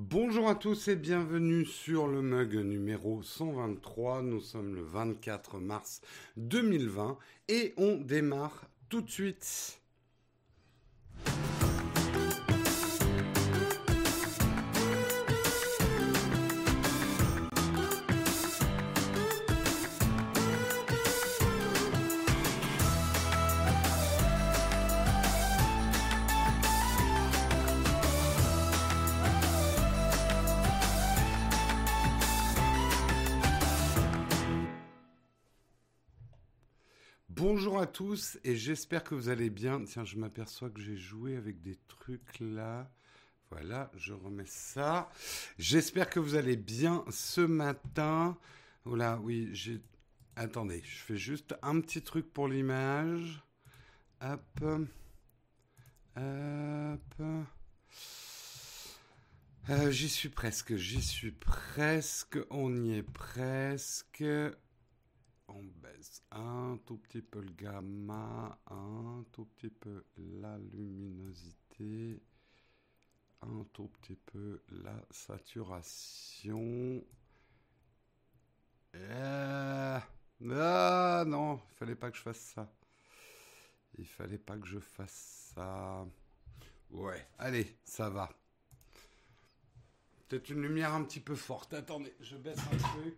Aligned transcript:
Bonjour 0.00 0.48
à 0.48 0.54
tous 0.54 0.86
et 0.86 0.94
bienvenue 0.94 1.64
sur 1.64 2.06
le 2.06 2.22
mug 2.22 2.54
numéro 2.54 3.20
123. 3.20 4.22
Nous 4.22 4.40
sommes 4.40 4.76
le 4.76 4.82
24 4.82 5.58
mars 5.58 6.02
2020 6.36 7.18
et 7.48 7.74
on 7.76 7.96
démarre 7.96 8.68
tout 8.88 9.00
de 9.00 9.10
suite. 9.10 9.80
À 37.78 37.86
tous 37.86 38.40
et 38.42 38.56
j'espère 38.56 39.04
que 39.04 39.14
vous 39.14 39.28
allez 39.28 39.50
bien. 39.50 39.84
Tiens, 39.84 40.04
je 40.04 40.16
m'aperçois 40.16 40.68
que 40.68 40.80
j'ai 40.80 40.96
joué 40.96 41.36
avec 41.36 41.62
des 41.62 41.76
trucs 41.86 42.40
là. 42.40 42.90
Voilà, 43.50 43.92
je 43.96 44.12
remets 44.12 44.46
ça. 44.46 45.08
J'espère 45.58 46.10
que 46.10 46.18
vous 46.18 46.34
allez 46.34 46.56
bien 46.56 47.04
ce 47.08 47.40
matin. 47.40 48.36
Voilà, 48.84 49.20
oui, 49.22 49.50
j'ai... 49.52 49.80
Attendez, 50.34 50.82
je 50.84 50.98
fais 51.04 51.16
juste 51.16 51.54
un 51.62 51.80
petit 51.80 52.02
truc 52.02 52.32
pour 52.32 52.48
l'image. 52.48 53.44
Hop. 54.22 54.64
Hop. 56.16 57.22
Euh, 59.70 59.90
j'y 59.92 60.08
suis 60.08 60.30
presque, 60.30 60.74
j'y 60.74 61.02
suis 61.02 61.30
presque, 61.30 62.38
on 62.50 62.74
y 62.74 62.96
est 62.96 63.02
presque 63.04 64.24
on 65.48 65.62
baisse 65.82 66.22
un 66.30 66.78
tout 66.86 66.98
petit 66.98 67.22
peu 67.22 67.40
le 67.40 67.52
gamma, 67.52 68.58
un 68.70 69.24
tout 69.32 69.46
petit 69.46 69.70
peu 69.70 70.04
la 70.16 70.58
luminosité, 70.58 72.22
un 73.42 73.64
tout 73.72 73.88
petit 73.88 74.16
peu 74.16 74.62
la 74.68 75.04
saturation. 75.10 77.02
Euh, 78.94 79.98
ah 80.50 81.24
non, 81.26 81.60
il 81.70 81.74
fallait 81.74 81.94
pas 81.94 82.10
que 82.10 82.16
je 82.16 82.22
fasse 82.22 82.40
ça. 82.40 82.70
Il 83.96 84.06
fallait 84.06 84.38
pas 84.38 84.56
que 84.56 84.66
je 84.66 84.78
fasse 84.78 85.52
ça. 85.54 86.06
Ouais, 86.90 87.26
allez, 87.38 87.76
ça 87.84 88.08
va. 88.08 88.30
Peut-être 90.28 90.50
une 90.50 90.62
lumière 90.62 90.94
un 90.94 91.04
petit 91.04 91.20
peu 91.20 91.34
forte. 91.34 91.74
Attendez, 91.74 92.14
je 92.20 92.36
baisse 92.36 92.58
un 92.58 92.76
truc. 92.76 93.16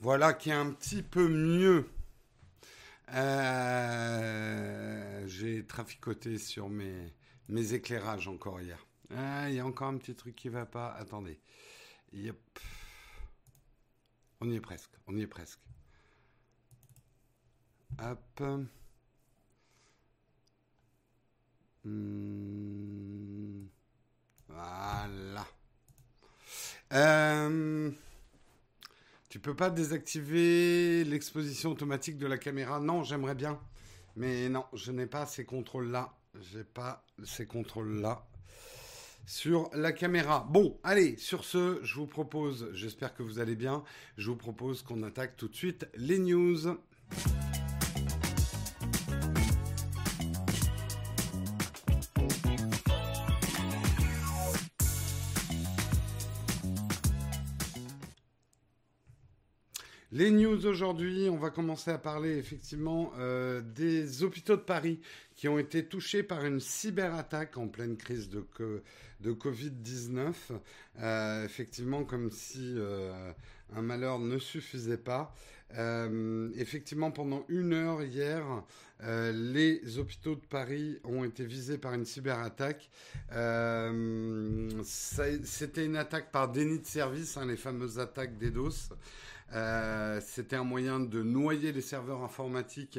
Voilà 0.00 0.34
qui 0.34 0.50
est 0.50 0.54
un 0.54 0.70
petit 0.70 1.02
peu 1.02 1.28
mieux. 1.28 1.88
Euh, 3.12 5.26
j'ai 5.26 5.64
traficoté 5.66 6.38
sur 6.38 6.68
mes, 6.68 7.12
éclairages 7.72 8.28
encore 8.28 8.60
hier. 8.60 8.86
Ah, 9.14 9.48
il 9.48 9.56
y 9.56 9.60
a 9.60 9.66
encore 9.66 9.88
un 9.88 9.98
petit 9.98 10.14
truc 10.14 10.34
qui 10.34 10.48
va 10.48 10.66
pas. 10.66 10.92
Attendez. 10.92 11.38
Yep. 12.12 12.38
On 14.40 14.50
y 14.50 14.56
est 14.56 14.60
presque. 14.60 14.90
On 15.06 15.16
y 15.16 15.22
est 15.22 15.26
presque. 15.26 15.60
Hop. 18.02 18.42
Hmm. 21.84 23.66
Voilà. 24.48 25.46
Euh, 26.92 27.90
tu 29.28 29.33
peux 29.44 29.54
pas 29.54 29.68
désactiver 29.68 31.04
l'exposition 31.04 31.70
automatique 31.70 32.16
de 32.16 32.26
la 32.26 32.38
caméra 32.38 32.80
Non, 32.80 33.02
j'aimerais 33.02 33.34
bien. 33.34 33.60
Mais 34.16 34.48
non, 34.48 34.64
je 34.72 34.90
n'ai 34.90 35.06
pas 35.06 35.26
ces 35.26 35.44
contrôles-là. 35.44 36.14
J'ai 36.40 36.64
pas 36.64 37.04
ces 37.24 37.44
contrôles-là 37.44 38.26
sur 39.26 39.68
la 39.74 39.92
caméra. 39.92 40.46
Bon, 40.50 40.78
allez, 40.82 41.16
sur 41.18 41.44
ce, 41.44 41.78
je 41.82 41.94
vous 41.94 42.06
propose, 42.06 42.70
j'espère 42.72 43.14
que 43.14 43.22
vous 43.22 43.38
allez 43.38 43.54
bien, 43.54 43.84
je 44.16 44.30
vous 44.30 44.36
propose 44.36 44.82
qu'on 44.82 45.02
attaque 45.02 45.36
tout 45.36 45.48
de 45.48 45.54
suite 45.54 45.86
les 45.94 46.18
news. 46.18 46.78
Les 60.14 60.30
news 60.30 60.64
aujourd'hui, 60.66 61.28
on 61.28 61.36
va 61.36 61.50
commencer 61.50 61.90
à 61.90 61.98
parler 61.98 62.38
effectivement 62.38 63.12
euh, 63.18 63.60
des 63.60 64.22
hôpitaux 64.22 64.54
de 64.54 64.60
Paris 64.60 65.00
qui 65.34 65.48
ont 65.48 65.58
été 65.58 65.84
touchés 65.84 66.22
par 66.22 66.44
une 66.44 66.60
cyberattaque 66.60 67.56
en 67.56 67.66
pleine 67.66 67.96
crise 67.96 68.28
de, 68.28 68.46
de 69.18 69.32
Covid-19. 69.32 70.32
Euh, 71.00 71.44
effectivement, 71.44 72.04
comme 72.04 72.30
si 72.30 72.74
euh, 72.76 73.32
un 73.74 73.82
malheur 73.82 74.20
ne 74.20 74.38
suffisait 74.38 74.98
pas. 74.98 75.34
effectivement, 76.56 77.10
pendant 77.10 77.44
une 77.48 77.72
heure 77.72 78.00
hier, 78.04 78.44
les 79.02 79.98
hôpitaux 79.98 80.36
de 80.36 80.46
Paris 80.48 81.00
ont 81.02 81.24
été 81.24 81.44
visés 81.44 81.78
par 81.78 81.92
une 81.92 82.04
cyberattaque. 82.04 82.88
C'était 84.84 85.84
une 85.84 85.96
attaque 85.96 86.30
par 86.30 86.52
déni 86.52 86.78
de 86.78 86.86
service, 86.86 87.36
hein, 87.36 87.46
les 87.46 87.56
fameuses 87.56 87.98
attaques 87.98 88.38
DDoS. 88.38 88.90
Euh, 89.54 90.20
c'était 90.20 90.56
un 90.56 90.64
moyen 90.64 91.00
de 91.00 91.22
noyer 91.22 91.72
les 91.72 91.80
serveurs 91.80 92.22
informatiques 92.22 92.98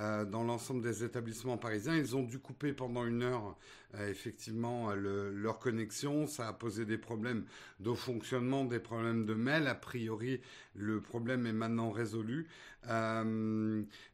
euh, 0.00 0.24
dans 0.24 0.42
l'ensemble 0.42 0.82
des 0.82 1.04
établissements 1.04 1.56
parisiens. 1.56 1.94
Ils 1.94 2.16
ont 2.16 2.24
dû 2.24 2.40
couper 2.40 2.72
pendant 2.72 3.06
une 3.06 3.22
heure 3.22 3.56
euh, 3.94 4.10
effectivement 4.10 4.92
leur 4.94 5.60
connexion. 5.60 6.26
Ça 6.26 6.48
a 6.48 6.52
posé 6.52 6.84
des 6.84 6.98
problèmes 6.98 7.44
de 7.78 7.92
fonctionnement, 7.92 8.64
des 8.64 8.80
problèmes 8.80 9.24
de 9.24 9.34
mail. 9.34 9.68
A 9.68 9.76
priori, 9.76 10.40
le 10.74 11.00
problème 11.00 11.46
est 11.46 11.52
maintenant 11.52 11.90
résolu. 11.90 12.48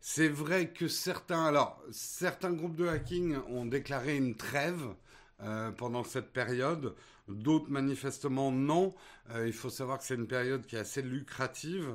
C'est 0.01 0.29
vrai 0.29 0.69
que 0.69 0.87
certains, 0.87 1.47
alors 1.47 1.83
certains 1.91 2.53
groupes 2.53 2.77
de 2.77 2.87
hacking 2.87 3.37
ont 3.49 3.65
déclaré 3.65 4.17
une 4.17 4.37
trêve. 4.37 4.85
pendant 5.79 6.05
cette 6.05 6.35
période. 6.35 6.95
D'autres, 7.31 7.71
manifestement, 7.71 8.53
non. 8.53 8.95
Euh, 9.35 9.47
il 9.47 9.53
faut 9.53 9.71
savoir 9.71 9.99
que 9.99 10.05
c'est 10.05 10.15
une 10.15 10.27
période 10.27 10.67
qui 10.67 10.77
est 10.77 10.81
assez 10.81 11.03
lucrative. 11.03 11.89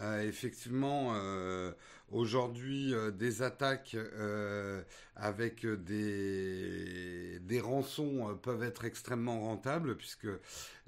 Euh, 0.00 0.22
effectivement, 0.22 1.12
euh, 1.14 1.72
aujourd'hui, 2.12 2.94
des 3.14 3.42
attaques 3.42 3.96
avec 5.16 5.66
des, 5.66 7.38
des 7.40 7.60
rançons 7.60 8.38
peuvent 8.42 8.62
être 8.62 8.84
extrêmement 8.84 9.40
rentables 9.40 9.96
puisque 9.96 10.28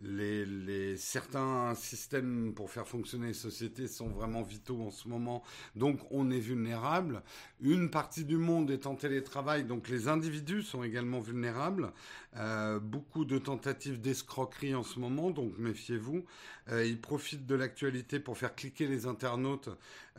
les, 0.02 0.96
certains 0.96 1.74
systèmes 1.74 2.52
pour 2.54 2.70
faire 2.70 2.86
fonctionner 2.86 3.28
les 3.28 3.34
sociétés 3.34 3.88
sont 3.88 4.08
vraiment 4.08 4.42
vitaux 4.42 4.80
en 4.82 4.90
ce 4.90 5.08
moment. 5.08 5.42
Donc, 5.74 6.00
on 6.10 6.30
est 6.30 6.38
vulnérable. 6.38 7.22
Une 7.60 7.90
partie 7.90 8.24
du 8.24 8.36
monde 8.36 8.70
est 8.70 8.86
en 8.86 8.94
télétravail, 8.94 9.64
donc 9.64 9.88
les 9.88 10.06
individus 10.06 10.62
sont 10.62 10.84
également 10.84 11.20
vulnérables. 11.20 11.92
beaucoup 12.82 13.24
de 13.24 13.38
tentatives 13.38 14.00
d'escroquerie 14.00 14.74
en 14.74 14.84
ce 14.84 15.00
moment, 15.00 15.30
donc 15.30 15.58
méfiez-vous. 15.58 16.24
Euh, 16.70 16.84
ils 16.84 17.00
profitent 17.00 17.46
de 17.46 17.54
l'actualité 17.54 18.20
pour 18.20 18.36
faire 18.36 18.54
cliquer 18.54 18.86
les 18.86 19.06
internautes 19.06 19.70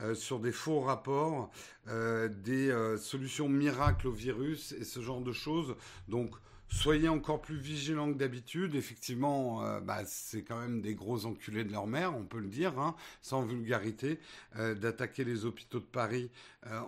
euh, 0.02 0.16
sur 0.16 0.40
des 0.40 0.52
faux 0.52 0.80
rapports, 0.80 1.52
euh, 1.88 2.28
des 2.28 2.74
solutions 2.98 3.50
miracles 3.50 3.99
au 4.08 4.12
virus 4.12 4.72
et 4.74 4.84
ce 4.84 5.02
genre 5.02 5.22
de 5.22 5.32
choses. 5.32 5.76
Donc, 6.08 6.36
soyez 6.68 7.10
encore 7.10 7.42
plus 7.42 7.58
vigilants 7.58 8.12
que 8.12 8.18
d'habitude. 8.18 8.76
Effectivement, 8.76 9.80
bah, 9.82 10.02
c'est 10.06 10.44
quand 10.44 10.60
même 10.60 10.82
des 10.82 10.96
gros 10.96 11.26
enculés 11.26 11.64
de 11.64 11.72
leur 11.72 11.88
mère, 11.88 12.16
on 12.16 12.26
peut 12.26 12.40
le 12.40 12.48
dire, 12.48 12.78
hein, 12.80 12.96
sans 13.22 13.44
vulgarité, 13.44 14.20
d'attaquer 14.56 15.24
les 15.24 15.46
hôpitaux 15.46 15.80
de 15.80 15.86
Paris 15.86 16.30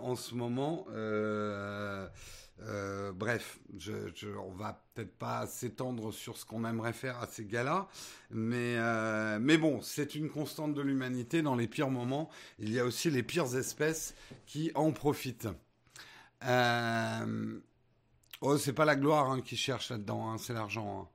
en 0.02 0.16
ce 0.16 0.36
moment. 0.36 0.86
Euh, 2.63 3.12
bref, 3.12 3.60
on 4.38 4.52
va 4.52 4.84
peut-être 4.94 5.18
pas 5.18 5.48
s'étendre 5.48 6.13
sur 6.13 6.38
ce 6.38 6.46
qu'on 6.46 6.66
aimerait 6.66 6.94
faire 6.94 7.19
à 7.19 7.28
ces 7.28 7.46
gars-là, 7.46 7.88
mais, 8.30 8.75
euh, 8.78 9.40
mais 9.42 9.58
bon, 9.58 9.81
c'est 9.81 10.16
une 10.16 10.30
constante 10.30 10.74
de 10.74 10.81
l'humanité. 10.81 11.42
Dans 11.42 11.56
les 11.56 11.68
pires 11.68 11.90
moments, 11.90 12.30
il 12.60 12.72
y 12.72 12.80
a 12.80 12.86
aussi 12.86 13.10
les 13.10 13.24
pires 13.24 13.56
espèces 13.56 14.13
qui 14.46 14.72
en 14.75 14.92
profitent. 14.92 15.48
Euh... 16.45 17.59
Oh, 18.41 18.57
c'est 18.57 18.73
pas 18.73 18.85
la 18.85 18.95
gloire 18.95 19.29
hein, 19.29 19.41
qui 19.41 19.55
cherche 19.55 19.91
là-dedans, 19.91 20.31
hein, 20.31 20.38
c'est 20.39 20.53
l'argent. 20.53 21.01
Hein. 21.01 21.07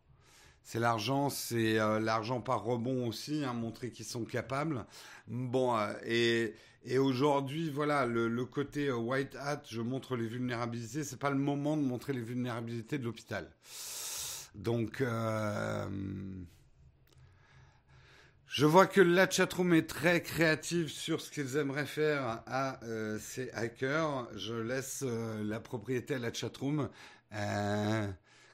C'est 0.62 0.78
l'argent, 0.78 1.28
c'est 1.28 1.78
euh, 1.78 1.98
l'argent 2.00 2.40
par 2.40 2.64
rebond 2.64 3.06
aussi, 3.08 3.44
hein, 3.44 3.52
montrer 3.52 3.90
qu'ils 3.90 4.04
sont 4.04 4.24
capables. 4.24 4.86
Bon, 5.26 5.76
euh, 5.76 5.92
et, 6.84 6.98
aujourd'hui, 6.98 7.70
voilà, 7.70 8.06
le, 8.06 8.28
le, 8.28 8.44
côté 8.44 8.92
white 8.92 9.36
hat, 9.36 9.62
je 9.68 9.80
montre 9.80 10.16
les 10.16 10.26
vulnérabilités. 10.26 11.02
C'est 11.02 11.18
pas 11.18 11.30
le 11.30 11.36
moment 11.36 11.76
de 11.76 11.82
montrer 11.82 12.12
les 12.12 12.20
vulnérabilités 12.20 12.98
de 12.98 13.04
l'hôpital. 13.04 13.50
Donc, 14.54 15.02
je 18.56 18.64
vois 18.64 18.86
que 18.86 19.02
la 19.02 19.28
chatroom 19.28 19.74
est 19.74 19.86
très 19.86 20.22
créative 20.22 20.88
sur 20.88 21.20
ce 21.20 21.30
qu'ils 21.30 21.58
aimeraient 21.58 21.84
faire 21.84 22.42
à 22.46 22.82
euh, 22.84 23.18
ces 23.20 23.50
hackers. 23.50 24.26
Je 24.34 24.54
laisse 24.54 25.04
euh, 25.06 25.44
la 25.44 25.60
propriété 25.60 26.14
à 26.14 26.18
la 26.18 26.32
chatroom. 26.32 26.88
Euh, 27.34 28.10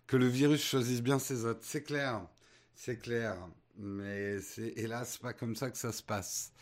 que 0.08 0.16
le 0.16 0.26
virus 0.26 0.60
choisisse 0.60 1.02
bien 1.02 1.20
ses 1.20 1.44
hôtes. 1.44 1.62
C'est 1.62 1.84
clair. 1.84 2.26
C'est 2.74 2.96
clair. 2.96 3.36
Mais 3.78 4.40
c'est 4.40 4.72
hélas 4.76 5.18
pas 5.18 5.34
comme 5.34 5.54
ça 5.54 5.70
que 5.70 5.78
ça 5.78 5.92
se 5.92 6.02
passe. 6.02 6.52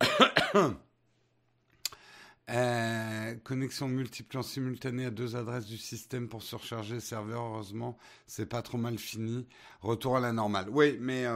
connexion 3.44 3.88
multiple 3.88 4.38
en 4.38 4.42
simultané 4.42 5.04
à 5.04 5.10
deux 5.10 5.36
adresses 5.36 5.66
du 5.66 5.76
système 5.76 6.30
pour 6.30 6.42
surcharger 6.42 6.94
le 6.94 7.00
serveur. 7.00 7.42
Heureusement, 7.42 7.98
c'est 8.26 8.46
pas 8.46 8.62
trop 8.62 8.78
mal 8.78 8.96
fini. 8.96 9.46
Retour 9.82 10.16
à 10.16 10.20
la 10.20 10.32
normale. 10.32 10.70
Oui, 10.70 10.96
mais 10.98 11.26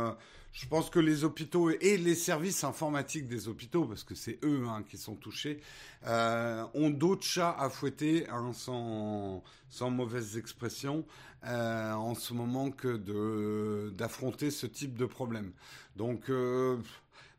je 0.52 0.67
pense 0.67 0.91
que 0.91 0.99
les 0.99 1.25
hôpitaux 1.25 1.70
et 1.70 1.97
les 1.97 2.14
services 2.14 2.64
informatiques 2.64 3.29
des 3.29 3.47
hôpitaux, 3.49 3.85
parce 3.85 4.02
que 4.02 4.14
c'est 4.14 4.38
eux 4.44 4.67
hein, 4.69 4.82
qui 4.82 4.99
sont 4.99 5.14
touchés, 5.14 5.61
euh, 6.06 6.67
ont 6.75 6.91
d'autres 6.91 7.25
chats 7.25 7.55
à 7.58 7.70
fouetter, 7.70 8.29
hein, 8.29 8.52
sans, 8.52 9.44
sans 9.69 9.91
mauvaise 9.91 10.37
expression, 10.37 11.06
euh, 11.44 11.93
en 11.93 12.14
ce 12.14 12.35
moment 12.35 12.70
que 12.70 13.91
d'affronter 13.91 14.50
ce 14.50 14.67
type 14.67 14.99
de 14.99 15.06
problème. 15.06 15.52
Donc, 15.94 16.29
euh, 16.31 16.79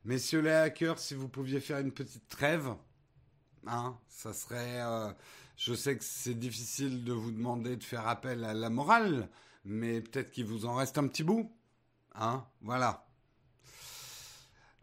messieurs 0.05 0.41
les 0.41 0.51
hackers, 0.51 0.97
si 0.97 1.13
vous 1.13 1.27
pouviez 1.27 1.59
faire 1.59 1.79
une 1.79 1.91
petite 1.91 2.27
trêve, 2.29 2.73
hein, 3.67 3.97
ça 4.07 4.33
serait. 4.33 4.79
Je 5.57 5.73
sais 5.73 5.97
que 5.97 6.03
c'est 6.03 6.33
difficile 6.33 7.03
de 7.03 7.13
vous 7.13 7.31
demander 7.31 7.75
de 7.75 7.83
faire 7.83 8.07
appel 8.07 8.43
à 8.45 8.53
la 8.53 8.69
morale, 8.69 9.29
mais 9.65 10.01
peut-être 10.01 10.31
qu'il 10.31 10.45
vous 10.45 10.65
en 10.65 10.75
reste 10.75 10.97
un 10.97 11.07
petit 11.07 11.23
bout. 11.23 11.51
Hein, 12.15 12.45
voilà. 12.61 13.05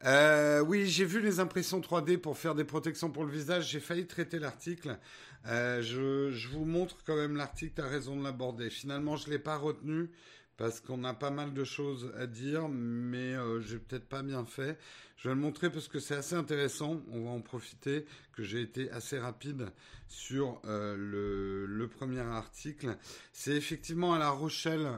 Euh, 0.04 0.60
oui, 0.60 0.86
j'ai 0.86 1.04
vu 1.04 1.20
les 1.20 1.40
impressions 1.40 1.80
3D 1.80 2.18
pour 2.18 2.38
faire 2.38 2.54
des 2.54 2.64
protections 2.64 3.10
pour 3.10 3.24
le 3.24 3.32
visage. 3.32 3.68
J'ai 3.68 3.80
failli 3.80 4.06
traiter 4.06 4.38
l'article. 4.38 4.98
Euh, 5.46 5.82
je, 5.82 6.48
vous 6.48 6.64
montre 6.64 6.98
quand 7.04 7.16
même 7.16 7.36
l'article. 7.36 7.74
Tu 7.76 7.82
as 7.82 7.88
raison 7.88 8.16
de 8.16 8.22
l'aborder. 8.22 8.70
Finalement, 8.70 9.16
je 9.16 9.30
l'ai 9.30 9.38
pas 9.38 9.56
retenu 9.56 10.10
parce 10.56 10.80
qu'on 10.80 11.04
a 11.04 11.14
pas 11.14 11.30
mal 11.30 11.54
de 11.54 11.64
choses 11.64 12.12
à 12.18 12.26
dire, 12.26 12.68
mais 12.68 13.34
euh, 13.34 13.60
j'ai 13.60 13.78
peut-être 13.78 14.08
pas 14.08 14.22
bien 14.22 14.44
fait. 14.44 14.78
Je 15.16 15.28
vais 15.28 15.34
le 15.34 15.40
montrer 15.40 15.70
parce 15.70 15.88
que 15.88 16.00
c'est 16.00 16.16
assez 16.16 16.34
intéressant. 16.34 17.00
On 17.10 17.24
va 17.24 17.30
en 17.30 17.40
profiter 17.40 18.04
que 18.32 18.42
j'ai 18.42 18.60
été 18.60 18.90
assez 18.90 19.18
rapide 19.18 19.70
sur 20.08 20.60
euh, 20.64 21.66
le, 21.68 21.88
premier 21.88 22.20
article. 22.20 22.96
C'est 23.32 23.56
effectivement 23.56 24.14
à 24.14 24.18
La 24.18 24.30
Rochelle. 24.30 24.88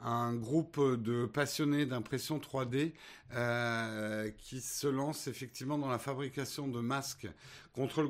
Un 0.00 0.34
groupe 0.34 0.80
de 1.02 1.26
passionnés 1.26 1.86
d'impression 1.86 2.38
3D 2.38 2.92
euh, 3.34 4.30
qui 4.38 4.60
se 4.60 4.86
lance 4.86 5.26
effectivement 5.26 5.78
dans 5.78 5.88
la 5.88 5.98
fabrication 5.98 6.68
de 6.68 6.80
masques 6.80 7.28
contre 7.72 8.02
le 8.02 8.08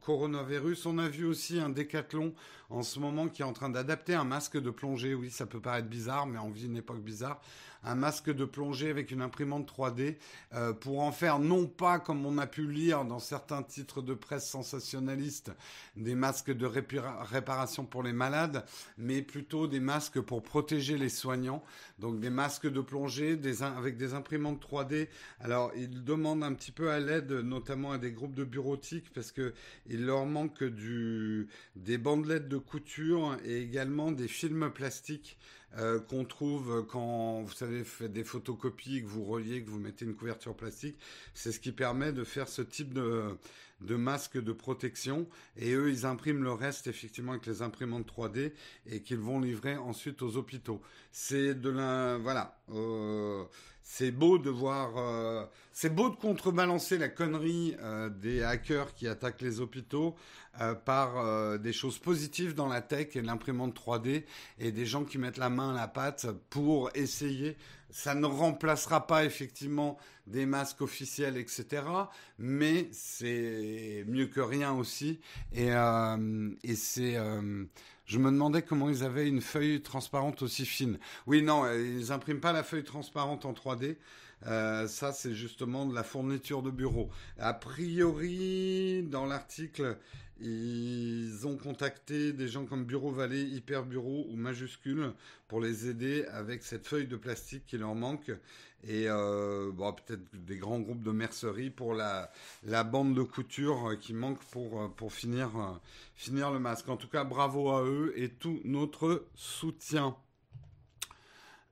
coronavirus. 0.00 0.86
On 0.86 0.98
a 0.98 1.08
vu 1.08 1.24
aussi 1.24 1.58
un 1.58 1.68
décathlon 1.68 2.34
en 2.70 2.82
ce 2.82 2.98
moment 2.98 3.28
qui 3.28 3.42
est 3.42 3.44
en 3.44 3.52
train 3.52 3.68
d'adapter 3.68 4.14
un 4.14 4.24
masque 4.24 4.60
de 4.60 4.70
plongée. 4.70 5.14
Oui, 5.14 5.30
ça 5.30 5.46
peut 5.46 5.60
paraître 5.60 5.88
bizarre, 5.88 6.26
mais 6.26 6.38
on 6.38 6.50
vit 6.50 6.66
une 6.66 6.76
époque 6.76 7.02
bizarre 7.02 7.40
un 7.84 7.94
masque 7.94 8.30
de 8.30 8.44
plongée 8.44 8.90
avec 8.90 9.10
une 9.10 9.22
imprimante 9.22 9.70
3D 9.70 10.16
euh, 10.54 10.72
pour 10.72 11.00
en 11.00 11.12
faire 11.12 11.38
non 11.38 11.66
pas 11.66 11.98
comme 11.98 12.24
on 12.26 12.38
a 12.38 12.46
pu 12.46 12.66
lire 12.70 13.04
dans 13.04 13.18
certains 13.18 13.62
titres 13.62 14.02
de 14.02 14.14
presse 14.14 14.48
sensationnalistes 14.48 15.52
des 15.96 16.14
masques 16.14 16.52
de 16.52 16.66
réparation 16.66 17.84
pour 17.84 18.02
les 18.02 18.12
malades, 18.12 18.64
mais 18.98 19.22
plutôt 19.22 19.66
des 19.66 19.80
masques 19.80 20.20
pour 20.20 20.42
protéger 20.42 20.98
les 20.98 21.08
soignants. 21.08 21.62
Donc 21.98 22.20
des 22.20 22.30
masques 22.30 22.70
de 22.70 22.80
plongée 22.80 23.38
avec 23.76 23.96
des 23.96 24.14
imprimantes 24.14 24.62
3D. 24.62 25.08
Alors 25.40 25.72
ils 25.76 26.04
demandent 26.04 26.44
un 26.44 26.54
petit 26.54 26.72
peu 26.72 26.90
à 26.90 27.00
l'aide, 27.00 27.32
notamment 27.32 27.92
à 27.92 27.98
des 27.98 28.12
groupes 28.12 28.34
de 28.34 28.44
bureautiques, 28.44 29.12
parce 29.12 29.32
que 29.32 29.54
il 29.86 30.04
leur 30.04 30.26
manque 30.26 30.62
des 30.64 31.98
bandelettes 31.98 32.48
de 32.48 32.58
couture 32.58 33.36
et 33.44 33.62
également 33.62 34.12
des 34.12 34.28
films 34.28 34.70
plastiques 34.70 35.38
euh, 35.78 36.00
qu'on 36.00 36.24
trouve 36.24 36.86
quand 36.88 37.42
vous 37.42 37.52
savez 37.52 37.84
faites 37.84 38.12
des 38.12 38.24
photocopies, 38.24 39.02
que 39.02 39.08
vous 39.08 39.24
reliez, 39.24 39.62
que 39.62 39.70
vous 39.70 39.78
mettez 39.78 40.04
une 40.04 40.14
couverture 40.14 40.54
plastique. 40.54 40.96
C'est 41.34 41.52
ce 41.52 41.60
qui 41.60 41.72
permet 41.72 42.12
de 42.12 42.24
faire 42.24 42.48
ce 42.48 42.62
type 42.62 42.94
de, 42.94 43.36
de 43.80 43.96
masques 43.96 44.42
de 44.42 44.52
protection. 44.52 45.28
Et 45.56 45.72
eux, 45.74 45.90
ils 45.90 46.06
impriment 46.06 46.42
le 46.42 46.52
reste 46.52 46.86
effectivement 46.86 47.32
avec 47.32 47.46
les 47.46 47.62
imprimantes 47.62 48.06
3D 48.06 48.52
et 48.86 49.02
qu'ils 49.02 49.18
vont 49.18 49.40
livrer 49.40 49.76
ensuite 49.76 50.22
aux 50.22 50.36
hôpitaux. 50.36 50.80
C'est 51.12 51.54
de 51.54 51.70
la 51.70 52.18
voilà. 52.18 52.58
Euh, 52.70 53.44
c'est 53.88 54.10
beau 54.10 54.36
de 54.36 54.50
voir, 54.50 54.98
euh, 54.98 55.46
c'est 55.72 55.94
beau 55.94 56.10
de 56.10 56.16
contrebalancer 56.16 56.98
la 56.98 57.08
connerie 57.08 57.76
euh, 57.80 58.10
des 58.10 58.42
hackers 58.42 58.92
qui 58.94 59.06
attaquent 59.06 59.40
les 59.40 59.60
hôpitaux 59.60 60.16
euh, 60.60 60.74
par 60.74 61.18
euh, 61.18 61.56
des 61.56 61.72
choses 61.72 61.98
positives 62.00 62.52
dans 62.52 62.66
la 62.66 62.80
tech 62.80 63.14
et 63.14 63.22
l'imprimante 63.22 63.78
3D 63.78 64.24
et 64.58 64.72
des 64.72 64.86
gens 64.86 65.04
qui 65.04 65.18
mettent 65.18 65.38
la 65.38 65.50
main 65.50 65.72
à 65.72 65.76
la 65.76 65.86
pâte 65.86 66.26
pour 66.50 66.90
essayer. 66.96 67.56
Ça 67.90 68.16
ne 68.16 68.26
remplacera 68.26 69.06
pas 69.06 69.24
effectivement 69.24 69.98
des 70.26 70.46
masques 70.46 70.82
officiels, 70.82 71.36
etc. 71.36 71.82
Mais 72.40 72.88
c'est 72.90 74.04
mieux 74.08 74.26
que 74.26 74.40
rien 74.40 74.72
aussi. 74.72 75.20
Et, 75.52 75.68
euh, 75.70 76.50
et 76.64 76.74
c'est 76.74 77.16
je 78.06 78.18
me 78.18 78.30
demandais 78.30 78.62
comment 78.62 78.88
ils 78.88 79.02
avaient 79.02 79.28
une 79.28 79.40
feuille 79.40 79.82
transparente 79.82 80.42
aussi 80.42 80.64
fine. 80.64 80.98
Oui, 81.26 81.42
non, 81.42 81.70
ils 81.72 82.12
impriment 82.12 82.40
pas 82.40 82.52
la 82.52 82.62
feuille 82.62 82.84
transparente 82.84 83.44
en 83.44 83.52
3D. 83.52 83.96
Euh, 84.46 84.86
ça, 84.86 85.12
c'est 85.12 85.34
justement 85.34 85.86
de 85.86 85.94
la 85.94 86.02
fourniture 86.02 86.62
de 86.62 86.70
bureau. 86.70 87.10
A 87.38 87.54
priori, 87.54 89.02
dans 89.02 89.26
l'article, 89.26 89.98
ils 90.40 91.46
ont 91.46 91.56
contacté 91.56 92.32
des 92.32 92.48
gens 92.48 92.66
comme 92.66 92.84
Bureau 92.84 93.10
Vallée, 93.10 93.42
Hyper 93.42 93.84
Bureau 93.84 94.26
ou 94.28 94.36
Majuscule 94.36 95.12
pour 95.48 95.60
les 95.60 95.88
aider 95.88 96.24
avec 96.26 96.62
cette 96.62 96.86
feuille 96.86 97.06
de 97.06 97.16
plastique 97.16 97.64
qui 97.66 97.78
leur 97.78 97.94
manque 97.94 98.30
et 98.84 99.08
euh, 99.08 99.72
peut-être 99.72 100.22
des 100.34 100.56
grands 100.56 100.80
groupes 100.80 101.02
de 101.02 101.10
mercerie 101.10 101.70
pour 101.70 101.94
la, 101.94 102.30
bande 102.84 103.14
de 103.14 103.22
couture 103.22 103.96
qui 104.00 104.12
manque 104.12 104.42
pour, 104.50 104.90
pour 104.94 105.12
finir, 105.12 105.50
finir 106.14 106.52
le 106.52 106.58
masque. 106.58 106.88
En 106.88 106.96
tout 106.96 107.08
cas, 107.08 107.24
bravo 107.24 107.70
à 107.70 107.82
eux 107.82 108.12
et 108.16 108.28
tout 108.28 108.60
notre 108.64 109.26
soutien. 109.34 110.16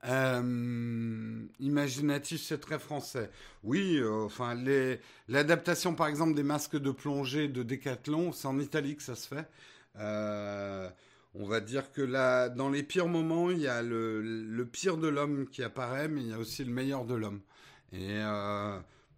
Euh, 0.07 1.47
imaginatif, 1.61 2.43
c'est 2.43 2.61
très 2.61 2.79
français. 2.79 3.31
Oui, 3.63 3.97
euh, 3.99 4.25
enfin, 4.25 4.55
l'adaptation, 5.29 5.95
par 5.95 6.09
exemple, 6.09 6.35
des 6.35 6.43
masques 6.43 6.77
de 6.79 6.91
plongée 6.91 7.49
de 7.49 7.63
Decathlon, 7.63 8.33
c'est 8.33 8.47
en 8.49 8.59
Italie 8.59 8.97
que 8.97 9.03
ça 9.03 9.15
se 9.15 9.29
fait. 9.29 9.47
Euh, 9.99 10.89
on 11.35 11.47
va 11.47 11.61
dire 11.61 11.91
que 11.93 12.03
là, 12.03 12.49
dans 12.49 12.69
les 12.71 12.83
pires 12.83 13.09
moments, 13.09 13.51
il 13.51 13.61
y 13.61 13.69
a 13.69 13.83
le, 13.83 14.21
le 14.21 14.67
pire 14.67 14.97
de 14.99 15.09
l'homme 15.09 15.47
qui 15.49 15.63
apparaît, 15.63 16.09
mais 16.09 16.21
il 16.21 16.29
y 16.29 16.33
a 16.33 16.39
aussi 16.39 16.65
le 16.65 16.73
meilleur 16.73 17.05
de 17.05 17.15
l'homme. 17.15 17.41
Et 17.93 18.21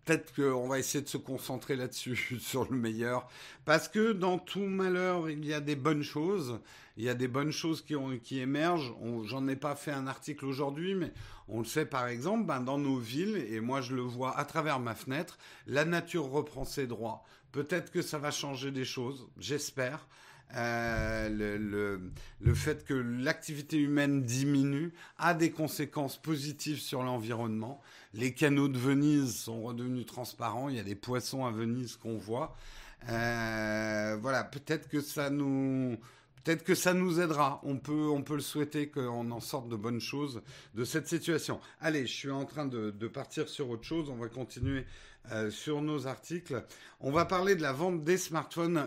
peut-être 0.06 0.34
qu'on 0.34 0.68
va 0.68 0.78
essayer 0.78 1.02
de 1.02 1.08
se 1.08 1.16
concentrer 1.16 1.76
là-dessus, 1.76 2.38
sur 2.40 2.70
le 2.70 2.76
meilleur. 2.76 3.28
Parce 3.64 3.88
que 3.88 4.12
dans 4.12 4.38
tout 4.38 4.60
malheur, 4.60 5.28
il 5.28 5.44
y 5.44 5.52
a 5.52 5.60
des 5.60 5.76
bonnes 5.76 6.04
choses. 6.04 6.60
Il 6.96 7.04
y 7.04 7.10
a 7.10 7.14
des 7.14 7.28
bonnes 7.28 7.52
choses 7.52 7.84
qui, 7.84 8.40
émergent. 8.40 8.94
J'en 9.24 9.46
ai 9.48 9.56
pas 9.56 9.74
fait 9.76 9.90
un 9.90 10.06
article 10.06 10.46
aujourd'hui, 10.46 10.94
mais 10.94 11.12
on 11.48 11.58
le 11.58 11.66
sait 11.66 11.84
par 11.84 12.06
exemple, 12.06 12.46
ben, 12.46 12.60
dans 12.60 12.78
nos 12.78 12.96
villes, 12.96 13.36
et 13.50 13.60
moi 13.60 13.82
je 13.82 13.94
le 13.94 14.00
vois 14.00 14.38
à 14.38 14.46
travers 14.46 14.80
ma 14.80 14.94
fenêtre, 14.94 15.36
la 15.66 15.84
nature 15.84 16.30
reprend 16.30 16.64
ses 16.64 16.86
droits. 16.86 17.22
Peut-être 17.52 17.90
que 17.90 18.00
ça 18.00 18.18
va 18.18 18.30
changer 18.30 18.70
des 18.70 18.86
choses, 18.86 19.28
j'espère. 19.38 20.08
Euh, 20.54 21.28
le, 21.28 22.00
le, 22.40 22.54
fait 22.54 22.84
que 22.84 22.94
l'activité 22.94 23.78
humaine 23.78 24.22
diminue 24.22 24.92
a 25.18 25.34
des 25.34 25.50
conséquences 25.50 26.16
positives 26.16 26.80
sur 26.80 27.02
l'environnement. 27.02 27.82
Les 28.14 28.32
canaux 28.32 28.68
de 28.68 28.78
Venise 28.78 29.36
sont 29.36 29.62
redevenus 29.62 30.06
transparents. 30.06 30.68
Il 30.68 30.76
y 30.76 30.78
a 30.78 30.84
des 30.84 30.94
poissons 30.94 31.44
à 31.44 31.50
Venise 31.50 31.96
qu'on 31.96 32.16
voit. 32.16 32.56
Euh, 33.08 34.16
voilà, 34.20 34.44
peut-être 34.44 34.88
que 34.88 35.00
ça 35.00 35.30
nous, 35.30 35.98
peut-être 36.44 36.62
que 36.62 36.74
ça 36.74 36.94
nous 36.94 37.20
aidera. 37.20 37.60
On 37.64 37.76
peut, 37.76 38.08
on 38.08 38.22
peut 38.22 38.36
le 38.36 38.40
souhaiter 38.40 38.88
qu'on 38.88 39.30
en 39.30 39.40
sorte 39.40 39.68
de 39.68 39.76
bonnes 39.76 40.00
choses 40.00 40.42
de 40.74 40.84
cette 40.84 41.08
situation. 41.08 41.60
Allez, 41.80 42.06
je 42.06 42.14
suis 42.14 42.30
en 42.30 42.44
train 42.44 42.66
de, 42.66 42.90
de 42.90 43.08
partir 43.08 43.48
sur 43.48 43.68
autre 43.68 43.84
chose. 43.84 44.08
On 44.10 44.16
va 44.16 44.28
continuer 44.28 44.86
euh, 45.32 45.50
sur 45.50 45.82
nos 45.82 46.06
articles. 46.06 46.64
On 47.00 47.10
va 47.10 47.24
parler 47.24 47.56
de 47.56 47.62
la 47.62 47.72
vente 47.72 48.04
des 48.04 48.16
smartphones, 48.16 48.86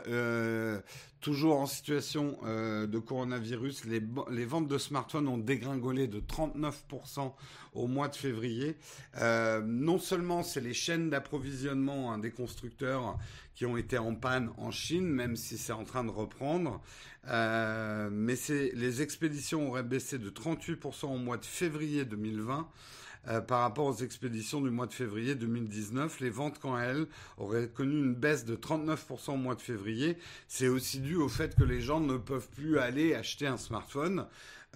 toujours 1.22 1.58
en 1.58 1.66
situation 1.66 2.38
euh, 2.46 2.88
de 2.88 3.00
coronavirus. 3.00 3.86
Les, 3.86 4.46
ventes 4.46 4.68
de 4.68 4.78
smartphones 4.78 5.28
ont 5.28 5.38
dégringolé 5.38 6.08
de 6.08 6.20
39% 6.20 7.34
au 7.74 7.88
mois 7.88 8.08
de 8.08 8.16
février. 8.16 8.78
non 9.66 10.00
seulement 10.00 10.44
c'est 10.44 10.62
les 10.62 10.74
chaînes 10.74 11.10
d'approvisionnement 11.10 12.12
hein, 12.12 12.18
des 12.18 12.32
constructeurs 12.32 13.18
qui 13.54 13.66
ont 13.66 13.78
été 13.78 13.98
en 13.98 14.16
panne 14.16 14.50
en 14.58 14.72
Chine, 14.72 15.08
même 15.08 15.36
si 15.36 15.58
c'est 15.58 15.74
en 15.74 15.84
train 15.84 16.04
de 16.04 16.10
reprendre, 16.10 16.82
mais 17.28 18.36
les 18.50 19.02
expéditions 19.02 19.68
auraient 19.68 19.84
baissé 19.84 20.18
de 20.18 20.30
38% 20.30 21.06
au 21.06 21.18
mois 21.18 21.38
de 21.38 21.46
février 21.46 22.06
2020. 22.06 22.68
Euh, 23.28 23.42
par 23.42 23.60
rapport 23.62 23.86
aux 23.86 23.96
expéditions 23.96 24.62
du 24.62 24.70
mois 24.70 24.88
de 24.88 24.94
février 24.94 25.36
2019. 25.36 26.22
Les 26.22 26.30
ventes, 26.30 26.58
quand 26.58 26.80
elles, 26.80 27.06
auraient 27.38 27.68
connu 27.68 27.98
une 27.98 28.16
baisse 28.16 28.46
de 28.46 28.56
39% 28.56 29.32
au 29.32 29.36
mois 29.36 29.56
de 29.56 29.62
février. 29.62 30.18
C'est 30.48 30.70
aussi 30.70 31.00
dû 31.00 31.18
au 31.18 31.28
fait 31.28 31.54
que 31.54 31.66
les 31.66 31.82
gens 31.82 32.00
ne 32.00 32.16
peuvent 32.16 32.48
plus 32.50 32.80
aller 32.80 33.14
acheter 33.14 33.46
un 33.46 33.58
smartphone. 33.58 34.26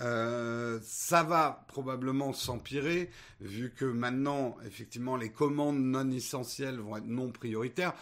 Euh, 0.01 0.77
ça 0.83 1.23
va 1.23 1.65
probablement 1.69 2.33
s'empirer 2.33 3.09
vu 3.39 3.71
que 3.75 3.85
maintenant, 3.85 4.57
effectivement, 4.65 5.15
les 5.15 5.31
commandes 5.31 5.79
non 5.79 6.11
essentielles 6.11 6.79
vont 6.79 6.97
être 6.97 7.07
non 7.07 7.31
prioritaires. 7.31 7.93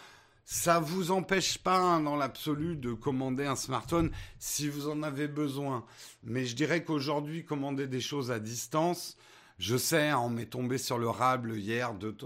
Ça 0.44 0.80
vous 0.80 1.12
empêche 1.12 1.58
pas 1.58 1.78
hein, 1.78 2.00
dans 2.00 2.16
l'absolu 2.16 2.74
de 2.74 2.92
commander 2.94 3.46
un 3.46 3.54
smartphone 3.54 4.10
si 4.40 4.68
vous 4.68 4.88
en 4.88 5.04
avez 5.04 5.28
besoin. 5.28 5.84
Mais 6.24 6.46
je 6.46 6.56
dirais 6.56 6.82
qu'aujourd'hui, 6.82 7.44
commander 7.44 7.86
des 7.86 8.00
choses 8.00 8.32
à 8.32 8.40
distance, 8.40 9.16
je 9.62 9.76
sais, 9.76 10.08
hein, 10.08 10.18
on 10.18 10.28
m'est 10.28 10.46
tombé 10.46 10.76
sur 10.76 10.98
le 10.98 11.08
rable 11.08 11.56
hier 11.56 11.94
de 11.94 12.16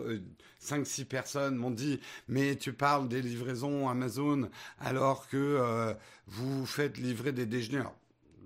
5-6 0.63 1.05
personnes 1.05 1.57
m'ont 1.57 1.71
dit 1.71 2.01
mais 2.29 2.57
tu 2.57 2.73
parles 2.73 3.09
des 3.09 3.21
livraisons 3.21 3.91
Amazon 3.91 4.49
alors 4.81 5.29
que 5.29 5.37
euh, 5.37 5.93
vous 6.27 6.65
faites 6.65 6.97
livrer 6.97 7.33
des 7.33 7.45
déjeuners. 7.45 7.91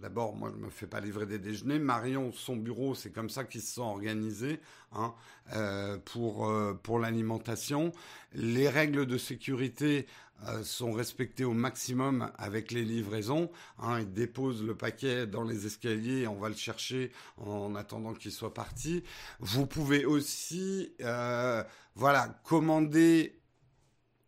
D'abord, 0.01 0.35
moi, 0.35 0.51
je 0.51 0.59
ne 0.59 0.65
me 0.65 0.71
fais 0.71 0.87
pas 0.87 0.99
livrer 0.99 1.27
des 1.27 1.39
déjeuners. 1.39 1.79
Marion, 1.79 2.33
son 2.33 2.57
bureau, 2.57 2.95
c'est 2.95 3.11
comme 3.11 3.29
ça 3.29 3.45
qu'ils 3.45 3.61
se 3.61 3.75
sont 3.75 3.83
organisés 3.83 4.59
hein, 4.93 5.15
euh, 5.55 5.99
pour, 5.99 6.49
euh, 6.49 6.73
pour 6.83 6.99
l'alimentation. 6.99 7.93
Les 8.33 8.69
règles 8.69 9.05
de 9.05 9.19
sécurité 9.19 10.07
euh, 10.07 10.30
sont 10.63 10.93
respectés 10.93 11.45
au 11.45 11.53
maximum 11.53 12.31
avec 12.39 12.73
les 12.73 12.85
livraisons. 12.85 13.51
Hein, 13.79 14.01
ils 14.01 14.13
déposent 14.13 14.63
le 14.63 14.75
paquet 14.75 15.27
dans 15.27 15.45
les 15.45 15.67
escaliers, 15.67 16.27
on 16.27 16.37
va 16.37 16.49
le 16.49 16.55
chercher 16.55 17.13
en 17.37 17.75
attendant 17.75 18.15
qu'il 18.15 18.33
soit 18.33 18.55
parti. 18.55 19.03
Vous 19.41 19.67
pouvez 19.67 20.05
aussi, 20.05 20.93
euh, 21.01 21.63
voilà, 21.95 22.41
commander 22.45 23.41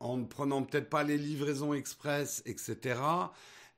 en 0.00 0.16
ne 0.16 0.24
prenant 0.24 0.62
peut-être 0.62 0.90
pas 0.90 1.04
les 1.04 1.16
livraisons 1.16 1.74
express, 1.74 2.42
etc. 2.44 3.00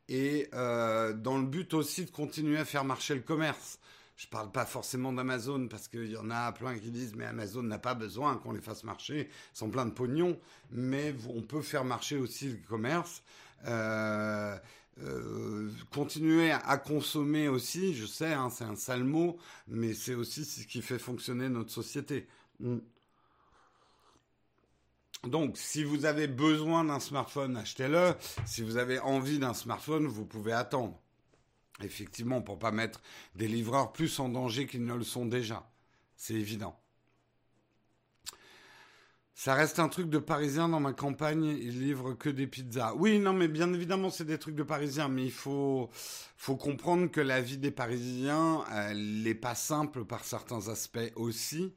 Et 0.09 0.49
euh, 0.55 1.13
dans 1.13 1.39
le 1.39 1.47
but 1.47 1.75
aussi 1.75 2.05
de 2.05 2.11
continuer 2.11 2.59
à 2.59 2.65
faire 2.65 2.85
marcher 2.85 3.15
le 3.15 3.21
commerce. 3.21 3.79
Je 4.17 4.29
parle 4.29 4.53
pas 4.53 4.65
forcément 4.65 5.13
d'Amazon 5.13 5.67
parce 5.69 5.89
qu'il 5.89 6.11
y 6.11 6.17
en 6.17 6.31
a 6.31 6.53
plein 6.53 6.79
qui 6.79 6.91
disent 6.91 7.15
mais 7.17 7.27
Amazon 7.27 7.63
n'a 7.63 7.79
pas 7.79 7.95
besoin 7.95 8.37
qu'on 8.37 8.53
les 8.53 8.61
fasse 8.61 8.85
marcher, 8.85 9.29
ils 9.53 9.57
sont 9.59 9.71
plein 9.71 9.87
de 9.87 9.91
pognon, 9.91 10.39
mais 10.71 11.15
on 11.35 11.43
peut 11.43 11.63
faire 11.63 11.85
marcher 11.85 12.17
aussi 12.17 12.49
le 12.49 12.59
commerce. 12.69 13.23
Euh, 13.67 14.57
euh, 15.03 15.71
continuer 15.91 16.53
à 16.53 16.77
consommer 16.79 17.49
aussi, 17.49 17.95
je 17.95 18.07
sais, 18.07 18.33
hein, 18.33 18.51
c'est 18.51 18.65
un 18.65 18.77
sale 18.77 19.03
mot, 19.03 19.39
mais 19.67 19.93
c'est 19.93 20.15
aussi 20.15 20.45
ce 20.45 20.65
qui 20.67 20.83
fait 20.83 21.01
fonctionner 21.01 21.49
notre 21.49 21.73
société. 21.73 22.29
Mm. 22.61 22.79
Donc, 25.27 25.57
si 25.57 25.85
vous 25.85 26.05
avez 26.05 26.29
besoin 26.29 26.85
d'un 26.85 27.01
smartphone, 27.01 27.57
achetez-le. 27.57 28.15
Si 28.47 28.63
vous 28.63 28.77
avez 28.77 28.99
envie 29.01 29.39
d'un 29.39 29.55
smartphone, 29.55 30.07
vous 30.07 30.27
pouvez 30.27 30.53
attendre. 30.53 31.01
Effectivement, 31.83 32.41
pour 32.41 32.59
pas 32.59 32.71
mettre 32.71 33.01
des 33.35 33.49
livreurs 33.49 33.93
plus 33.93 34.21
en 34.21 34.29
danger 34.29 34.67
qu'ils 34.67 34.85
ne 34.85 34.95
le 34.95 35.03
sont 35.03 35.27
déjà. 35.27 35.69
C'est 36.17 36.35
évident. 36.35 36.79
Ça 39.37 39.55
reste 39.55 39.81
un 39.81 39.89
truc 39.89 40.09
de 40.09 40.19
parisien 40.19 40.69
dans 40.69 40.79
ma 40.79 40.93
campagne, 40.93 41.45
ils 41.45 41.81
livrent 41.81 42.15
que 42.15 42.29
des 42.31 42.47
pizzas. 42.47 42.95
Oui, 42.95 43.19
non, 43.19 43.33
mais 43.33 43.49
bien 43.49 43.73
évidemment, 43.75 44.09
c'est 44.11 44.25
des 44.25 44.39
trucs 44.39 44.55
de 44.55 44.63
parisiens, 44.63 45.09
mais 45.09 45.25
il 45.25 45.33
faut, 45.33 45.91
faut 46.37 46.55
comprendre 46.55 47.11
que 47.11 47.21
la 47.21 47.41
vie 47.41 47.59
des 47.59 47.73
parisiens, 47.73 48.65
elle 48.73 49.23
n'est 49.23 49.35
pas 49.35 49.57
simple 49.57 50.05
par 50.05 50.25
certains 50.25 50.69
aspects 50.69 51.13
aussi. 51.17 51.75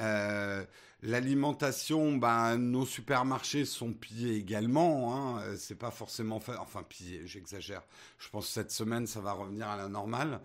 Euh, 0.00 0.64
L'alimentation, 1.02 2.16
ben, 2.16 2.56
nos 2.56 2.86
supermarchés 2.86 3.66
sont 3.66 3.92
pillés 3.92 4.34
également. 4.36 5.14
Hein. 5.14 5.42
Euh, 5.42 5.56
c'est 5.58 5.74
pas 5.74 5.90
forcément 5.90 6.40
fait. 6.40 6.56
Enfin, 6.58 6.82
pillés, 6.82 7.26
j'exagère. 7.26 7.82
Je 8.18 8.30
pense 8.30 8.46
que 8.46 8.52
cette 8.52 8.70
semaine, 8.70 9.06
ça 9.06 9.20
va 9.20 9.32
revenir 9.32 9.68
à 9.68 9.76
la 9.76 9.88
normale. 9.88 10.40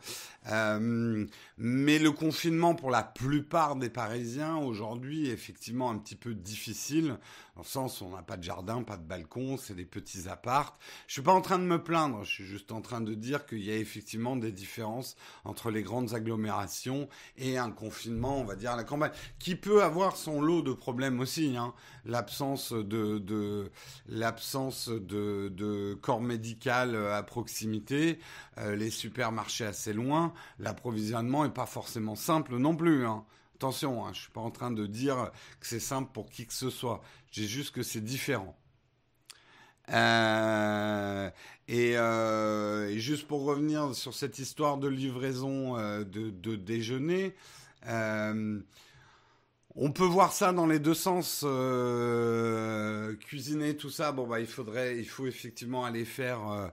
Euh, 0.49 1.25
mais 1.57 1.99
le 1.99 2.11
confinement, 2.11 2.75
pour 2.75 2.91
la 2.91 3.01
plupart 3.01 3.77
des 3.77 3.89
Parisiens, 3.89 4.57
aujourd'hui, 4.57 5.29
est 5.29 5.33
effectivement 5.33 5.89
un 5.89 5.97
petit 5.97 6.15
peu 6.15 6.33
difficile. 6.33 7.17
Dans 7.55 7.63
le 7.63 7.67
sens 7.67 7.99
où 7.99 8.05
on 8.05 8.15
n'a 8.15 8.21
pas 8.21 8.37
de 8.37 8.43
jardin, 8.43 8.81
pas 8.83 8.95
de 8.95 9.03
balcon, 9.03 9.57
c'est 9.57 9.75
des 9.75 9.85
petits 9.85 10.29
apparts. 10.29 10.77
Je 11.07 11.13
suis 11.13 11.21
pas 11.21 11.33
en 11.33 11.41
train 11.41 11.59
de 11.59 11.65
me 11.65 11.83
plaindre. 11.83 12.23
Je 12.23 12.31
suis 12.31 12.45
juste 12.45 12.71
en 12.71 12.81
train 12.81 13.01
de 13.01 13.13
dire 13.13 13.45
qu'il 13.45 13.63
y 13.63 13.71
a 13.71 13.75
effectivement 13.75 14.37
des 14.37 14.53
différences 14.53 15.17
entre 15.43 15.69
les 15.69 15.83
grandes 15.83 16.13
agglomérations 16.13 17.09
et 17.37 17.57
un 17.57 17.71
confinement, 17.71 18.39
on 18.39 18.45
va 18.45 18.55
dire, 18.55 18.71
à 18.71 18.77
la 18.77 18.85
campagne, 18.85 19.11
qui 19.37 19.55
peut 19.55 19.83
avoir 19.83 20.15
son 20.15 20.41
lot 20.41 20.61
de 20.61 20.71
problèmes 20.71 21.19
aussi. 21.19 21.57
Hein. 21.57 21.73
L'absence 22.05 22.71
de, 22.71 23.69
l'absence 24.07 24.87
de, 24.87 25.97
corps 26.01 26.21
médical 26.21 26.95
à 26.95 27.21
proximité, 27.21 28.19
euh, 28.59 28.75
les 28.77 28.89
supermarchés 28.89 29.65
assez 29.65 29.91
loin, 29.91 30.33
l'approvisionnement 30.57 31.43
est 31.43 31.53
pas 31.53 31.65
forcément 31.65 32.15
simple 32.15 32.55
non 32.57 32.75
plus. 32.75 33.05
Hein. 33.05 33.25
Attention, 33.61 34.03
hein, 34.07 34.09
je 34.11 34.21
suis 34.21 34.31
pas 34.31 34.41
en 34.41 34.49
train 34.49 34.71
de 34.71 34.87
dire 34.87 35.29
que 35.59 35.67
c'est 35.67 35.79
simple 35.79 36.09
pour 36.11 36.31
qui 36.31 36.47
que 36.47 36.53
ce 36.53 36.71
soit. 36.71 36.99
J'ai 37.31 37.45
juste 37.45 37.75
que 37.75 37.83
c'est 37.83 38.01
différent. 38.01 38.57
Euh, 39.89 41.29
et, 41.67 41.93
euh, 41.95 42.89
et, 42.89 42.97
juste 42.97 43.27
pour 43.27 43.43
revenir 43.43 43.93
sur 43.93 44.15
cette 44.15 44.39
histoire 44.39 44.79
de 44.79 44.87
livraison 44.87 45.77
euh, 45.77 46.03
de, 46.03 46.55
déjeuner, 46.55 47.35
on 47.85 48.63
peut 49.91 50.05
voir 50.05 50.33
ça 50.33 50.53
dans 50.53 50.65
les 50.65 50.79
deux 50.79 50.95
sens. 50.95 51.45
Cuisiner 53.19 53.77
tout 53.77 53.91
ça, 53.91 54.11
bon 54.11 54.25
bah 54.25 54.39
il 54.39 54.47
faudrait, 54.47 54.97
il 54.97 55.07
faut 55.07 55.27
effectivement 55.27 55.85
aller 55.85 56.05
faire 56.05 56.71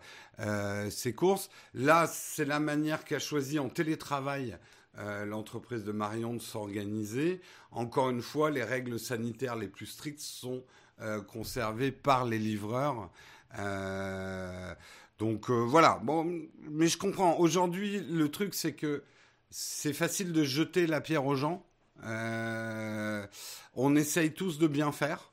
ses 0.88 1.12
courses. 1.12 1.50
Là, 1.74 2.06
c'est 2.10 2.46
la 2.46 2.60
manière 2.60 3.04
qu'a 3.04 3.18
choisi 3.18 3.58
en 3.58 3.68
télétravail 3.68 4.56
l'entreprise 5.26 5.84
de 5.84 5.92
Marion 5.92 6.34
de 6.34 6.40
s'organiser. 6.40 7.40
Encore 7.70 8.10
une 8.10 8.22
fois, 8.22 8.50
les 8.50 8.64
règles 8.64 8.98
sanitaires 8.98 9.54
les 9.54 9.68
plus 9.68 9.86
strictes 9.86 10.20
sont 10.20 10.64
conservées 11.28 11.92
par 11.92 12.24
les 12.24 12.38
livreurs. 12.38 13.10
donc 15.18 15.50
voilà. 15.50 16.00
Bon, 16.02 16.26
mais 16.68 16.88
je 16.88 16.98
comprends. 16.98 17.38
Aujourd'hui, 17.38 18.00
le 18.00 18.28
truc 18.28 18.54
c'est 18.54 18.72
que 18.72 19.04
c'est 19.50 19.92
facile 19.92 20.32
de 20.32 20.44
jeter 20.44 20.86
la 20.86 21.00
pierre 21.00 21.26
aux 21.26 21.36
gens. 21.36 21.64
Euh, 22.04 23.26
on 23.74 23.96
essaye 23.96 24.32
tous 24.32 24.58
de 24.58 24.66
bien 24.66 24.92
faire. 24.92 25.32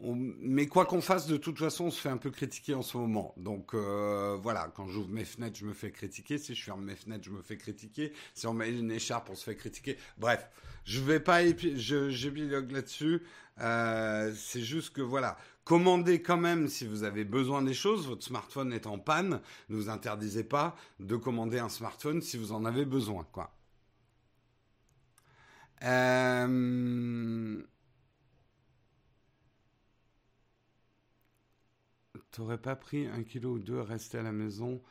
Mais 0.00 0.66
quoi 0.66 0.84
qu'on 0.84 1.00
fasse, 1.00 1.26
de 1.26 1.36
toute 1.38 1.58
façon, 1.58 1.84
on 1.86 1.90
se 1.90 2.00
fait 2.00 2.10
un 2.10 2.18
peu 2.18 2.30
critiquer 2.30 2.74
en 2.74 2.82
ce 2.82 2.98
moment. 2.98 3.34
Donc 3.38 3.72
euh, 3.72 4.36
voilà, 4.40 4.70
quand 4.74 4.86
j'ouvre 4.88 5.08
mes 5.08 5.24
fenêtres, 5.24 5.58
je 5.58 5.64
me 5.64 5.72
fais 5.72 5.90
critiquer. 5.90 6.36
Si 6.38 6.54
je 6.54 6.62
ferme 6.62 6.84
mes 6.84 6.96
fenêtres, 6.96 7.24
je 7.24 7.30
me 7.30 7.40
fais 7.40 7.56
critiquer. 7.56 8.12
Si 8.34 8.46
on 8.46 8.52
met 8.52 8.70
une 8.70 8.90
écharpe, 8.90 9.30
on 9.30 9.34
se 9.34 9.44
fait 9.44 9.56
critiquer. 9.56 9.96
Bref, 10.18 10.50
je 10.84 11.00
vais 11.00 11.20
pas 11.20 11.40
j'épilogue 11.46 12.72
là-dessus. 12.72 13.22
Euh, 13.60 14.34
c'est 14.36 14.60
juste 14.60 14.92
que 14.92 15.00
voilà, 15.00 15.38
commandez 15.64 16.20
quand 16.20 16.36
même 16.36 16.68
si 16.68 16.86
vous 16.86 17.02
avez 17.02 17.24
besoin 17.24 17.62
des 17.62 17.74
choses. 17.74 18.06
Votre 18.06 18.24
smartphone 18.24 18.72
est 18.74 18.86
en 18.86 18.98
panne, 18.98 19.40
ne 19.70 19.76
vous 19.76 19.88
interdisez 19.88 20.44
pas 20.44 20.76
de 21.00 21.16
commander 21.16 21.58
un 21.58 21.70
smartphone 21.70 22.20
si 22.20 22.36
vous 22.36 22.52
en 22.52 22.66
avez 22.66 22.84
besoin, 22.84 23.26
quoi. 23.32 23.52
Euh... 25.82 27.62
T'aurais 32.36 32.58
pas 32.58 32.76
pris 32.76 33.06
un 33.06 33.22
kilo 33.22 33.52
ou 33.52 33.58
deux 33.58 33.80
à 33.80 33.84
rester 33.84 34.18
à 34.18 34.22
la 34.22 34.32
maison 34.32 34.82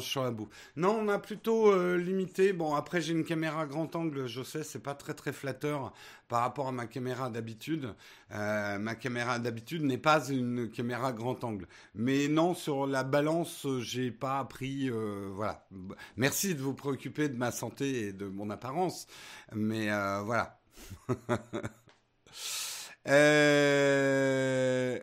suis 0.00 0.20
la 0.20 0.30
boue. 0.30 0.48
Non, 0.76 0.98
on 1.00 1.08
a 1.08 1.18
plutôt 1.18 1.72
euh, 1.72 1.96
limité. 1.96 2.52
Bon, 2.52 2.74
après, 2.74 3.00
j'ai 3.00 3.12
une 3.12 3.24
caméra 3.24 3.66
grand 3.66 3.94
angle, 3.96 4.26
je 4.26 4.42
sais, 4.42 4.62
c'est 4.62 4.82
pas 4.82 4.94
très 4.94 5.14
très 5.14 5.32
flatteur 5.32 5.92
par 6.28 6.42
rapport 6.42 6.68
à 6.68 6.72
ma 6.72 6.86
caméra 6.86 7.30
d'habitude. 7.30 7.94
Euh, 8.32 8.78
ma 8.78 8.94
caméra 8.94 9.38
d'habitude 9.38 9.82
n'est 9.82 9.98
pas 9.98 10.28
une 10.28 10.70
caméra 10.70 11.12
grand 11.12 11.42
angle. 11.44 11.66
Mais 11.94 12.28
non, 12.28 12.54
sur 12.54 12.86
la 12.86 13.04
balance, 13.04 13.66
j'ai 13.80 14.10
pas 14.10 14.40
appris. 14.40 14.90
Euh, 14.90 15.30
voilà. 15.32 15.66
Merci 16.16 16.54
de 16.54 16.60
vous 16.60 16.74
préoccuper 16.74 17.28
de 17.28 17.36
ma 17.36 17.50
santé 17.50 18.08
et 18.08 18.12
de 18.12 18.26
mon 18.26 18.50
apparence. 18.50 19.06
Mais 19.54 19.86
voilà. 20.24 20.60
Euh, 23.06 24.98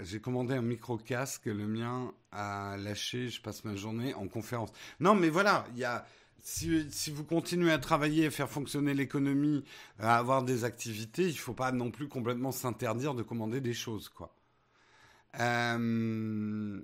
j'ai 0.00 0.20
commandé 0.20 0.54
un 0.54 0.62
micro 0.62 0.98
casque, 0.98 1.46
le 1.46 1.66
mien 1.66 2.12
a 2.32 2.76
lâché, 2.76 3.28
je 3.28 3.40
passe 3.40 3.64
ma 3.64 3.76
journée 3.76 4.14
en 4.14 4.28
conférence. 4.28 4.70
Non, 5.00 5.14
mais 5.14 5.28
voilà, 5.28 5.66
il 5.74 5.78
y 5.78 5.84
a 5.84 6.06
si, 6.44 7.10
vous 7.10 7.24
continuez 7.24 7.72
à 7.72 7.78
travailler, 7.78 8.26
à 8.26 8.30
faire 8.30 8.50
fonctionner 8.50 8.92
l'économie, 8.92 9.64
à 9.98 10.18
avoir 10.18 10.42
des 10.42 10.64
activités, 10.64 11.22
il 11.22 11.32
ne 11.32 11.38
faut 11.38 11.54
pas 11.54 11.72
non 11.72 11.90
plus 11.90 12.06
complètement 12.08 12.52
s'interdire 12.52 13.14
de 13.14 13.22
commander 13.22 13.60
des 13.60 13.72
choses, 13.72 14.10
quoi. 14.10 14.34
Euh... 15.40 16.80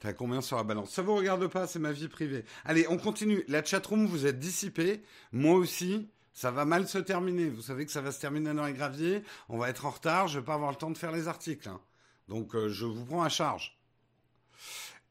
T'as 0.00 0.12
combien 0.12 0.40
sur 0.40 0.56
la 0.56 0.64
balance? 0.64 0.90
Ça 0.90 1.02
vous 1.02 1.14
regarde 1.14 1.46
pas, 1.46 1.66
c'est 1.66 1.78
ma 1.78 1.92
vie 1.92 2.08
privée. 2.08 2.44
Allez, 2.64 2.86
on 2.88 2.98
continue. 2.98 3.44
La 3.48 3.64
chatroom, 3.64 4.06
vous 4.06 4.26
êtes 4.26 4.38
dissipé. 4.38 5.02
Moi 5.32 5.54
aussi. 5.56 6.10
Ça 6.36 6.50
va 6.50 6.66
mal 6.66 6.86
se 6.86 6.98
terminer. 6.98 7.48
Vous 7.48 7.62
savez 7.62 7.86
que 7.86 7.90
ça 7.90 8.02
va 8.02 8.12
se 8.12 8.20
terminer 8.20 8.52
dans 8.52 8.66
les 8.66 8.74
graviers. 8.74 9.22
On 9.48 9.56
va 9.56 9.70
être 9.70 9.86
en 9.86 9.90
retard. 9.90 10.28
Je 10.28 10.38
vais 10.38 10.44
pas 10.44 10.52
avoir 10.52 10.70
le 10.70 10.76
temps 10.76 10.90
de 10.90 10.98
faire 10.98 11.10
les 11.10 11.28
articles. 11.28 11.66
Hein. 11.66 11.80
Donc, 12.28 12.54
euh, 12.54 12.68
je 12.68 12.84
vous 12.84 13.06
prends 13.06 13.22
à 13.22 13.30
charge. 13.30 13.80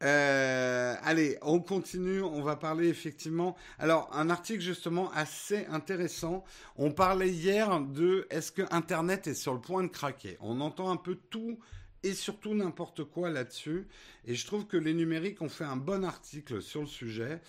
Euh, 0.03 0.93
allez, 1.01 1.39
on 1.41 1.59
continue. 1.59 2.21
On 2.21 2.43
va 2.43 2.55
parler 2.55 2.89
effectivement. 2.89 3.55
Alors, 3.79 4.07
un 4.13 4.29
article 4.29 4.61
justement 4.61 5.11
assez 5.13 5.65
intéressant. 5.65 6.43
On 6.75 6.91
parlait 6.91 7.31
hier 7.31 7.81
de 7.81 8.27
est-ce 8.29 8.51
que 8.51 8.61
Internet 8.69 9.25
est 9.25 9.33
sur 9.33 9.55
le 9.55 9.61
point 9.61 9.81
de 9.81 9.87
craquer? 9.87 10.37
On 10.41 10.61
entend 10.61 10.91
un 10.91 10.97
peu 10.97 11.15
tout 11.15 11.57
et 12.03 12.13
surtout 12.13 12.53
n'importe 12.53 13.03
quoi 13.03 13.31
là-dessus. 13.31 13.87
Et 14.25 14.35
je 14.35 14.45
trouve 14.45 14.67
que 14.67 14.77
les 14.77 14.93
numériques 14.93 15.41
ont 15.41 15.49
fait 15.49 15.63
un 15.63 15.75
bon 15.75 16.05
article 16.05 16.61
sur 16.61 16.81
le 16.81 16.87
sujet. 16.87 17.41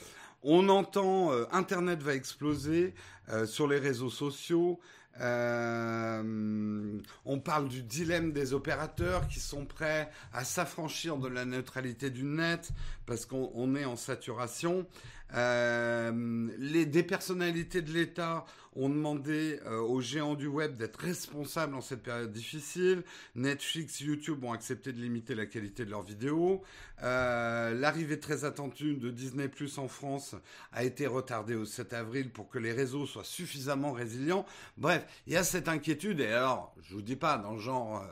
On 0.48 0.68
entend 0.68 1.32
euh, 1.32 1.44
Internet 1.50 2.00
va 2.04 2.14
exploser 2.14 2.94
euh, 3.30 3.46
sur 3.46 3.66
les 3.66 3.80
réseaux 3.80 4.10
sociaux. 4.10 4.78
Euh, 5.20 7.00
on 7.24 7.40
parle 7.40 7.66
du 7.66 7.82
dilemme 7.82 8.30
des 8.30 8.52
opérateurs 8.52 9.26
qui 9.26 9.40
sont 9.40 9.64
prêts 9.64 10.08
à 10.32 10.44
s'affranchir 10.44 11.16
de 11.16 11.26
la 11.26 11.44
neutralité 11.44 12.10
du 12.10 12.22
net 12.22 12.70
parce 13.06 13.26
qu'on 13.26 13.74
est 13.74 13.86
en 13.86 13.96
saturation. 13.96 14.86
Euh, 15.34 16.48
les, 16.58 16.86
des 16.86 17.02
personnalités 17.02 17.82
de 17.82 17.92
l'État 17.92 18.44
ont 18.74 18.88
demandé 18.88 19.58
euh, 19.66 19.80
aux 19.80 20.00
géants 20.00 20.34
du 20.34 20.46
web 20.46 20.76
d'être 20.76 21.00
responsables 21.00 21.74
en 21.74 21.80
cette 21.80 22.02
période 22.02 22.30
difficile. 22.30 23.02
Netflix, 23.34 24.00
YouTube 24.00 24.44
ont 24.44 24.52
accepté 24.52 24.92
de 24.92 25.00
limiter 25.00 25.34
la 25.34 25.46
qualité 25.46 25.84
de 25.84 25.90
leurs 25.90 26.02
vidéos. 26.02 26.62
Euh, 27.02 27.74
L'arrivée 27.74 28.20
très 28.20 28.44
attendue 28.44 28.94
de 28.94 29.10
Disney 29.10 29.48
Plus 29.48 29.78
en 29.78 29.88
France 29.88 30.34
a 30.72 30.84
été 30.84 31.06
retardée 31.06 31.54
au 31.54 31.64
7 31.64 31.92
avril 31.94 32.30
pour 32.30 32.48
que 32.48 32.58
les 32.58 32.72
réseaux 32.72 33.06
soient 33.06 33.24
suffisamment 33.24 33.92
résilients. 33.92 34.46
Bref, 34.76 35.06
il 35.26 35.32
y 35.32 35.36
a 35.36 35.44
cette 35.44 35.68
inquiétude. 35.68 36.20
Et 36.20 36.26
alors, 36.26 36.74
je 36.82 36.94
vous 36.94 37.02
dis 37.02 37.16
pas 37.16 37.38
dans 37.38 37.52
le 37.52 37.60
genre... 37.60 38.04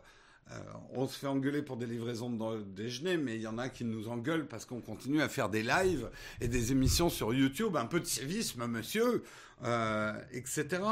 Euh, 0.50 0.58
on 0.92 1.08
se 1.08 1.18
fait 1.18 1.26
engueuler 1.26 1.62
pour 1.62 1.76
des 1.76 1.86
livraisons 1.86 2.30
de 2.30 2.62
déjeuner, 2.62 3.16
mais 3.16 3.36
il 3.36 3.42
y 3.42 3.46
en 3.46 3.56
a 3.56 3.68
qui 3.68 3.84
nous 3.84 4.08
engueulent 4.08 4.46
parce 4.46 4.66
qu'on 4.66 4.80
continue 4.80 5.22
à 5.22 5.28
faire 5.28 5.48
des 5.48 5.62
lives 5.62 6.10
et 6.40 6.48
des 6.48 6.70
émissions 6.72 7.08
sur 7.08 7.32
YouTube. 7.32 7.76
Un 7.76 7.86
peu 7.86 7.98
de 7.98 8.04
civisme, 8.04 8.66
monsieur, 8.66 9.24
euh, 9.64 10.12
etc. 10.32 10.82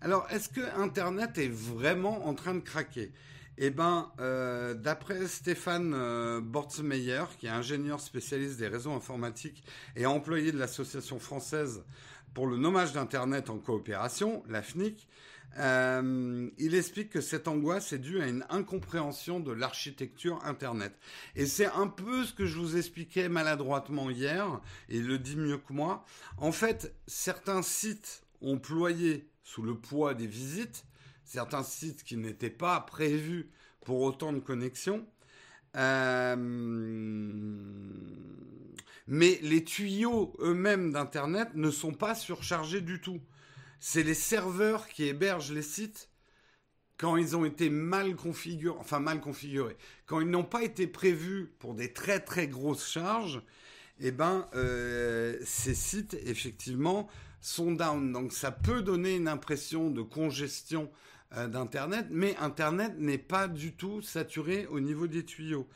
Alors, 0.00 0.26
est-ce 0.30 0.48
que 0.48 0.62
Internet 0.80 1.36
est 1.38 1.52
vraiment 1.52 2.26
en 2.26 2.34
train 2.34 2.54
de 2.54 2.60
craquer? 2.60 3.12
Eh 3.58 3.70
ben, 3.70 4.10
euh, 4.18 4.72
d'après 4.74 5.26
Stéphane 5.26 5.92
euh, 5.94 6.40
qui 7.38 7.46
est 7.46 7.50
ingénieur 7.50 8.00
spécialiste 8.00 8.58
des 8.58 8.66
réseaux 8.66 8.92
informatiques 8.92 9.62
et 9.94 10.06
employé 10.06 10.52
de 10.52 10.58
l'Association 10.58 11.18
française 11.18 11.84
pour 12.32 12.46
le 12.46 12.56
nommage 12.56 12.92
d'Internet 12.92 13.50
en 13.50 13.58
coopération, 13.58 14.42
la 14.48 14.62
FNIC, 14.62 15.06
euh, 15.58 16.48
il 16.58 16.74
explique 16.74 17.10
que 17.10 17.20
cette 17.20 17.46
angoisse 17.46 17.92
est 17.92 17.98
due 17.98 18.20
à 18.20 18.28
une 18.28 18.44
incompréhension 18.48 19.40
de 19.40 19.52
l'architecture 19.52 20.42
Internet. 20.44 20.98
Et 21.36 21.46
c'est 21.46 21.66
un 21.66 21.88
peu 21.88 22.24
ce 22.24 22.32
que 22.32 22.46
je 22.46 22.58
vous 22.58 22.76
expliquais 22.76 23.28
maladroitement 23.28 24.10
hier, 24.10 24.60
et 24.88 24.98
il 24.98 25.06
le 25.06 25.18
dit 25.18 25.36
mieux 25.36 25.58
que 25.58 25.72
moi. 25.72 26.04
En 26.38 26.52
fait, 26.52 26.94
certains 27.06 27.62
sites 27.62 28.22
ont 28.40 28.58
ployé 28.58 29.28
sous 29.42 29.62
le 29.62 29.74
poids 29.74 30.14
des 30.14 30.26
visites, 30.26 30.84
certains 31.24 31.62
sites 31.62 32.02
qui 32.04 32.16
n'étaient 32.16 32.50
pas 32.50 32.80
prévus 32.80 33.50
pour 33.84 34.00
autant 34.00 34.32
de 34.32 34.40
connexions. 34.40 35.06
Euh, 35.76 36.36
mais 39.06 39.38
les 39.42 39.64
tuyaux 39.64 40.34
eux-mêmes 40.40 40.92
d'Internet 40.92 41.48
ne 41.54 41.70
sont 41.70 41.92
pas 41.92 42.14
surchargés 42.14 42.80
du 42.80 43.00
tout 43.00 43.20
c'est 43.84 44.04
les 44.04 44.14
serveurs 44.14 44.86
qui 44.86 45.08
hébergent 45.08 45.50
les 45.50 45.60
sites 45.60 46.08
quand 46.98 47.16
ils 47.16 47.34
ont 47.34 47.44
été 47.44 47.68
mal 47.68 48.14
configurés, 48.14 48.76
enfin 48.78 49.00
mal 49.00 49.20
configurés, 49.20 49.76
quand 50.06 50.20
ils 50.20 50.30
n'ont 50.30 50.44
pas 50.44 50.62
été 50.62 50.86
prévus 50.86 51.52
pour 51.58 51.74
des 51.74 51.92
très 51.92 52.20
très 52.20 52.46
grosses 52.46 52.88
charges, 52.88 53.42
eh 53.98 54.12
ben 54.12 54.46
euh, 54.54 55.36
ces 55.44 55.74
sites 55.74 56.16
effectivement 56.24 57.08
sont 57.40 57.72
down. 57.72 58.12
Donc 58.12 58.32
ça 58.32 58.52
peut 58.52 58.82
donner 58.82 59.16
une 59.16 59.26
impression 59.26 59.90
de 59.90 60.02
congestion 60.02 60.88
euh, 61.36 61.48
d'Internet, 61.48 62.06
mais 62.08 62.36
Internet 62.36 62.94
n'est 62.98 63.18
pas 63.18 63.48
du 63.48 63.72
tout 63.74 64.00
saturé 64.00 64.66
au 64.66 64.78
niveau 64.78 65.08
des 65.08 65.24
tuyaux. 65.24 65.66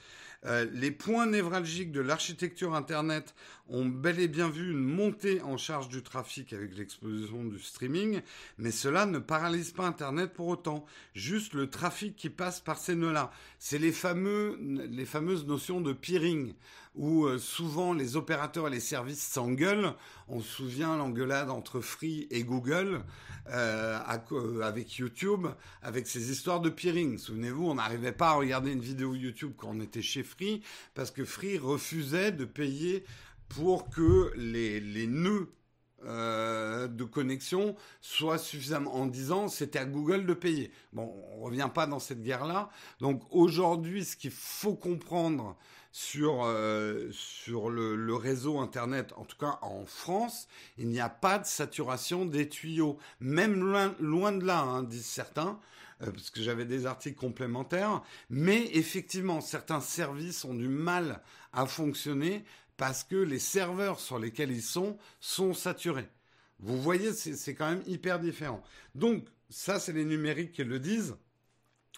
Euh, 0.44 0.64
les 0.72 0.92
points 0.92 1.26
névralgiques 1.26 1.90
de 1.90 2.00
l'architecture 2.00 2.76
Internet 2.76 3.34
ont 3.68 3.85
bel 3.87 4.20
et 4.20 4.29
bien 4.29 4.48
vu 4.48 4.70
une 4.70 4.85
montée 4.85 5.42
en 5.42 5.57
charge 5.57 5.88
du 5.88 6.02
trafic 6.02 6.52
avec 6.52 6.76
l'explosion 6.76 7.44
du 7.44 7.59
streaming, 7.59 8.20
mais 8.59 8.70
cela 8.70 9.07
ne 9.07 9.18
paralyse 9.18 9.72
pas 9.72 9.87
Internet 9.87 10.33
pour 10.33 10.48
autant. 10.48 10.85
Juste 11.14 11.55
le 11.55 11.68
trafic 11.68 12.16
qui 12.16 12.31
passe 12.31 12.61
par 12.61 12.79
ces 12.79 12.94
nœuds-là. 12.94 13.31
C'est 13.59 13.79
les, 13.79 13.92
fameux, 13.92 14.59
les 14.61 15.07
fameuses 15.07 15.46
notions 15.46 15.81
de 15.81 15.92
peering, 15.92 16.55
où 16.94 17.26
euh, 17.26 17.38
souvent 17.38 17.92
les 17.92 18.16
opérateurs 18.16 18.68
et 18.68 18.70
les 18.70 18.81
services 18.81 19.22
s'engueulent. 19.22 19.94
On 20.29 20.40
se 20.40 20.48
souvient 20.48 20.96
l'engueulade 20.96 21.50
entre 21.50 21.81
Free 21.81 22.26
et 22.31 22.44
Google. 22.44 23.02
Euh, 23.48 24.00
avec 24.62 24.96
YouTube, 24.96 25.46
avec 25.81 26.09
ces 26.09 26.33
histoires 26.33 26.61
de 26.61 26.68
peering. 26.68 27.16
Souvenez-vous, 27.16 27.64
on 27.64 27.76
n'arrivait 27.76 28.11
pas 28.11 28.31
à 28.31 28.35
regarder 28.35 28.72
une 28.72 28.81
vidéo 28.81 29.14
YouTube 29.14 29.52
quand 29.57 29.68
on 29.68 29.81
était 29.81 30.02
chez 30.02 30.24
Free, 30.24 30.62
parce 30.94 31.12
que 31.12 31.24
Free 31.24 31.57
refusait 31.57 32.33
de 32.33 32.44
payer 32.44 33.05
pour 33.48 33.90
que 33.90 34.32
les, 34.37 34.80
les 34.80 35.06
nœuds 35.06 35.52
euh, 36.04 36.88
de 36.88 37.04
connexion 37.04 37.74
soient 38.02 38.38
suffisamment 38.38 38.94
en 38.94 39.06
disant 39.06 39.48
c'était 39.48 39.78
à 39.78 39.87
Google 39.87 40.26
de 40.26 40.35
payer. 40.35 40.70
Bon, 40.92 41.12
on 41.32 41.40
revient 41.40 41.70
pas 41.74 41.87
dans 41.87 41.98
cette 41.98 42.22
guerre-là. 42.22 42.68
Donc 43.00 43.22
aujourd'hui, 43.30 44.04
ce 44.04 44.14
qu'il 44.14 44.30
faut 44.30 44.74
comprendre 44.74 45.56
sur, 45.92 46.44
euh, 46.44 47.09
sur 47.12 47.70
le, 47.70 47.96
le, 47.96 48.14
réseau 48.14 48.59
Internet, 48.59 49.14
en 49.16 49.24
tout 49.24 49.38
cas 49.38 49.59
en 49.62 49.87
France, 49.87 50.48
il 50.76 50.88
n'y 50.88 51.00
a 51.00 51.09
pas 51.09 51.38
de 51.38 51.46
saturation 51.46 52.26
des 52.26 52.48
tuyaux. 52.48 52.98
Même 53.18 53.59
loin, 53.59 53.94
loin 53.98 54.32
de 54.32 54.44
là, 54.44 54.61
hein, 54.61 54.82
disent 54.82 55.06
certains, 55.06 55.59
euh, 56.02 56.11
parce 56.11 56.28
que 56.28 56.42
j'avais 56.42 56.66
des 56.66 56.85
articles 56.85 57.18
complémentaires. 57.18 58.02
Mais 58.28 58.66
effectivement, 58.74 59.40
certains 59.40 59.80
services 59.80 60.44
ont 60.44 60.54
du 60.54 60.68
mal 60.68 61.22
à 61.54 61.64
fonctionner 61.64 62.44
parce 62.76 63.04
que 63.04 63.16
les 63.16 63.38
serveurs 63.38 64.00
sur 64.00 64.18
lesquels 64.18 64.50
ils 64.50 64.62
sont 64.62 64.98
sont 65.20 65.54
saturés. 65.54 66.08
Vous 66.58 66.80
voyez, 66.80 67.12
c'est 67.12 67.54
quand 67.54 67.68
même 67.68 67.82
hyper 67.86 68.18
différent. 68.18 68.62
Donc, 68.94 69.26
ça, 69.50 69.78
c'est 69.78 69.92
les 69.92 70.04
numériques 70.04 70.52
qui 70.52 70.64
le 70.64 70.78
disent. 70.78 71.16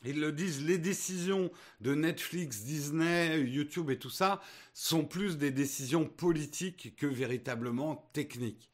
Ils 0.04 0.20
le 0.20 0.32
disent, 0.32 0.64
les 0.64 0.78
décisions 0.78 1.50
de 1.80 1.94
Netflix, 1.94 2.62
Disney, 2.62 3.40
YouTube 3.40 3.90
et 3.90 3.98
tout 3.98 4.10
ça 4.10 4.40
sont 4.72 5.04
plus 5.04 5.38
des 5.38 5.50
décisions 5.50 6.04
politiques 6.04 6.94
que 6.96 7.06
véritablement 7.06 8.08
techniques. 8.12 8.70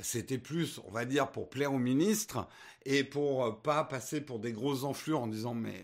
C'était 0.00 0.38
plus, 0.38 0.78
on 0.86 0.90
va 0.90 1.06
dire, 1.06 1.32
pour 1.32 1.48
plaire 1.48 1.72
au 1.72 1.78
ministre 1.78 2.46
et 2.84 3.04
pour 3.04 3.62
pas 3.62 3.84
passer 3.84 4.20
pour 4.20 4.38
des 4.38 4.52
grosses 4.52 4.84
enflures 4.84 5.20
en 5.20 5.26
disant 5.26 5.54
mais 5.54 5.80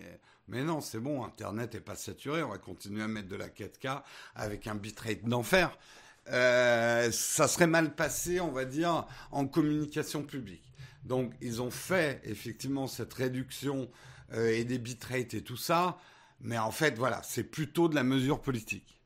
mais 0.48 0.62
non, 0.62 0.81
c'est 0.81 0.98
bon, 0.98 1.24
Internet 1.24 1.74
est 1.74 1.81
pas 1.81 1.94
saturé, 1.94 2.42
on 2.42 2.50
va 2.50 2.59
continuer 2.59 3.02
à 3.02 3.09
mettre 3.09 3.28
de 3.28 3.37
la 3.37 3.48
4K 3.48 4.02
avec 4.35 4.66
un 4.66 4.74
bitrate 4.74 5.24
d'enfer. 5.24 5.76
Euh, 6.28 7.11
ça 7.11 7.48
serait 7.48 7.66
mal 7.66 7.94
passé, 7.94 8.40
on 8.40 8.52
va 8.52 8.64
dire, 8.64 9.07
en 9.31 9.46
communication 9.46 10.22
publique. 10.22 10.72
Donc, 11.05 11.33
ils 11.40 11.61
ont 11.61 11.70
fait 11.70 12.20
effectivement 12.24 12.87
cette 12.87 13.12
réduction 13.12 13.90
euh, 14.33 14.50
et 14.50 14.64
des 14.64 14.78
bitrates 14.78 15.35
et 15.35 15.42
tout 15.42 15.57
ça. 15.57 15.98
Mais 16.40 16.59
en 16.59 16.70
fait, 16.70 16.96
voilà, 16.98 17.22
c'est 17.24 17.44
plutôt 17.44 17.88
de 17.88 17.94
la 17.94 18.05
mesure 18.05 18.40
politique. 18.40 19.01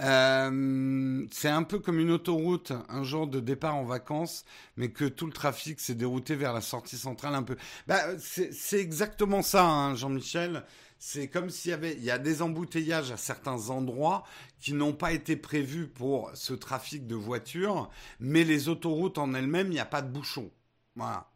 Euh, 0.00 1.26
c'est 1.32 1.48
un 1.48 1.62
peu 1.64 1.80
comme 1.80 1.98
une 1.98 2.10
autoroute, 2.12 2.72
un 2.88 3.02
genre 3.02 3.26
de 3.26 3.40
départ 3.40 3.74
en 3.74 3.84
vacances, 3.84 4.44
mais 4.76 4.90
que 4.90 5.04
tout 5.04 5.26
le 5.26 5.32
trafic 5.32 5.80
s'est 5.80 5.94
dérouté 5.94 6.36
vers 6.36 6.52
la 6.52 6.60
sortie 6.60 6.96
centrale 6.96 7.34
un 7.34 7.42
peu. 7.42 7.56
Bah, 7.86 8.16
c'est 8.18 8.78
exactement 8.80 9.42
ça, 9.42 9.64
hein, 9.66 9.94
Jean-Michel. 9.96 10.64
C'est 11.00 11.28
comme 11.28 11.50
s'il 11.50 11.70
y 11.70 11.74
avait, 11.74 11.94
il 11.94 12.04
y 12.04 12.10
a 12.10 12.18
des 12.18 12.42
embouteillages 12.42 13.12
à 13.12 13.16
certains 13.16 13.70
endroits 13.70 14.24
qui 14.60 14.72
n'ont 14.72 14.92
pas 14.94 15.12
été 15.12 15.36
prévus 15.36 15.86
pour 15.88 16.30
ce 16.34 16.54
trafic 16.54 17.06
de 17.06 17.14
voitures, 17.14 17.90
mais 18.20 18.44
les 18.44 18.68
autoroutes 18.68 19.18
en 19.18 19.34
elles-mêmes, 19.34 19.68
il 19.68 19.74
n'y 19.74 19.80
a 19.80 19.84
pas 19.86 20.02
de 20.02 20.10
bouchons. 20.10 20.50
Voilà. 20.96 21.28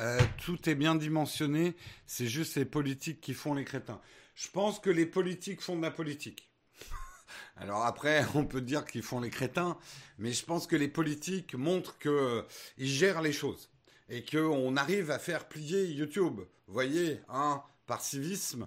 Euh, 0.00 0.20
tout 0.44 0.68
est 0.68 0.74
bien 0.74 0.96
dimensionné, 0.96 1.76
c'est 2.06 2.26
juste 2.26 2.56
les 2.56 2.64
politiques 2.64 3.20
qui 3.20 3.32
font 3.32 3.54
les 3.54 3.64
crétins. 3.64 4.00
Je 4.34 4.48
pense 4.48 4.80
que 4.80 4.90
les 4.90 5.06
politiques 5.06 5.60
font 5.60 5.76
de 5.76 5.82
la 5.82 5.92
politique. 5.92 6.50
Alors 7.56 7.84
après, 7.84 8.24
on 8.34 8.44
peut 8.44 8.60
dire 8.60 8.84
qu'ils 8.84 9.02
font 9.02 9.20
les 9.20 9.30
crétins, 9.30 9.78
mais 10.18 10.32
je 10.32 10.44
pense 10.44 10.66
que 10.66 10.76
les 10.76 10.88
politiques 10.88 11.54
montrent 11.54 11.98
qu'ils 11.98 12.10
euh, 12.10 12.42
gèrent 12.78 13.22
les 13.22 13.32
choses 13.32 13.70
et 14.08 14.24
qu'on 14.24 14.76
arrive 14.76 15.10
à 15.10 15.18
faire 15.18 15.48
plier 15.48 15.86
YouTube. 15.86 16.40
Vous 16.66 16.74
voyez, 16.74 17.20
hein, 17.28 17.62
par 17.86 18.00
civisme. 18.00 18.66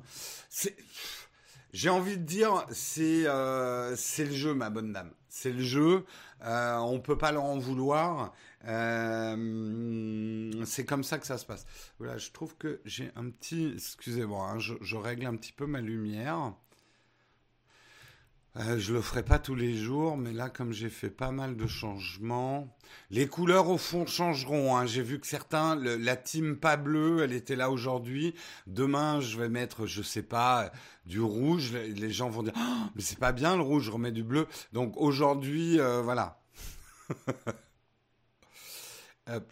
J'ai 1.73 1.89
envie 1.89 2.17
de 2.17 2.23
dire, 2.23 2.65
c'est 2.71 3.27
euh, 3.27 3.95
c'est 3.97 4.25
le 4.25 4.33
jeu, 4.33 4.53
ma 4.53 4.69
bonne 4.69 4.93
dame. 4.93 5.11
C'est 5.27 5.51
le 5.51 5.61
jeu. 5.61 6.05
On 6.41 6.99
peut 6.99 7.17
pas 7.17 7.31
leur 7.31 7.43
en 7.43 7.57
vouloir. 7.57 8.33
Euh, 8.67 10.51
c'est 10.65 10.85
comme 10.85 11.03
ça 11.03 11.17
que 11.19 11.25
ça 11.27 11.37
se 11.37 11.45
passe. 11.45 11.65
Voilà, 11.99 12.17
je 12.17 12.31
trouve 12.31 12.55
que 12.57 12.81
j'ai 12.85 13.11
un 13.15 13.29
petit. 13.29 13.73
Excusez-moi, 13.75 14.51
hein, 14.51 14.59
je, 14.59 14.95
règle 14.95 15.25
un 15.25 15.35
petit 15.35 15.53
peu 15.53 15.65
ma 15.65 15.81
lumière. 15.81 16.53
Euh, 18.57 18.79
je 18.79 18.91
le 18.91 19.01
ferai 19.01 19.21
pas 19.21 19.37
tous 19.37 19.53
les 19.53 19.77
jours, 19.77 20.17
mais 20.17 20.33
là, 20.33 20.49
comme 20.49 20.73
j'ai 20.73 20.89
fait 20.89 21.11
pas 21.11 21.29
mal 21.29 21.55
de 21.55 21.67
changements, 21.67 22.75
les 23.11 23.27
couleurs 23.27 23.69
au 23.69 23.77
fond 23.77 24.07
changeront. 24.07 24.75
Hein. 24.75 24.87
J'ai 24.87 25.03
vu 25.03 25.19
que 25.19 25.27
certains, 25.27 25.75
la 25.75 26.15
team 26.15 26.57
pas 26.57 26.75
bleue, 26.75 27.21
elle 27.23 27.33
était 27.33 27.55
là 27.55 27.69
aujourd'hui. 27.69 28.33
Demain, 28.65 29.21
je 29.21 29.37
vais 29.37 29.47
mettre, 29.47 29.85
je 29.85 30.01
sais 30.01 30.23
pas, 30.23 30.71
du 31.05 31.21
rouge. 31.21 31.73
Les 31.73 32.11
gens 32.11 32.29
vont 32.29 32.41
dire, 32.41 32.53
oh, 32.57 32.89
mais 32.95 33.01
c'est 33.01 33.19
pas 33.19 33.31
bien 33.31 33.55
le 33.55 33.61
rouge, 33.61 33.83
je 33.83 33.91
remets 33.91 34.11
du 34.11 34.23
bleu. 34.23 34.47
Donc 34.73 34.97
aujourd'hui, 34.97 35.79
euh, 35.79 36.01
voilà. 36.01 36.41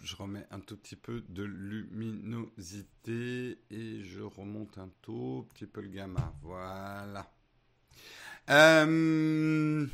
Je 0.04 0.16
remets 0.16 0.48
un 0.52 0.62
tout 0.62 0.78
petit 0.78 0.96
peu 0.96 1.22
de 1.28 1.44
luminosité 1.44 3.60
et 3.70 4.04
je 4.04 4.22
remonte 4.22 4.78
un 4.78 4.90
tout 5.02 5.46
petit 5.54 5.66
peu 5.66 5.82
le 5.82 5.90
gamma. 5.90 6.34
Voilà. 6.42 7.30
Euh, 8.50 9.86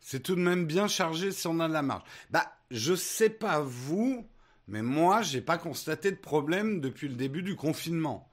c'est 0.00 0.22
tout 0.22 0.34
de 0.34 0.40
même 0.40 0.64
bien 0.64 0.88
chargé 0.88 1.30
si 1.30 1.46
on 1.46 1.60
a 1.60 1.68
de 1.68 1.74
la 1.74 1.82
marge. 1.82 2.04
Bah, 2.30 2.50
je 2.70 2.94
sais 2.94 3.28
pas 3.28 3.60
vous, 3.60 4.26
mais 4.66 4.80
moi, 4.80 5.20
j'ai 5.20 5.42
pas 5.42 5.58
constaté 5.58 6.10
de 6.10 6.16
problème 6.16 6.80
depuis 6.80 7.08
le 7.08 7.16
début 7.16 7.42
du 7.42 7.54
confinement. 7.54 8.30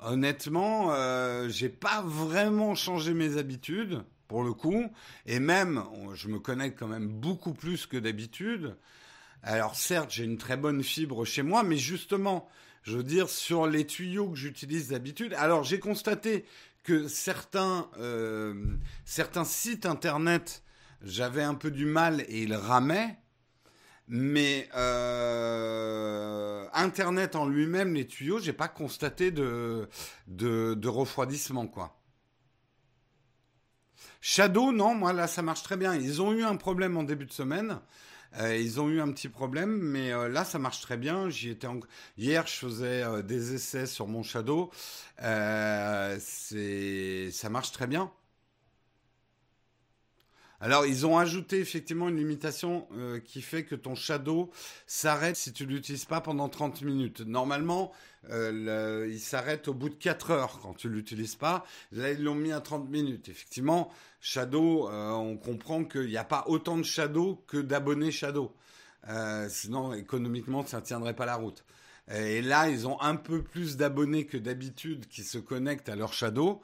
Honnêtement, 0.00 0.92
euh, 0.92 1.50
j'ai 1.50 1.68
pas 1.68 2.00
vraiment 2.02 2.74
changé 2.74 3.12
mes 3.12 3.36
habitudes 3.36 4.02
pour 4.28 4.44
le 4.44 4.52
coup, 4.52 4.84
et 5.26 5.40
même, 5.40 5.82
je 6.14 6.28
me 6.28 6.38
connecte 6.38 6.78
quand 6.78 6.86
même 6.86 7.08
beaucoup 7.08 7.54
plus 7.54 7.86
que 7.86 7.96
d'habitude. 7.96 8.76
Alors 9.42 9.74
certes, 9.74 10.10
j'ai 10.10 10.24
une 10.24 10.38
très 10.38 10.56
bonne 10.56 10.82
fibre 10.82 11.24
chez 11.24 11.42
moi, 11.42 11.62
mais 11.62 11.76
justement, 11.76 12.48
je 12.82 12.98
veux 12.98 13.04
dire, 13.04 13.28
sur 13.28 13.66
les 13.66 13.86
tuyaux 13.86 14.28
que 14.30 14.36
j'utilise 14.36 14.88
d'habitude, 14.88 15.34
alors 15.34 15.64
j'ai 15.64 15.78
constaté 15.78 16.44
que 16.84 17.08
certains, 17.08 17.88
euh, 17.98 18.76
certains 19.04 19.44
sites 19.44 19.86
internet, 19.86 20.62
j'avais 21.02 21.42
un 21.42 21.54
peu 21.54 21.70
du 21.70 21.86
mal 21.86 22.22
et 22.28 22.42
ils 22.42 22.54
ramaient, 22.54 23.16
mais 24.08 24.68
euh, 24.74 26.66
Internet 26.72 27.36
en 27.36 27.46
lui-même, 27.46 27.94
les 27.94 28.06
tuyaux, 28.06 28.38
j'ai 28.38 28.54
pas 28.54 28.68
constaté 28.68 29.30
de, 29.30 29.88
de, 30.26 30.74
de 30.74 30.88
refroidissement, 30.88 31.66
quoi. 31.66 31.97
Shadow, 34.20 34.72
non, 34.72 34.94
moi 34.94 35.12
là 35.12 35.26
ça 35.26 35.42
marche 35.42 35.62
très 35.62 35.76
bien. 35.76 35.94
Ils 35.94 36.20
ont 36.22 36.32
eu 36.32 36.42
un 36.44 36.56
problème 36.56 36.96
en 36.96 37.02
début 37.04 37.26
de 37.26 37.32
semaine. 37.32 37.80
Euh, 38.38 38.56
ils 38.56 38.80
ont 38.80 38.88
eu 38.88 39.00
un 39.00 39.10
petit 39.12 39.28
problème, 39.28 39.78
mais 39.80 40.12
euh, 40.12 40.28
là 40.28 40.44
ça 40.44 40.58
marche 40.58 40.80
très 40.80 40.96
bien. 40.96 41.30
J'y 41.30 41.50
étais 41.50 41.68
hier, 42.18 42.46
je 42.46 42.54
faisais 42.54 43.02
euh, 43.02 43.22
des 43.22 43.54
essais 43.54 43.86
sur 43.86 44.06
mon 44.06 44.22
Shadow. 44.22 44.70
ça 45.18 46.18
marche 47.50 47.72
très 47.72 47.86
bien. 47.86 48.12
Alors, 50.60 50.86
ils 50.86 51.06
ont 51.06 51.16
ajouté 51.16 51.60
effectivement 51.60 52.08
une 52.08 52.16
limitation 52.16 52.88
euh, 52.96 53.20
qui 53.20 53.42
fait 53.42 53.62
que 53.64 53.76
ton 53.76 53.94
shadow 53.94 54.50
s'arrête 54.88 55.36
si 55.36 55.52
tu 55.52 55.64
l'utilises 55.66 56.04
pas 56.04 56.20
pendant 56.20 56.48
30 56.48 56.82
minutes. 56.82 57.20
Normalement, 57.20 57.92
euh, 58.30 59.08
il 59.08 59.20
s'arrête 59.20 59.68
au 59.68 59.74
bout 59.74 59.88
de 59.88 59.94
4 59.94 60.32
heures 60.32 60.58
quand 60.60 60.74
tu 60.74 60.88
l'utilises 60.88 61.36
pas. 61.36 61.64
Là, 61.92 62.10
ils 62.10 62.24
l'ont 62.24 62.34
mis 62.34 62.50
à 62.50 62.60
30 62.60 62.90
minutes. 62.90 63.28
Effectivement, 63.28 63.92
shadow, 64.20 64.88
euh, 64.88 65.10
on 65.12 65.36
comprend 65.36 65.84
qu'il 65.84 66.08
n'y 66.08 66.16
a 66.16 66.24
pas 66.24 66.42
autant 66.48 66.76
de 66.76 66.82
shadow 66.82 67.40
que 67.46 67.58
d'abonnés 67.58 68.10
shadow. 68.10 68.52
sinon, 69.48 69.94
économiquement, 69.94 70.66
ça 70.66 70.80
ne 70.80 70.84
tiendrait 70.84 71.14
pas 71.14 71.24
la 71.24 71.36
route. 71.36 71.64
Et 72.10 72.40
là, 72.40 72.70
ils 72.70 72.86
ont 72.86 73.00
un 73.00 73.16
peu 73.16 73.42
plus 73.42 73.76
d'abonnés 73.76 74.24
que 74.24 74.38
d'habitude 74.38 75.06
qui 75.08 75.24
se 75.24 75.38
connectent 75.38 75.88
à 75.88 75.96
leur 75.96 76.12
shadow. 76.12 76.62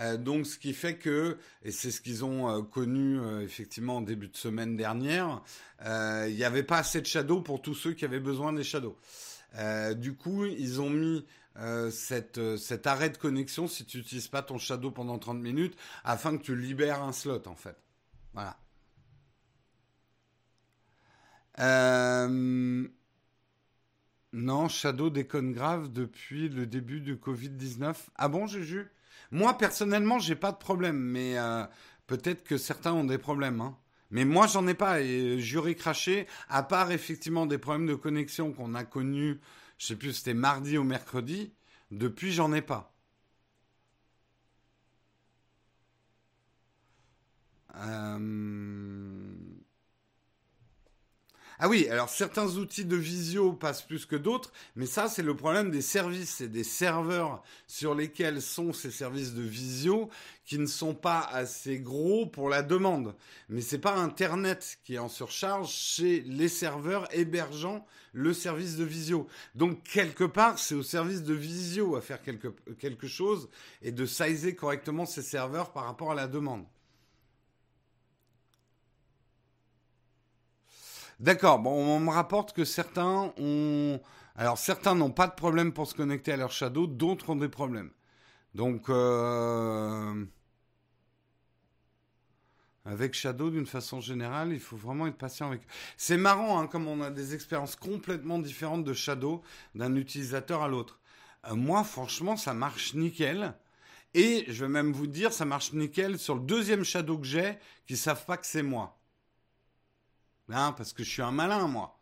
Euh, 0.00 0.16
donc, 0.16 0.46
ce 0.46 0.58
qui 0.58 0.72
fait 0.72 0.96
que, 0.96 1.38
et 1.62 1.70
c'est 1.70 1.90
ce 1.90 2.00
qu'ils 2.00 2.24
ont 2.24 2.48
euh, 2.48 2.62
connu 2.62 3.18
euh, 3.18 3.42
effectivement 3.42 3.96
en 3.96 4.00
début 4.02 4.28
de 4.28 4.36
semaine 4.36 4.76
dernière, 4.76 5.42
il 5.84 6.34
n'y 6.34 6.44
avait 6.44 6.62
pas 6.62 6.78
assez 6.78 7.00
de 7.00 7.06
shadows 7.06 7.40
pour 7.40 7.62
tous 7.62 7.74
ceux 7.74 7.92
qui 7.92 8.04
avaient 8.04 8.20
besoin 8.20 8.52
des 8.52 8.64
shadows. 8.64 8.96
du 9.96 10.14
coup, 10.14 10.44
ils 10.44 10.80
ont 10.80 10.90
mis 10.90 11.26
cette, 11.90 12.56
cet 12.56 12.86
arrêt 12.86 13.10
de 13.10 13.16
connexion 13.18 13.66
si 13.68 13.84
tu 13.84 13.98
n'utilises 13.98 14.28
pas 14.28 14.42
ton 14.42 14.58
shadow 14.58 14.90
pendant 14.90 15.18
30 15.18 15.38
minutes 15.38 15.76
afin 16.04 16.36
que 16.36 16.42
tu 16.42 16.56
libères 16.56 17.02
un 17.02 17.12
slot 17.12 17.42
en 17.46 17.56
fait. 17.56 17.76
Voilà. 18.32 18.58
Non, 24.36 24.68
Shadow 24.68 25.08
déconne 25.08 25.54
grave 25.54 25.90
depuis 25.90 26.50
le 26.50 26.66
début 26.66 27.00
du 27.00 27.16
Covid-19. 27.16 27.94
Ah 28.16 28.28
bon, 28.28 28.46
Juju? 28.46 28.90
Moi, 29.30 29.56
personnellement, 29.56 30.18
j'ai 30.18 30.36
pas 30.36 30.52
de 30.52 30.58
problème, 30.58 30.98
mais 30.98 31.38
euh, 31.38 31.64
peut-être 32.06 32.44
que 32.44 32.58
certains 32.58 32.92
ont 32.92 33.04
des 33.04 33.16
problèmes. 33.16 33.62
Hein. 33.62 33.78
Mais 34.10 34.26
moi, 34.26 34.46
j'en 34.46 34.66
ai 34.66 34.74
pas. 34.74 35.00
Et 35.00 35.40
j'aurais 35.40 35.74
craché, 35.74 36.26
à 36.50 36.62
part 36.62 36.92
effectivement 36.92 37.46
des 37.46 37.56
problèmes 37.56 37.86
de 37.86 37.94
connexion 37.94 38.52
qu'on 38.52 38.74
a 38.74 38.84
connus, 38.84 39.40
je 39.78 39.86
sais 39.86 39.96
plus, 39.96 40.12
c'était 40.12 40.34
mardi 40.34 40.76
ou 40.76 40.84
mercredi. 40.84 41.54
Depuis, 41.90 42.30
j'en 42.32 42.52
ai 42.52 42.60
pas. 42.60 42.94
Euh... 47.76 49.05
Ah 51.58 51.68
oui, 51.68 51.88
alors 51.88 52.10
certains 52.10 52.56
outils 52.56 52.84
de 52.84 52.96
visio 52.96 53.54
passent 53.54 53.80
plus 53.80 54.04
que 54.04 54.16
d'autres, 54.16 54.52
mais 54.74 54.84
ça 54.84 55.08
c'est 55.08 55.22
le 55.22 55.34
problème 55.34 55.70
des 55.70 55.80
services 55.80 56.42
et 56.42 56.48
des 56.48 56.64
serveurs 56.64 57.42
sur 57.66 57.94
lesquels 57.94 58.42
sont 58.42 58.74
ces 58.74 58.90
services 58.90 59.32
de 59.32 59.42
visio 59.42 60.10
qui 60.44 60.58
ne 60.58 60.66
sont 60.66 60.94
pas 60.94 61.20
assez 61.20 61.78
gros 61.78 62.26
pour 62.26 62.50
la 62.50 62.62
demande. 62.62 63.14
Mais 63.48 63.62
c'est 63.62 63.78
pas 63.78 63.96
Internet 63.96 64.78
qui 64.84 64.96
est 64.96 64.98
en 64.98 65.08
surcharge, 65.08 65.74
c'est 65.74 66.22
les 66.26 66.48
serveurs 66.48 67.08
hébergeant 67.12 67.86
le 68.12 68.34
service 68.34 68.76
de 68.76 68.84
visio. 68.84 69.26
Donc 69.54 69.82
quelque 69.82 70.24
part, 70.24 70.58
c'est 70.58 70.74
au 70.74 70.82
service 70.82 71.22
de 71.22 71.34
visio 71.34 71.96
à 71.96 72.02
faire 72.02 72.20
quelque, 72.22 72.48
quelque 72.78 73.06
chose 73.06 73.48
et 73.80 73.92
de 73.92 74.04
sizer 74.04 74.54
correctement 74.54 75.06
ces 75.06 75.22
serveurs 75.22 75.72
par 75.72 75.84
rapport 75.84 76.12
à 76.12 76.14
la 76.14 76.26
demande. 76.26 76.64
D'accord. 81.20 81.58
Bon, 81.60 81.70
on 81.70 82.00
me 82.00 82.10
rapporte 82.10 82.52
que 82.52 82.64
certains 82.64 83.32
ont. 83.38 84.00
Alors, 84.36 84.58
certains 84.58 84.94
n'ont 84.94 85.10
pas 85.10 85.26
de 85.26 85.34
problème 85.34 85.72
pour 85.72 85.86
se 85.86 85.94
connecter 85.94 86.32
à 86.32 86.36
leur 86.36 86.52
Shadow, 86.52 86.86
d'autres 86.86 87.30
ont 87.30 87.36
des 87.36 87.48
problèmes. 87.48 87.90
Donc, 88.54 88.90
euh, 88.90 90.24
avec 92.84 93.14
Shadow, 93.14 93.50
d'une 93.50 93.66
façon 93.66 94.00
générale, 94.00 94.52
il 94.52 94.60
faut 94.60 94.76
vraiment 94.76 95.06
être 95.06 95.16
patient 95.16 95.48
avec. 95.48 95.62
C'est 95.96 96.18
marrant, 96.18 96.60
hein, 96.60 96.66
comme 96.66 96.86
on 96.86 97.00
a 97.00 97.10
des 97.10 97.34
expériences 97.34 97.76
complètement 97.76 98.38
différentes 98.38 98.84
de 98.84 98.92
Shadow 98.92 99.42
d'un 99.74 99.94
utilisateur 99.96 100.62
à 100.62 100.68
l'autre. 100.68 101.00
Euh, 101.48 101.54
moi, 101.54 101.82
franchement, 101.82 102.36
ça 102.36 102.52
marche 102.52 102.94
nickel. 102.94 103.54
Et 104.14 104.44
je 104.48 104.64
vais 104.64 104.70
même 104.70 104.92
vous 104.92 105.06
dire, 105.06 105.32
ça 105.32 105.46
marche 105.46 105.72
nickel 105.72 106.18
sur 106.18 106.34
le 106.34 106.40
deuxième 106.42 106.84
Shadow 106.84 107.18
que 107.18 107.26
j'ai, 107.26 107.58
qui 107.86 107.96
savent 107.96 108.24
pas 108.24 108.36
que 108.36 108.46
c'est 108.46 108.62
moi. 108.62 108.95
Hein, 110.48 110.72
parce 110.76 110.92
que 110.92 111.02
je 111.02 111.10
suis 111.10 111.22
un 111.22 111.32
malin, 111.32 111.66
moi. 111.66 111.98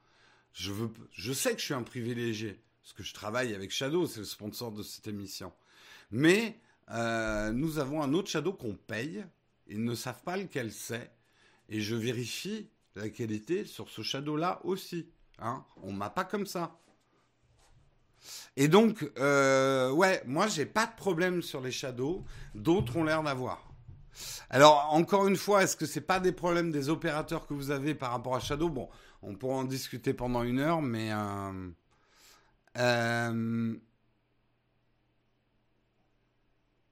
Je, 0.52 0.72
veux, 0.72 0.90
je 1.12 1.32
sais 1.32 1.52
que 1.54 1.60
je 1.60 1.64
suis 1.64 1.74
un 1.74 1.82
privilégié, 1.82 2.60
parce 2.82 2.92
que 2.92 3.02
je 3.02 3.12
travaille 3.14 3.54
avec 3.54 3.70
Shadow, 3.70 4.06
c'est 4.06 4.20
le 4.20 4.26
sponsor 4.26 4.70
de 4.72 4.82
cette 4.82 5.08
émission. 5.08 5.52
Mais 6.10 6.60
euh, 6.90 7.50
nous 7.52 7.78
avons 7.78 8.02
un 8.02 8.12
autre 8.12 8.28
Shadow 8.28 8.52
qu'on 8.52 8.74
paye, 8.74 9.24
ils 9.66 9.82
ne 9.82 9.94
savent 9.94 10.22
pas 10.22 10.36
lequel 10.36 10.72
c'est, 10.72 11.10
et 11.68 11.80
je 11.80 11.96
vérifie 11.96 12.68
la 12.94 13.08
qualité 13.08 13.64
sur 13.64 13.88
ce 13.88 14.02
Shadow-là 14.02 14.60
aussi. 14.64 15.08
Hein 15.38 15.64
On 15.82 15.92
m'a 15.92 16.10
pas 16.10 16.24
comme 16.24 16.46
ça. 16.46 16.78
Et 18.56 18.68
donc, 18.68 19.10
euh, 19.18 19.90
ouais, 19.90 20.22
moi, 20.26 20.46
j'ai 20.46 20.66
pas 20.66 20.86
de 20.86 20.94
problème 20.94 21.42
sur 21.42 21.60
les 21.60 21.72
Shadows. 21.72 22.24
D'autres 22.54 22.96
ont 22.96 23.04
l'air 23.04 23.22
d'avoir. 23.22 23.73
Alors, 24.50 24.88
encore 24.92 25.26
une 25.28 25.36
fois, 25.36 25.62
est-ce 25.62 25.76
que 25.76 25.86
c'est 25.86 26.00
pas 26.00 26.20
des 26.20 26.32
problèmes 26.32 26.70
des 26.70 26.88
opérateurs 26.88 27.46
que 27.46 27.54
vous 27.54 27.70
avez 27.70 27.94
par 27.94 28.10
rapport 28.10 28.36
à 28.36 28.40
Shadow? 28.40 28.68
Bon, 28.68 28.88
on 29.22 29.34
pourra 29.34 29.56
en 29.56 29.64
discuter 29.64 30.14
pendant 30.14 30.42
une 30.42 30.58
heure, 30.58 30.82
mais... 30.82 31.12
Euh, 31.12 31.70
euh, 32.76 33.76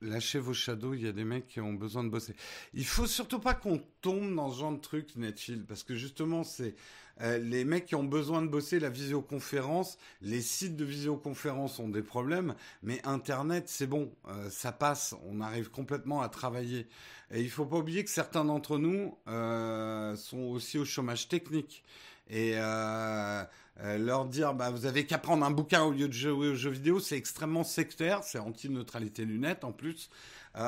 lâchez 0.03 0.39
vos 0.39 0.53
shadows, 0.53 0.95
il 0.95 1.03
y 1.03 1.09
a 1.09 1.13
des 1.13 1.25
mecs 1.25 1.47
qui 1.47 1.61
ont 1.61 1.73
besoin 1.73 2.05
de 2.05 2.09
bosser. 2.09 2.35
Il 2.75 2.85
faut 2.85 3.07
surtout 3.07 3.39
pas 3.39 3.55
qu'on 3.55 3.79
tombe 4.01 4.35
dans 4.35 4.51
ce 4.51 4.61
genre 4.61 4.73
de 4.73 4.81
truc, 4.81 5.17
Netfield, 5.17 5.67
parce 5.67 5.83
que 5.85 5.95
justement, 5.95 6.45
c'est 6.45 6.75
euh, 7.21 7.39
les 7.39 7.65
mecs 7.65 7.87
qui 7.87 7.95
ont 7.95 8.05
besoin 8.05 8.43
de 8.43 8.49
bosser 8.49 8.81
la 8.81 8.89
visioconférence, 8.89 9.99
les 10.23 10.41
sites 10.41 10.77
de 10.77 10.85
visioconférence 10.85 11.79
ont 11.79 11.89
des 11.89 12.03
problèmes, 12.03 12.55
mais 12.83 13.01
Internet, 13.05 13.65
c'est 13.69 13.87
bon, 13.87 14.13
euh, 14.29 14.49
ça 14.51 14.73
passe, 14.73 15.15
on 15.27 15.41
arrive 15.41 15.71
complètement 15.71 16.23
à 16.23 16.29
travailler. 16.29 16.89
Et 17.31 17.41
il 17.41 17.51
faut 17.51 17.67
pas 17.67 17.77
oublier 17.77 18.05
que 18.05 18.11
certains 18.11 18.45
d'entre 18.45 18.79
nous 18.79 19.17
euh, 19.29 20.17
sont 20.17 20.39
aussi 20.39 20.79
au 20.79 20.85
chômage 20.85 21.29
technique. 21.29 21.85
Et 22.31 22.55
leur 22.55 24.25
dire, 24.27 24.55
bah, 24.55 24.71
vous 24.71 24.87
avez 24.87 25.05
qu'à 25.05 25.19
prendre 25.19 25.45
un 25.45 25.51
bouquin 25.51 25.83
au 25.83 25.91
lieu 25.91 26.09
de 26.09 26.13
jouer 26.13 26.49
aux 26.49 26.55
jeux 26.55 26.71
vidéo, 26.71 26.99
c'est 26.99 27.17
extrêmement 27.17 27.65
sectaire, 27.65 28.23
c'est 28.23 28.39
anti-neutralité 28.39 29.27
lunettes 29.27 29.65
en 29.65 29.73
plus. 29.73 30.09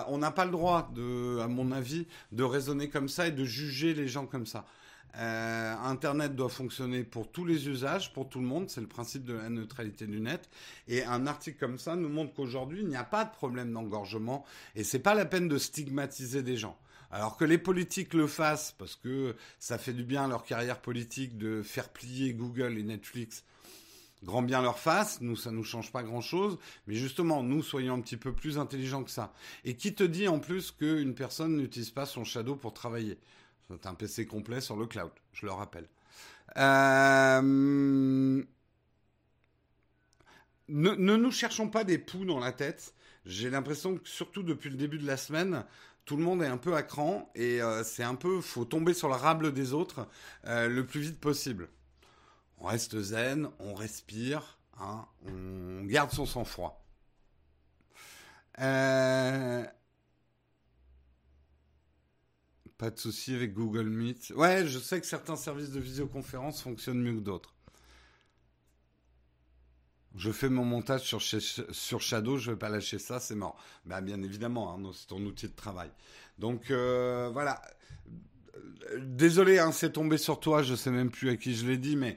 on 0.08 0.18
n'a 0.18 0.30
pas 0.30 0.44
le 0.44 0.50
droit, 0.50 0.90
à 1.40 1.48
mon 1.48 1.72
avis, 1.72 2.06
de 2.32 2.42
raisonner 2.42 2.90
comme 2.90 3.08
ça 3.08 3.28
et 3.28 3.30
de 3.30 3.44
juger 3.44 3.94
les 3.94 4.08
gens 4.08 4.26
comme 4.26 4.46
ça. 4.46 4.66
Euh, 5.16 5.74
Internet 5.84 6.34
doit 6.34 6.48
fonctionner 6.48 7.04
pour 7.04 7.30
tous 7.30 7.44
les 7.44 7.68
usages, 7.68 8.12
pour 8.12 8.28
tout 8.28 8.40
le 8.40 8.46
monde. 8.46 8.68
C'est 8.68 8.80
le 8.80 8.88
principe 8.88 9.24
de 9.24 9.34
la 9.34 9.48
neutralité 9.48 10.06
du 10.06 10.20
net. 10.20 10.48
Et 10.88 11.04
un 11.04 11.26
article 11.26 11.58
comme 11.58 11.78
ça 11.78 11.94
nous 11.96 12.08
montre 12.08 12.34
qu'aujourd'hui, 12.34 12.80
il 12.82 12.88
n'y 12.88 12.96
a 12.96 13.04
pas 13.04 13.24
de 13.24 13.30
problème 13.30 13.72
d'engorgement 13.72 14.44
et 14.74 14.84
c'est 14.84 14.98
pas 14.98 15.14
la 15.14 15.24
peine 15.24 15.48
de 15.48 15.58
stigmatiser 15.58 16.42
des 16.42 16.56
gens. 16.56 16.76
Alors 17.10 17.36
que 17.36 17.44
les 17.44 17.58
politiques 17.58 18.12
le 18.12 18.26
fassent 18.26 18.74
parce 18.76 18.96
que 18.96 19.36
ça 19.60 19.78
fait 19.78 19.92
du 19.92 20.02
bien 20.02 20.24
à 20.24 20.28
leur 20.28 20.44
carrière 20.44 20.80
politique 20.80 21.38
de 21.38 21.62
faire 21.62 21.90
plier 21.90 22.32
Google 22.34 22.76
et 22.76 22.82
Netflix. 22.82 23.44
Grand 24.24 24.42
bien 24.42 24.62
leur 24.62 24.78
face, 24.78 25.20
nous 25.20 25.36
ça 25.36 25.50
nous 25.50 25.64
change 25.64 25.92
pas 25.92 26.02
grand 26.02 26.22
chose, 26.22 26.58
mais 26.86 26.94
justement 26.94 27.42
nous 27.42 27.62
soyons 27.62 27.94
un 27.94 28.00
petit 28.00 28.16
peu 28.16 28.32
plus 28.32 28.58
intelligents 28.58 29.04
que 29.04 29.10
ça. 29.10 29.32
Et 29.64 29.76
qui 29.76 29.94
te 29.94 30.02
dit 30.02 30.26
en 30.26 30.40
plus 30.40 30.72
qu'une 30.72 31.14
personne 31.14 31.56
n'utilise 31.56 31.90
pas 31.90 32.06
son 32.06 32.24
shadow 32.24 32.56
pour 32.56 32.72
travailler? 32.72 33.18
C'est 33.68 33.86
un 33.86 33.94
PC 33.94 34.26
complet 34.26 34.60
sur 34.60 34.76
le 34.76 34.86
cloud, 34.86 35.10
je 35.32 35.46
le 35.46 35.52
rappelle. 35.52 35.88
Euh, 36.56 37.42
ne, 40.68 40.94
nous 41.16 41.30
cherchons 41.32 41.68
pas 41.68 41.84
des 41.84 41.98
poux 41.98 42.24
dans 42.24 42.38
la 42.38 42.52
tête. 42.52 42.94
J'ai 43.26 43.50
l'impression 43.50 43.96
que 43.96 44.08
surtout 44.08 44.42
depuis 44.42 44.70
le 44.70 44.76
début 44.76 44.98
de 44.98 45.06
la 45.06 45.16
semaine, 45.16 45.64
tout 46.04 46.16
le 46.16 46.22
monde 46.22 46.42
est 46.42 46.48
un 46.48 46.58
peu 46.58 46.74
à 46.74 46.82
cran 46.82 47.30
et 47.34 47.62
euh, 47.62 47.82
c'est 47.82 48.02
un 48.02 48.14
peu, 48.14 48.40
faut 48.40 48.64
tomber 48.64 48.92
sur 48.92 49.08
le 49.08 49.14
rable 49.14 49.52
des 49.52 49.72
autres 49.72 50.06
euh, 50.46 50.68
le 50.68 50.84
plus 50.84 51.00
vite 51.00 51.20
possible. 51.20 51.68
On 52.58 52.66
reste 52.66 53.00
zen, 53.00 53.48
on 53.58 53.74
respire, 53.74 54.58
hein, 54.78 55.06
on 55.26 55.84
garde 55.84 56.10
son 56.10 56.26
sang-froid. 56.26 56.84
Euh, 58.60 59.64
pas 62.78 62.90
de 62.90 62.98
souci 62.98 63.34
avec 63.34 63.54
Google 63.54 63.88
Meet. 63.88 64.32
Ouais, 64.36 64.66
je 64.66 64.78
sais 64.78 65.00
que 65.00 65.06
certains 65.06 65.36
services 65.36 65.70
de 65.70 65.80
visioconférence 65.80 66.62
fonctionnent 66.62 67.00
mieux 67.00 67.14
que 67.14 67.20
d'autres. 67.20 67.54
Je 70.16 70.30
fais 70.30 70.48
mon 70.48 70.64
montage 70.64 71.02
sur, 71.02 71.20
sur 71.20 72.00
Shadow, 72.00 72.38
je 72.38 72.52
vais 72.52 72.56
pas 72.56 72.68
lâcher 72.68 72.98
ça, 72.98 73.18
c'est 73.18 73.34
mort. 73.34 73.56
Bah, 73.84 74.00
bien 74.00 74.22
évidemment, 74.22 74.72
hein, 74.72 74.90
c'est 74.94 75.08
ton 75.08 75.20
outil 75.24 75.48
de 75.48 75.54
travail. 75.54 75.90
Donc 76.38 76.70
euh, 76.70 77.30
voilà. 77.32 77.60
Désolé, 78.98 79.58
hein, 79.58 79.72
c'est 79.72 79.92
tombé 79.92 80.18
sur 80.18 80.38
toi, 80.38 80.62
je 80.62 80.74
sais 80.76 80.90
même 80.90 81.10
plus 81.10 81.30
à 81.30 81.36
qui 81.36 81.54
je 81.54 81.66
l'ai 81.66 81.78
dit, 81.78 81.96
mais 81.96 82.16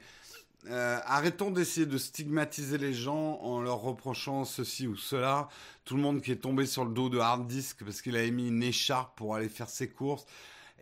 euh, 0.66 1.00
arrêtons 1.06 1.52
d'essayer 1.52 1.86
de 1.86 1.98
stigmatiser 1.98 2.78
les 2.78 2.94
gens 2.94 3.40
en 3.42 3.62
leur 3.62 3.80
reprochant 3.80 4.44
ceci 4.44 4.88
ou 4.88 4.98
cela. 4.98 5.48
Tout 5.86 5.96
le 5.96 6.02
monde 6.02 6.22
qui 6.22 6.32
est 6.32 6.38
tombé 6.38 6.66
sur 6.66 6.84
le 6.84 6.94
dos 6.94 7.10
de 7.10 7.20
hard 7.20 7.48
disk 7.48 7.84
parce 7.84 8.02
qu'il 8.02 8.16
a 8.16 8.24
émis 8.24 8.48
une 8.48 8.64
écharpe 8.64 9.18
pour 9.18 9.36
aller 9.36 9.50
faire 9.50 9.70
ses 9.70 9.90
courses. 9.90 10.26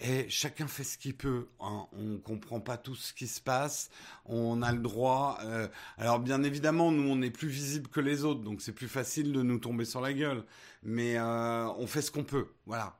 Et 0.01 0.27
chacun 0.27 0.67
fait 0.67 0.83
ce 0.83 0.97
qu'il 0.97 1.15
peut. 1.15 1.47
Hein. 1.59 1.87
On 1.93 2.17
comprend 2.17 2.59
pas 2.59 2.77
tout 2.77 2.95
ce 2.95 3.13
qui 3.13 3.27
se 3.27 3.39
passe. 3.39 3.89
On 4.25 4.61
a 4.61 4.71
le 4.71 4.79
droit. 4.79 5.37
Euh, 5.43 5.67
alors 5.97 6.19
bien 6.19 6.43
évidemment, 6.43 6.91
nous 6.91 7.09
on 7.09 7.21
est 7.21 7.31
plus 7.31 7.47
visible 7.47 7.87
que 7.87 8.01
les 8.01 8.25
autres, 8.25 8.41
donc 8.41 8.61
c'est 8.61 8.73
plus 8.73 8.89
facile 8.89 9.31
de 9.31 9.41
nous 9.41 9.59
tomber 9.59 9.85
sur 9.85 10.01
la 10.01 10.13
gueule. 10.13 10.43
Mais 10.83 11.17
euh, 11.17 11.67
on 11.77 11.87
fait 11.87 12.01
ce 12.01 12.11
qu'on 12.11 12.23
peut. 12.23 12.47
Voilà. 12.65 12.97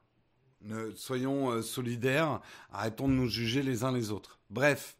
soyons 0.95 1.61
solidaires. 1.61 2.41
Arrêtons 2.71 3.07
de 3.07 3.13
nous 3.13 3.27
juger 3.27 3.63
les 3.63 3.83
uns 3.83 3.91
les 3.91 4.11
autres. 4.11 4.39
Bref. 4.49 4.97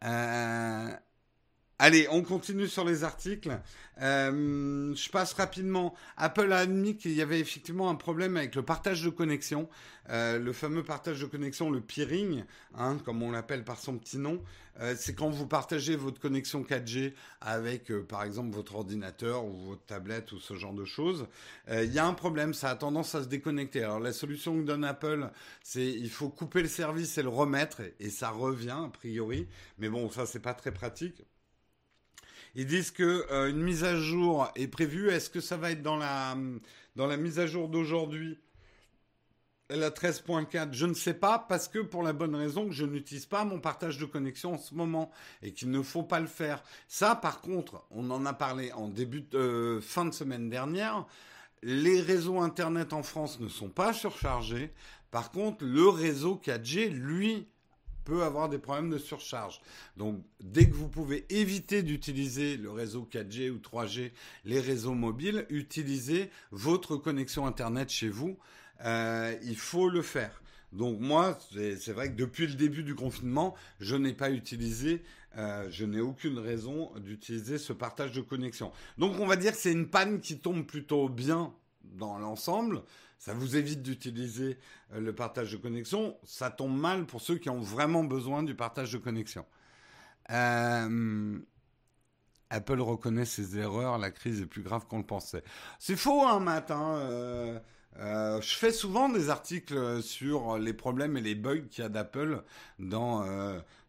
嗯 0.00 0.98
Allez, 1.82 2.06
on 2.10 2.20
continue 2.20 2.68
sur 2.68 2.84
les 2.84 3.04
articles. 3.04 3.58
Euh, 4.02 4.94
je 4.94 5.08
passe 5.08 5.32
rapidement. 5.32 5.94
Apple 6.18 6.52
a 6.52 6.58
admis 6.58 6.98
qu'il 6.98 7.14
y 7.14 7.22
avait 7.22 7.40
effectivement 7.40 7.88
un 7.88 7.94
problème 7.94 8.36
avec 8.36 8.54
le 8.54 8.62
partage 8.62 9.02
de 9.02 9.08
connexion, 9.08 9.66
euh, 10.10 10.38
le 10.38 10.52
fameux 10.52 10.82
partage 10.82 11.22
de 11.22 11.24
connexion, 11.24 11.70
le 11.70 11.80
peering, 11.80 12.44
hein, 12.74 12.98
comme 13.02 13.22
on 13.22 13.30
l'appelle 13.30 13.64
par 13.64 13.78
son 13.78 13.96
petit 13.96 14.18
nom. 14.18 14.42
Euh, 14.78 14.94
c'est 14.94 15.14
quand 15.14 15.30
vous 15.30 15.46
partagez 15.46 15.96
votre 15.96 16.20
connexion 16.20 16.62
4G 16.64 17.14
avec, 17.40 17.90
par 18.08 18.24
exemple, 18.24 18.54
votre 18.54 18.74
ordinateur 18.74 19.46
ou 19.46 19.56
votre 19.70 19.86
tablette 19.86 20.32
ou 20.32 20.38
ce 20.38 20.56
genre 20.56 20.74
de 20.74 20.84
choses. 20.84 21.28
Il 21.72 21.90
y 21.94 21.98
a 21.98 22.04
un 22.04 22.12
problème, 22.12 22.52
ça 22.52 22.68
a 22.68 22.76
tendance 22.76 23.14
à 23.14 23.22
se 23.22 23.28
déconnecter. 23.28 23.84
Alors 23.84 24.00
la 24.00 24.12
solution 24.12 24.54
que 24.54 24.66
donne 24.66 24.84
Apple, 24.84 25.30
c'est 25.62 25.86
il 25.86 26.10
faut 26.10 26.28
couper 26.28 26.60
le 26.60 26.68
service 26.68 27.16
et 27.16 27.22
le 27.22 27.30
remettre, 27.30 27.80
et 28.00 28.10
ça 28.10 28.28
revient 28.28 28.76
a 28.84 28.90
priori. 28.90 29.48
Mais 29.78 29.88
bon, 29.88 30.10
ça 30.10 30.26
c'est 30.26 30.40
pas 30.40 30.52
très 30.52 30.72
pratique. 30.72 31.22
Ils 32.54 32.66
disent 32.66 32.90
que 32.90 33.26
euh, 33.30 33.50
une 33.50 33.62
mise 33.62 33.84
à 33.84 33.96
jour 33.96 34.50
est 34.56 34.68
prévue. 34.68 35.10
Est-ce 35.10 35.30
que 35.30 35.40
ça 35.40 35.56
va 35.56 35.70
être 35.70 35.82
dans 35.82 35.96
la 35.96 36.36
dans 36.96 37.06
la 37.06 37.16
mise 37.16 37.38
à 37.38 37.46
jour 37.46 37.68
d'aujourd'hui? 37.68 38.38
La 39.72 39.90
13.4, 39.90 40.72
je 40.72 40.84
ne 40.84 40.94
sais 40.94 41.14
pas, 41.14 41.38
parce 41.38 41.68
que 41.68 41.78
pour 41.78 42.02
la 42.02 42.12
bonne 42.12 42.34
raison 42.34 42.66
que 42.66 42.72
je 42.72 42.84
n'utilise 42.84 43.26
pas 43.26 43.44
mon 43.44 43.60
partage 43.60 43.98
de 43.98 44.04
connexion 44.04 44.54
en 44.54 44.58
ce 44.58 44.74
moment 44.74 45.12
et 45.42 45.52
qu'il 45.52 45.70
ne 45.70 45.80
faut 45.80 46.02
pas 46.02 46.18
le 46.18 46.26
faire. 46.26 46.64
Ça, 46.88 47.14
par 47.14 47.40
contre, 47.40 47.84
on 47.92 48.10
en 48.10 48.26
a 48.26 48.32
parlé 48.32 48.72
en 48.72 48.88
début 48.88 49.20
de 49.20 49.38
euh, 49.38 49.80
fin 49.80 50.04
de 50.04 50.10
semaine 50.10 50.50
dernière. 50.50 51.06
Les 51.62 52.00
réseaux 52.00 52.40
Internet 52.40 52.92
en 52.92 53.04
France 53.04 53.38
ne 53.38 53.46
sont 53.46 53.68
pas 53.68 53.92
surchargés. 53.92 54.72
Par 55.12 55.30
contre, 55.30 55.64
le 55.64 55.88
réseau 55.88 56.40
4G, 56.44 56.90
lui, 56.90 57.46
peut 58.10 58.24
avoir 58.24 58.48
des 58.48 58.58
problèmes 58.58 58.90
de 58.90 58.98
surcharge. 58.98 59.60
Donc, 59.96 60.20
dès 60.40 60.68
que 60.68 60.74
vous 60.74 60.88
pouvez 60.88 61.26
éviter 61.30 61.84
d'utiliser 61.84 62.56
le 62.56 62.72
réseau 62.72 63.08
4G 63.08 63.50
ou 63.50 63.58
3G, 63.58 64.10
les 64.44 64.58
réseaux 64.58 64.94
mobiles, 64.94 65.46
utilisez 65.48 66.28
votre 66.50 66.96
connexion 66.96 67.46
Internet 67.46 67.88
chez 67.88 68.08
vous. 68.08 68.36
Euh, 68.84 69.36
il 69.44 69.56
faut 69.56 69.88
le 69.88 70.02
faire. 70.02 70.42
Donc 70.72 70.98
moi, 70.98 71.38
c'est 71.52 71.92
vrai 71.92 72.10
que 72.10 72.16
depuis 72.16 72.48
le 72.48 72.54
début 72.54 72.82
du 72.82 72.96
confinement, 72.96 73.54
je 73.78 73.94
n'ai 73.94 74.12
pas 74.12 74.30
utilisé, 74.32 75.04
euh, 75.36 75.68
je 75.70 75.84
n'ai 75.84 76.00
aucune 76.00 76.38
raison 76.40 76.90
d'utiliser 76.96 77.58
ce 77.58 77.72
partage 77.72 78.10
de 78.10 78.20
connexion. 78.20 78.72
Donc 78.98 79.20
on 79.20 79.26
va 79.26 79.36
dire 79.36 79.52
que 79.52 79.58
c'est 79.58 79.72
une 79.72 79.88
panne 79.88 80.20
qui 80.20 80.38
tombe 80.38 80.66
plutôt 80.66 81.08
bien 81.08 81.52
dans 81.84 82.18
l'ensemble. 82.18 82.82
Ça 83.20 83.34
vous 83.34 83.54
évite 83.54 83.82
d'utiliser 83.82 84.58
euh, 84.94 85.00
le 85.00 85.14
partage 85.14 85.52
de 85.52 85.58
connexion. 85.58 86.16
Ça 86.24 86.50
tombe 86.50 86.76
mal 86.76 87.04
pour 87.04 87.20
ceux 87.20 87.36
qui 87.36 87.50
ont 87.50 87.60
vraiment 87.60 88.02
besoin 88.02 88.42
du 88.42 88.54
partage 88.54 88.90
de 88.92 88.96
connexion. 88.96 89.44
Euh, 90.30 91.38
Apple 92.48 92.80
reconnaît 92.80 93.26
ses 93.26 93.58
erreurs, 93.58 93.98
la 93.98 94.10
crise 94.10 94.40
est 94.40 94.46
plus 94.46 94.62
grave 94.62 94.86
qu'on 94.86 94.98
le 94.98 95.06
pensait. 95.06 95.44
C'est 95.78 95.96
faux, 95.96 96.26
hein, 96.26 96.40
Matt. 96.40 96.70
Hein, 96.70 97.60
euh, 97.98 98.40
je 98.40 98.54
fais 98.54 98.72
souvent 98.72 99.10
des 99.10 99.28
articles 99.28 100.02
sur 100.02 100.56
les 100.56 100.72
problèmes 100.72 101.18
et 101.18 101.20
les 101.20 101.34
bugs 101.34 101.66
qu'il 101.70 101.82
y 101.82 101.86
a 101.86 101.90
d'Apple 101.90 102.42
dans. 102.78 103.22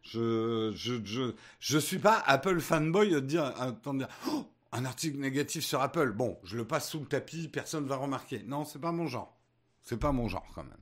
je, 0.02 0.72
je, 0.74 1.02
je, 1.04 1.32
je 1.58 1.78
suis 1.78 1.98
pas 1.98 2.22
Apple 2.26 2.60
fanboy 2.60 3.22
dire, 3.22 3.44
attendez, 3.58 4.04
oh, 4.28 4.44
un 4.72 4.84
article 4.84 5.18
négatif 5.18 5.64
sur 5.64 5.80
Apple, 5.82 6.12
bon, 6.12 6.38
je 6.44 6.56
le 6.56 6.66
passe 6.66 6.90
sous 6.90 7.00
le 7.00 7.06
tapis, 7.06 7.48
personne 7.48 7.84
ne 7.84 7.88
va 7.88 7.96
remarquer. 7.96 8.42
Non, 8.44 8.64
c'est 8.64 8.80
pas 8.80 8.92
mon 8.92 9.06
genre. 9.06 9.36
C'est 9.82 9.98
pas 9.98 10.12
mon 10.12 10.28
genre 10.28 10.46
quand 10.54 10.64
même. 10.64 10.76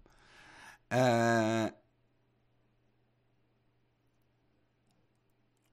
Euh, 0.93 1.71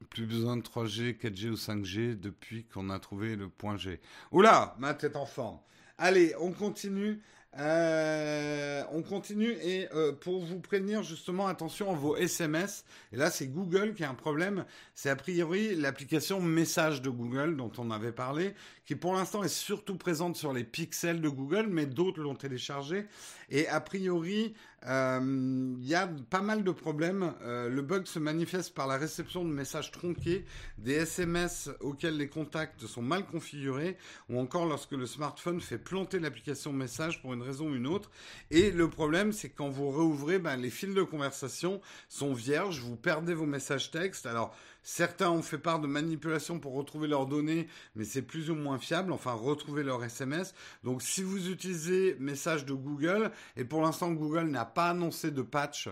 plus 0.09 0.25
besoin 0.25 0.57
de 0.57 0.61
3G, 0.61 1.17
4G 1.17 1.49
ou 1.49 1.55
5G 1.55 2.19
depuis 2.19 2.65
qu'on 2.65 2.89
a 2.89 2.99
trouvé 2.99 3.35
le 3.35 3.49
point 3.49 3.77
G. 3.77 3.99
Oula, 4.31 4.75
ma 4.79 4.93
tête 4.93 5.15
en 5.15 5.25
forme. 5.25 5.59
Allez, 5.97 6.33
on 6.39 6.51
continue. 6.51 7.21
Euh, 7.57 8.83
on 8.91 9.01
continue 9.01 9.51
et 9.63 9.87
euh, 9.93 10.11
pour 10.11 10.43
vous 10.43 10.59
prévenir 10.59 11.01
justement 11.01 11.47
attention 11.47 11.91
à 11.91 11.95
vos 11.95 12.15
SMS. 12.15 12.85
Et 13.11 13.15
là 13.15 13.31
c'est 13.31 13.47
Google 13.47 13.93
qui 13.95 14.03
a 14.03 14.09
un 14.09 14.15
problème. 14.15 14.65
C'est 14.93 15.09
a 15.09 15.15
priori 15.15 15.75
l'application 15.75 16.39
message 16.39 17.01
de 17.01 17.09
Google 17.09 17.55
dont 17.55 17.71
on 17.77 17.89
avait 17.89 18.11
parlé, 18.11 18.53
qui 18.85 18.95
pour 18.95 19.13
l'instant 19.13 19.43
est 19.43 19.47
surtout 19.47 19.97
présente 19.97 20.35
sur 20.35 20.53
les 20.53 20.63
pixels 20.63 21.21
de 21.21 21.29
Google, 21.29 21.67
mais 21.69 21.85
d'autres 21.85 22.21
l'ont 22.21 22.35
téléchargé. 22.35 23.07
Et 23.49 23.67
a 23.67 23.81
priori 23.81 24.53
il 24.83 25.87
y 25.87 25.95
a 25.95 26.07
pas 26.29 26.41
mal 26.41 26.63
de 26.63 26.71
problèmes. 26.71 27.33
Euh, 27.41 27.69
le 27.69 27.81
bug 27.81 28.05
se 28.05 28.19
manifeste 28.19 28.73
par 28.73 28.87
la 28.87 28.97
réception 28.97 29.43
de 29.43 29.49
messages 29.49 29.91
tronqués, 29.91 30.45
des 30.77 30.93
SMS 30.93 31.69
auxquels 31.81 32.17
les 32.17 32.29
contacts 32.29 32.85
sont 32.85 33.01
mal 33.01 33.25
configurés, 33.25 33.97
ou 34.29 34.39
encore 34.39 34.65
lorsque 34.65 34.91
le 34.91 35.05
smartphone 35.05 35.61
fait 35.61 35.77
planter 35.77 36.19
l'application 36.19 36.71
message 36.71 37.21
pour 37.21 37.33
une 37.33 37.41
raison 37.41 37.69
ou 37.69 37.75
une 37.75 37.87
autre. 37.87 38.11
Et 38.51 38.71
le 38.71 38.89
problème, 38.89 39.31
c'est 39.31 39.49
quand 39.49 39.69
vous 39.69 39.89
réouvrez, 39.89 40.39
ben, 40.39 40.57
les 40.57 40.69
fils 40.69 40.93
de 40.93 41.03
conversation 41.03 41.81
sont 42.07 42.33
vierges, 42.33 42.79
vous 42.79 42.95
perdez 42.95 43.33
vos 43.33 43.45
messages 43.45 43.91
textes. 43.91 44.25
Alors, 44.25 44.55
Certains 44.89 45.29
ont 45.29 45.41
fait 45.41 45.57
part 45.57 45.81
de 45.81 45.85
manipulations 45.85 46.59
pour 46.59 46.73
retrouver 46.73 47.09
leurs 47.09 47.25
données, 47.25 47.67
mais 47.97 48.05
c'est 48.05 48.21
plus 48.21 48.49
ou 48.49 48.55
moins 48.55 48.79
fiable, 48.79 49.11
enfin 49.11 49.33
retrouver 49.33 49.83
leurs 49.83 50.01
SMS. 50.01 50.53
Donc 50.85 51.01
si 51.01 51.23
vous 51.23 51.49
utilisez 51.49 52.15
message 52.21 52.63
de 52.63 52.71
Google, 52.71 53.31
et 53.57 53.65
pour 53.65 53.81
l'instant 53.81 54.13
Google 54.13 54.45
n'a 54.45 54.63
pas 54.63 54.91
annoncé 54.91 55.29
de 55.29 55.41
patch, 55.41 55.89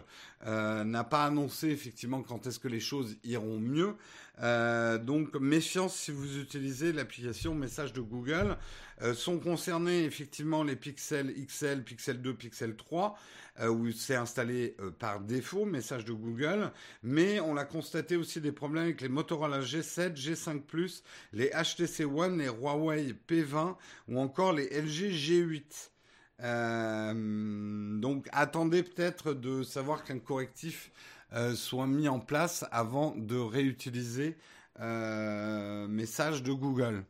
euh, 0.47 0.85
n'a 0.85 1.03
pas 1.03 1.25
annoncé 1.25 1.67
effectivement 1.67 2.23
quand 2.23 2.47
est-ce 2.47 2.57
que 2.57 2.69
les 2.69 2.79
choses 2.79 3.17
iront 3.25 3.59
mieux, 3.59 3.97
euh, 4.41 4.97
donc 4.97 5.35
méfiance 5.35 5.95
si 5.95 6.11
vous 6.11 6.37
utilisez 6.37 6.91
l'application 6.91 7.55
message 7.55 7.93
de 7.93 8.01
Google. 8.01 8.57
Euh, 9.01 9.13
sont 9.13 9.39
concernés 9.39 10.05
effectivement 10.05 10.63
les 10.63 10.77
Pixel 10.77 11.33
XL, 11.33 11.83
Pixel 11.83 12.21
2, 12.21 12.33
Pixel 12.33 12.75
3. 12.75 13.17
Euh, 13.61 13.69
où 13.69 13.89
c'est 13.93 14.15
installé 14.15 14.75
par 14.99 15.21
défaut, 15.21 15.63
message 15.63 16.03
de 16.03 16.11
Google, 16.11 16.73
mais 17.03 17.39
on 17.39 17.55
a 17.55 17.63
constaté 17.63 18.17
aussi 18.17 18.41
des 18.41 18.51
problèmes 18.51 18.83
avec 18.83 18.99
les 18.99 19.07
Motorola 19.07 19.61
G7, 19.61 20.13
G5 20.13 20.59
Plus, 20.63 21.03
les 21.31 21.51
HTC 21.51 22.03
One, 22.03 22.39
les 22.39 22.49
Huawei 22.49 23.15
P20 23.29 23.77
ou 24.09 24.19
encore 24.19 24.51
les 24.51 24.65
LG 24.65 25.13
G8. 25.13 25.91
Euh, 26.41 27.97
donc 27.99 28.27
attendez 28.33 28.83
peut-être 28.83 29.33
de 29.33 29.63
savoir 29.63 30.03
qu'un 30.03 30.19
correctif 30.19 30.91
soit 31.55 31.87
mis 31.87 32.07
en 32.07 32.19
place 32.19 32.65
avant 32.71 33.15
de 33.15 33.37
réutiliser 33.37 34.37
message 34.79 36.43
de 36.43 36.51
Google. 36.51 37.05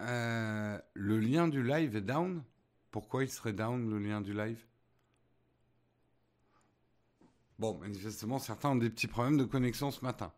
Euh, 0.00 0.78
le 0.94 1.18
lien 1.18 1.48
du 1.48 1.62
live 1.62 1.96
est 1.96 2.00
down? 2.00 2.42
Pourquoi 2.90 3.24
il 3.24 3.30
serait 3.30 3.52
down 3.52 3.88
le 3.88 3.98
lien 3.98 4.20
du 4.20 4.32
live? 4.34 4.64
Bon, 7.58 7.78
manifestement, 7.78 8.38
certains 8.38 8.70
ont 8.70 8.76
des 8.76 8.90
petits 8.90 9.06
problèmes 9.06 9.38
de 9.38 9.44
connexion 9.44 9.90
ce 9.90 10.04
matin. 10.04 10.32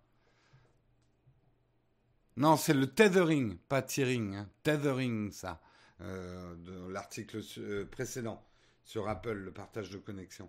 Non, 2.36 2.56
c'est 2.56 2.74
le 2.74 2.86
tethering, 2.86 3.56
pas 3.68 3.82
tearing. 3.82 4.34
Hein. 4.34 4.48
Tethering, 4.62 5.32
ça, 5.32 5.52
euh, 5.52 5.75
de 6.00 6.92
l'article 6.92 7.40
euh, 7.58 7.84
précédent 7.86 8.42
sur 8.84 9.08
Apple, 9.08 9.32
le 9.32 9.50
partage 9.50 9.90
de 9.90 9.98
connexion. 9.98 10.48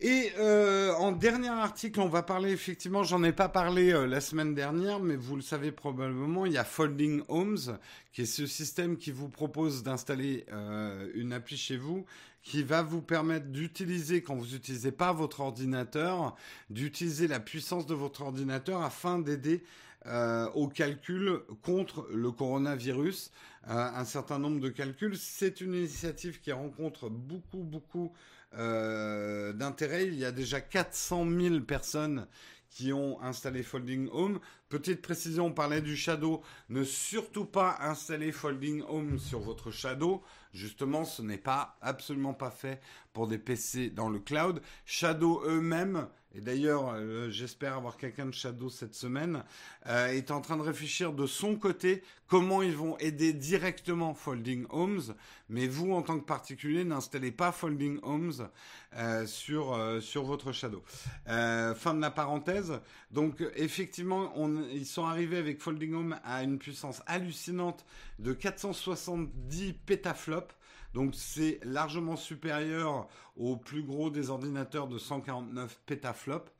Et 0.00 0.32
euh, 0.38 0.92
en 0.94 1.12
dernier 1.12 1.48
article, 1.48 2.00
on 2.00 2.08
va 2.08 2.22
parler 2.22 2.50
effectivement, 2.50 3.04
j'en 3.04 3.22
ai 3.22 3.32
pas 3.32 3.48
parlé 3.48 3.92
euh, 3.92 4.06
la 4.06 4.20
semaine 4.20 4.54
dernière, 4.54 5.00
mais 5.00 5.16
vous 5.16 5.36
le 5.36 5.42
savez 5.42 5.70
probablement, 5.70 6.46
il 6.46 6.52
y 6.52 6.58
a 6.58 6.64
Folding 6.64 7.22
Homes, 7.28 7.78
qui 8.12 8.22
est 8.22 8.26
ce 8.26 8.46
système 8.46 8.96
qui 8.96 9.12
vous 9.12 9.28
propose 9.28 9.82
d'installer 9.82 10.44
euh, 10.52 11.10
une 11.14 11.32
appli 11.32 11.56
chez 11.56 11.76
vous, 11.76 12.04
qui 12.42 12.62
va 12.62 12.82
vous 12.82 13.00
permettre 13.00 13.46
d'utiliser, 13.46 14.20
quand 14.20 14.34
vous 14.34 14.52
n'utilisez 14.52 14.92
pas 14.92 15.12
votre 15.12 15.40
ordinateur, 15.40 16.36
d'utiliser 16.70 17.28
la 17.28 17.40
puissance 17.40 17.86
de 17.86 17.94
votre 17.94 18.22
ordinateur 18.22 18.82
afin 18.82 19.18
d'aider 19.18 19.62
au 20.06 20.68
calcul 20.68 21.40
contre 21.62 22.06
le 22.12 22.30
coronavirus. 22.30 23.32
un 23.64 24.04
certain 24.04 24.38
nombre 24.38 24.60
de 24.60 24.68
calculs. 24.68 25.16
C'est 25.16 25.60
une 25.60 25.74
initiative 25.74 26.40
qui 26.40 26.52
rencontre 26.52 27.08
beaucoup, 27.08 27.62
beaucoup 27.62 28.12
euh, 28.56 29.52
d'intérêt. 29.52 30.06
Il 30.06 30.14
y 30.14 30.24
a 30.24 30.30
déjà 30.30 30.60
400 30.60 31.26
000 31.28 31.60
personnes 31.60 32.26
qui 32.70 32.92
ont 32.92 33.20
installé 33.20 33.64
Folding 33.64 34.08
Home. 34.12 34.38
Petite 34.68 35.02
précision, 35.02 35.46
on 35.46 35.52
parlait 35.52 35.80
du 35.80 35.96
Shadow. 35.96 36.42
Ne 36.68 36.84
surtout 36.84 37.46
pas 37.46 37.76
installer 37.80 38.30
Folding 38.30 38.82
Home 38.88 39.18
sur 39.18 39.40
votre 39.40 39.72
Shadow. 39.72 40.22
Justement, 40.52 41.04
ce 41.04 41.22
n'est 41.22 41.38
pas 41.38 41.76
absolument 41.80 42.34
pas 42.34 42.50
fait 42.50 42.80
pour 43.14 43.26
des 43.26 43.38
PC 43.38 43.88
dans 43.88 44.10
le 44.10 44.18
cloud. 44.18 44.60
Shadow 44.84 45.42
eux-mêmes 45.46 46.06
et 46.36 46.40
d'ailleurs, 46.40 46.92
euh, 46.94 47.30
j'espère 47.30 47.76
avoir 47.76 47.96
quelqu'un 47.96 48.26
de 48.26 48.32
Shadow 48.32 48.68
cette 48.68 48.94
semaine, 48.94 49.44
euh, 49.86 50.08
est 50.08 50.32
en 50.32 50.40
train 50.40 50.56
de 50.56 50.62
réfléchir 50.62 51.12
de 51.12 51.26
son 51.26 51.54
côté 51.54 52.02
comment 52.26 52.60
ils 52.60 52.74
vont 52.74 52.98
aider 52.98 53.32
directement 53.32 54.14
Folding 54.14 54.66
Homes. 54.70 55.14
Mais 55.48 55.68
vous, 55.68 55.92
en 55.92 56.02
tant 56.02 56.18
que 56.18 56.24
particulier, 56.24 56.82
n'installez 56.84 57.30
pas 57.30 57.52
Folding 57.52 58.00
Homes 58.02 58.48
euh, 58.96 59.26
sur, 59.26 59.76
votre 60.24 60.50
Shadow. 60.50 60.82
fin 61.26 61.94
de 61.94 62.00
la 62.00 62.10
parenthèse. 62.10 62.80
Donc, 63.12 63.44
effectivement, 63.54 64.32
ils 64.72 64.86
sont 64.86 65.04
arrivés 65.04 65.38
avec 65.38 65.60
Folding 65.60 65.94
Home 65.94 66.18
à 66.24 66.42
une 66.42 66.58
puissance 66.58 67.00
hallucinante 67.06 67.84
de 68.18 68.32
470 68.32 69.74
pétaflops. 69.86 70.52
Donc 70.94 71.14
c'est 71.16 71.58
largement 71.64 72.16
supérieur 72.16 73.08
au 73.36 73.56
plus 73.56 73.82
gros 73.82 74.10
des 74.10 74.30
ordinateurs 74.30 74.86
de 74.86 74.96
149 74.96 75.80
pétaflops 75.86 76.52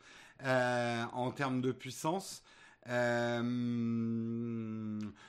euh, 0.45 1.05
en 1.13 1.31
termes 1.31 1.61
de 1.61 1.71
puissance. 1.71 2.43
Euh, 2.89 3.41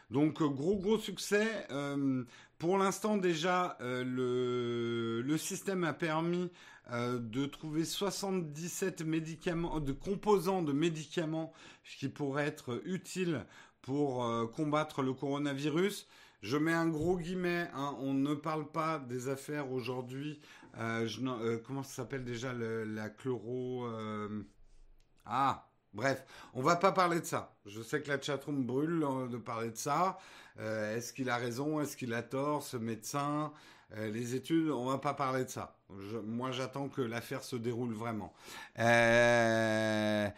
donc 0.10 0.42
gros 0.42 0.76
gros 0.78 0.98
succès. 0.98 1.68
Euh, 1.70 2.24
pour 2.58 2.80
l'instant 2.80 3.18
déjà, 3.18 3.78
le, 3.80 5.22
le, 5.22 5.38
système 5.38 5.84
a 5.84 5.94
permis 5.94 6.50
de 6.92 7.46
trouver 7.46 7.86
77 7.86 9.04
médicaments, 9.06 9.80
de 9.80 9.92
composants 9.92 10.64
de 10.64 10.74
médicaments 10.74 11.54
qui 12.00 12.10
pourraient 12.10 12.48
être 12.48 12.82
utiles 12.86 13.46
pour 13.82 14.26
combattre 14.56 15.04
le 15.04 15.14
coronavirus. 15.14 16.08
Je 16.46 16.58
mets 16.58 16.74
un 16.74 16.88
gros 16.88 17.18
guillemet. 17.18 17.72
Hein, 17.74 17.96
on 18.02 18.14
ne 18.14 18.36
parle 18.36 18.68
pas 18.72 19.00
des 19.00 19.30
affaires 19.30 19.72
aujourd'hui. 19.72 20.40
Euh, 20.78 21.10
euh, 21.24 21.58
comment 21.66 21.82
ça 21.82 22.04
s'appelle 22.04 22.24
déjà 22.24 22.54
la 22.54 23.10
chloro 23.10 23.88
euh, 23.88 24.44
Ah, 25.26 25.68
bref, 25.92 26.24
on 26.54 26.62
va 26.62 26.76
pas 26.76 26.92
parler 26.92 27.20
de 27.20 27.26
ça. 27.26 27.56
Je 27.66 27.82
sais 27.82 28.00
que 28.00 28.10
la 28.10 28.22
chatroom 28.22 28.64
brûle 28.64 29.04
de 29.32 29.38
parler 29.38 29.72
de 29.72 29.78
ça. 29.78 30.20
Est-ce 30.60 31.14
qu'il 31.14 31.32
a 31.32 31.38
raison? 31.38 31.82
Est-ce 31.82 31.98
qu'il 31.98 32.14
a 32.14 32.22
tort 32.22 32.62
Ce 32.62 32.78
médecin? 32.78 33.52
Les 33.98 34.36
études, 34.36 34.70
on 34.70 34.86
va 34.86 35.00
pas 35.00 35.16
parler 35.16 35.46
de 35.46 35.50
ça. 35.50 35.76
moi, 36.26 36.52
j'attends 36.52 36.90
que 36.90 37.02
l'affaire 37.02 37.44
se 37.44 37.56
déroule 37.56 37.94
vraiment. 37.94 38.34
la 38.78 40.32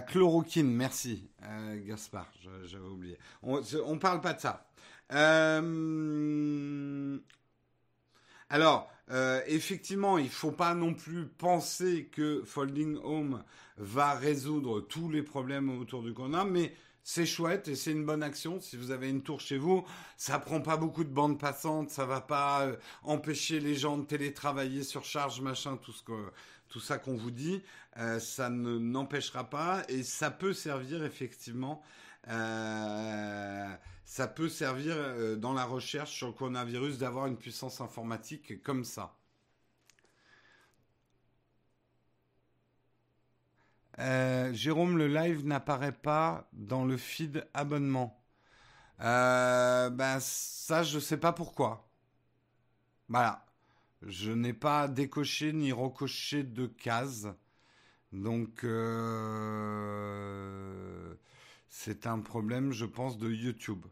chloroquine, 0.00 0.70
merci, 0.70 1.30
Gaspard, 1.86 2.30
j'avais 2.64 2.88
oublié. 2.88 3.18
On, 3.42 3.62
on 3.86 3.98
parle 3.98 4.20
pas 4.20 4.34
de 4.34 4.40
ça. 4.40 4.65
Euh, 5.12 6.46
alors, 8.50 8.90
euh, 9.10 9.40
effectivement, 9.46 10.18
il 10.18 10.24
ne 10.24 10.30
faut 10.30 10.52
pas 10.52 10.74
non 10.74 10.94
plus 10.94 11.26
penser 11.26 12.06
que 12.10 12.42
Folding 12.44 12.98
Home 13.04 13.42
va 13.76 14.14
résoudre 14.14 14.80
tous 14.80 15.08
les 15.10 15.22
problèmes 15.22 15.70
autour 15.80 16.02
du 16.02 16.12
corona, 16.12 16.44
mais 16.44 16.74
c'est 17.02 17.26
chouette 17.26 17.68
et 17.68 17.76
c'est 17.76 17.92
une 17.92 18.04
bonne 18.04 18.22
action. 18.22 18.60
Si 18.60 18.76
vous 18.76 18.90
avez 18.90 19.08
une 19.08 19.22
tour 19.22 19.40
chez 19.40 19.58
vous, 19.58 19.84
ça 20.16 20.38
prend 20.40 20.60
pas 20.60 20.76
beaucoup 20.76 21.04
de 21.04 21.10
bandes 21.10 21.38
passantes, 21.38 21.90
ça 21.90 22.04
va 22.04 22.20
pas 22.20 22.62
euh, 22.66 22.76
empêcher 23.04 23.60
les 23.60 23.76
gens 23.76 23.96
de 23.98 24.04
télétravailler 24.04 24.82
sur 24.82 25.04
charge, 25.04 25.40
machin, 25.40 25.76
tout 25.76 25.92
ce 25.92 26.02
que 26.02 26.32
tout 26.68 26.80
ça 26.80 26.98
qu'on 26.98 27.16
vous 27.16 27.30
dit, 27.30 27.62
ça 28.18 28.50
ne 28.50 28.76
n'empêchera 28.76 29.48
pas 29.48 29.84
et 29.88 30.02
ça 30.02 30.32
peut 30.32 30.52
servir 30.52 31.04
effectivement. 31.04 31.80
Ça 34.06 34.28
peut 34.28 34.48
servir 34.48 34.94
euh, 34.96 35.36
dans 35.36 35.52
la 35.52 35.64
recherche 35.64 36.12
sur 36.16 36.28
le 36.28 36.32
coronavirus 36.32 36.98
d'avoir 36.98 37.26
une 37.26 37.36
puissance 37.36 37.80
informatique 37.80 38.62
comme 38.62 38.84
ça. 38.84 39.16
Euh, 43.98 44.52
Jérôme, 44.52 44.96
le 44.98 45.08
live 45.08 45.44
n'apparaît 45.46 45.92
pas 45.92 46.48
dans 46.52 46.84
le 46.84 46.96
feed 46.96 47.46
abonnement. 47.54 48.22
Euh, 49.00 49.90
ben 49.90 50.18
ça, 50.20 50.82
je 50.82 50.98
sais 50.98 51.18
pas 51.18 51.32
pourquoi. 51.32 51.88
Voilà. 53.08 53.44
Je 54.02 54.32
n'ai 54.32 54.52
pas 54.52 54.88
décoché 54.88 55.52
ni 55.52 55.72
recoché 55.72 56.42
de 56.44 56.66
case. 56.66 57.34
Donc, 58.12 58.64
C'est 61.68 62.06
un 62.06 62.20
problème, 62.20 62.72
je 62.72 62.86
pense, 62.86 63.18
de 63.18 63.30
YouTube. 63.30 63.86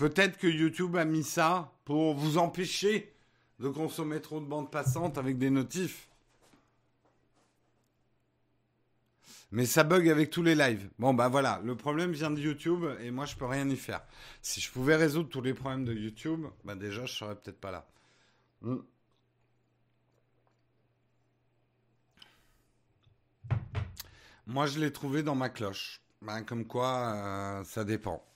Peut-être 0.00 0.38
que 0.38 0.46
YouTube 0.46 0.96
a 0.96 1.04
mis 1.04 1.22
ça 1.22 1.74
pour 1.84 2.14
vous 2.14 2.38
empêcher 2.38 3.12
de 3.58 3.68
consommer 3.68 4.18
trop 4.22 4.40
de 4.40 4.46
bandes 4.46 4.70
passantes 4.70 5.18
avec 5.18 5.36
des 5.36 5.50
notifs. 5.50 6.08
Mais 9.52 9.66
ça 9.66 9.84
bug 9.84 10.08
avec 10.08 10.30
tous 10.30 10.42
les 10.42 10.54
lives. 10.54 10.88
Bon, 10.98 11.12
bah 11.12 11.28
voilà, 11.28 11.60
le 11.62 11.76
problème 11.76 12.12
vient 12.12 12.30
de 12.30 12.40
YouTube 12.40 12.82
et 13.02 13.10
moi 13.10 13.26
je 13.26 13.36
peux 13.36 13.44
rien 13.44 13.68
y 13.68 13.76
faire. 13.76 14.00
Si 14.40 14.62
je 14.62 14.70
pouvais 14.70 14.96
résoudre 14.96 15.28
tous 15.28 15.42
les 15.42 15.52
problèmes 15.52 15.84
de 15.84 15.92
YouTube, 15.92 16.46
bah 16.64 16.74
déjà 16.74 17.04
je 17.04 17.12
serais 17.12 17.34
peut-être 17.34 17.60
pas 17.60 17.70
là. 17.70 17.86
Hmm. 18.62 18.78
Moi 24.46 24.64
je 24.64 24.80
l'ai 24.80 24.94
trouvé 24.94 25.22
dans 25.22 25.34
ma 25.34 25.50
cloche. 25.50 26.00
Ben, 26.22 26.42
comme 26.42 26.64
quoi, 26.64 27.12
euh, 27.14 27.64
ça 27.64 27.84
dépend. 27.84 28.29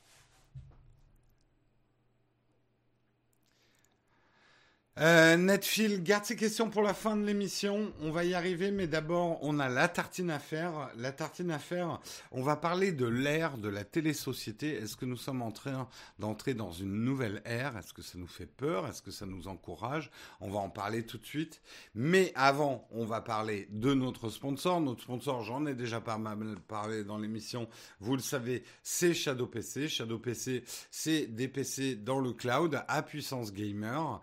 Euh, 5.00 5.36
Netfield 5.36 6.04
garde 6.04 6.24
ses 6.24 6.36
questions 6.36 6.70
pour 6.70 6.82
la 6.82 6.94
fin 6.94 7.16
de 7.16 7.24
l'émission. 7.26 7.92
On 8.00 8.12
va 8.12 8.24
y 8.24 8.32
arriver, 8.32 8.70
mais 8.70 8.86
d'abord, 8.86 9.40
on 9.42 9.58
a 9.58 9.68
la 9.68 9.88
tartine 9.88 10.30
à 10.30 10.38
faire. 10.38 10.88
La 10.96 11.10
tartine 11.10 11.50
à 11.50 11.58
faire, 11.58 12.00
on 12.30 12.42
va 12.42 12.54
parler 12.54 12.92
de 12.92 13.04
l'ère 13.04 13.58
de 13.58 13.68
la 13.68 13.82
télésociété. 13.82 14.74
Est-ce 14.74 14.96
que 14.96 15.04
nous 15.04 15.16
sommes 15.16 15.42
en 15.42 15.50
train 15.50 15.88
d'entrer 16.20 16.54
dans 16.54 16.70
une 16.70 17.02
nouvelle 17.02 17.42
ère? 17.44 17.76
Est-ce 17.76 17.92
que 17.92 18.02
ça 18.02 18.18
nous 18.18 18.28
fait 18.28 18.46
peur? 18.46 18.86
Est-ce 18.86 19.02
que 19.02 19.10
ça 19.10 19.26
nous 19.26 19.48
encourage? 19.48 20.12
On 20.40 20.48
va 20.48 20.60
en 20.60 20.70
parler 20.70 21.04
tout 21.04 21.18
de 21.18 21.26
suite. 21.26 21.60
Mais 21.96 22.30
avant, 22.36 22.86
on 22.92 23.04
va 23.04 23.20
parler 23.20 23.66
de 23.72 23.94
notre 23.94 24.28
sponsor. 24.28 24.80
Notre 24.80 25.02
sponsor, 25.02 25.42
j'en 25.42 25.66
ai 25.66 25.74
déjà 25.74 26.00
parlé 26.00 27.02
dans 27.02 27.18
l'émission. 27.18 27.68
Vous 27.98 28.14
le 28.14 28.22
savez, 28.22 28.62
c'est 28.84 29.12
Shadow 29.12 29.48
PC. 29.48 29.88
Shadow 29.88 30.20
PC, 30.20 30.62
c'est 30.92 31.26
des 31.26 31.48
PC 31.48 31.96
dans 31.96 32.20
le 32.20 32.32
cloud 32.32 32.80
à 32.86 33.02
puissance 33.02 33.52
gamer 33.52 34.22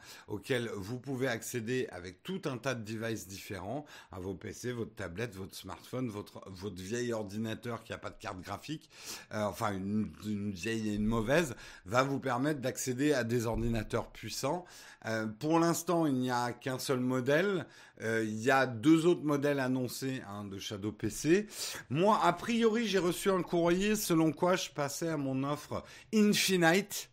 vous 0.76 1.00
pouvez 1.00 1.28
accéder 1.28 1.88
avec 1.92 2.24
tout 2.24 2.42
un 2.46 2.58
tas 2.58 2.76
de 2.76 2.84
devices 2.84 3.28
différents 3.28 3.86
à 4.12 4.20
vos 4.20 4.34
PC, 4.34 4.72
votre 4.72 4.96
tablette, 4.96 5.36
votre 5.36 5.56
smartphone, 5.56 6.10
votre, 6.10 6.42
votre 6.50 6.82
vieil 6.82 7.14
ordinateur 7.14 7.84
qui 7.84 7.92
n'a 7.92 7.98
pas 7.98 8.10
de 8.10 8.18
carte 8.20 8.42
graphique, 8.42 8.90
euh, 9.34 9.44
enfin 9.44 9.74
une, 9.74 10.12
vieille 10.52 10.90
et 10.90 10.96
une 10.96 11.06
mauvaise, 11.06 11.56
va 11.86 12.04
vous 12.04 12.20
permettre 12.20 12.60
d'accéder 12.60 13.14
à 13.14 13.24
des 13.24 13.46
ordinateurs 13.46 14.12
puissants. 14.12 14.66
Euh, 15.06 15.28
pour 15.28 15.60
l'instant, 15.60 16.06
il 16.06 16.16
n'y 16.16 16.32
a 16.32 16.52
qu'un 16.54 16.80
seul 16.80 17.00
modèle. 17.00 17.66
Euh, 18.02 18.24
il 18.24 18.40
y 18.40 18.52
a 18.52 18.66
deux 18.66 19.06
autres 19.06 19.24
modèles 19.24 19.60
annoncés 19.60 20.22
de 20.50 20.60
Shadow 20.60 20.92
PC. 20.92 21.48
Moi, 21.90 22.20
a 22.22 22.34
priori, 22.34 22.88
j'ai 22.88 23.00
reçu 23.00 23.30
un 23.30 23.42
courrier 23.42 23.96
selon 23.96 24.32
quoi 24.32 24.56
je 24.56 24.70
passais 24.70 25.10
à 25.10 25.18
mon 25.18 25.44
offre 25.44 25.84
Infinite. 26.14 27.10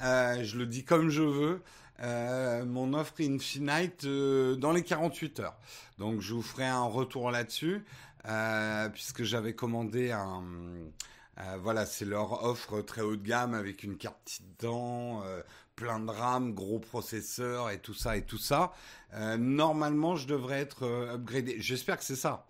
je 0.00 0.58
le 0.58 0.66
dis 0.66 0.84
comme 0.84 1.08
je 1.10 1.22
veux. 1.22 1.62
Euh, 2.00 2.64
mon 2.64 2.92
offre 2.92 3.14
Infinite 3.20 4.04
euh, 4.04 4.56
dans 4.56 4.72
les 4.72 4.82
48 4.82 5.40
heures. 5.40 5.56
Donc 5.98 6.20
je 6.20 6.34
vous 6.34 6.42
ferai 6.42 6.66
un 6.66 6.84
retour 6.84 7.30
là-dessus, 7.30 7.84
euh, 8.26 8.88
puisque 8.88 9.22
j'avais 9.22 9.54
commandé 9.54 10.10
un... 10.10 10.42
voilà, 11.60 11.86
c'est 11.86 12.04
leur 12.04 12.44
offre 12.44 12.80
très 12.80 13.00
haut 13.00 13.16
de 13.16 13.26
gamme 13.26 13.54
avec 13.54 13.84
une 13.84 13.96
carte 13.96 14.18
Titan, 14.24 15.22
plein 15.76 16.00
de 16.00 16.10
RAM, 16.10 16.52
gros 16.52 16.80
processeur 16.80 17.70
et 17.70 17.78
tout 17.78 17.94
ça 17.94 18.16
et 18.16 18.22
tout 18.22 18.38
ça. 18.38 18.72
normalement, 19.38 20.16
je 20.16 20.26
devrais 20.26 20.60
être 20.60 20.84
upgradé. 21.14 21.56
J'espère 21.60 21.98
que 21.98 22.04
c'est 22.04 22.16
ça. 22.16 22.46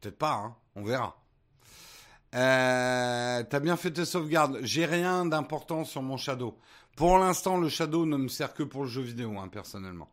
Peut-être 0.00 0.18
pas, 0.18 0.34
hein. 0.34 0.56
on 0.74 0.82
verra. 0.82 1.16
T'as 2.32 3.60
bien 3.60 3.76
fait 3.76 3.92
tes 3.92 4.04
sauvegardes. 4.04 4.58
J'ai 4.62 4.86
rien 4.86 5.24
d'important 5.26 5.84
sur 5.84 6.02
mon 6.02 6.16
Shadow. 6.16 6.58
Pour 6.96 7.18
l'instant, 7.18 7.56
le 7.56 7.68
Shadow 7.68 8.06
ne 8.06 8.16
me 8.16 8.28
sert 8.28 8.54
que 8.54 8.62
pour 8.62 8.82
le 8.82 8.88
jeu 8.88 9.02
vidéo, 9.02 9.38
hein, 9.38 9.48
personnellement. 9.48 10.10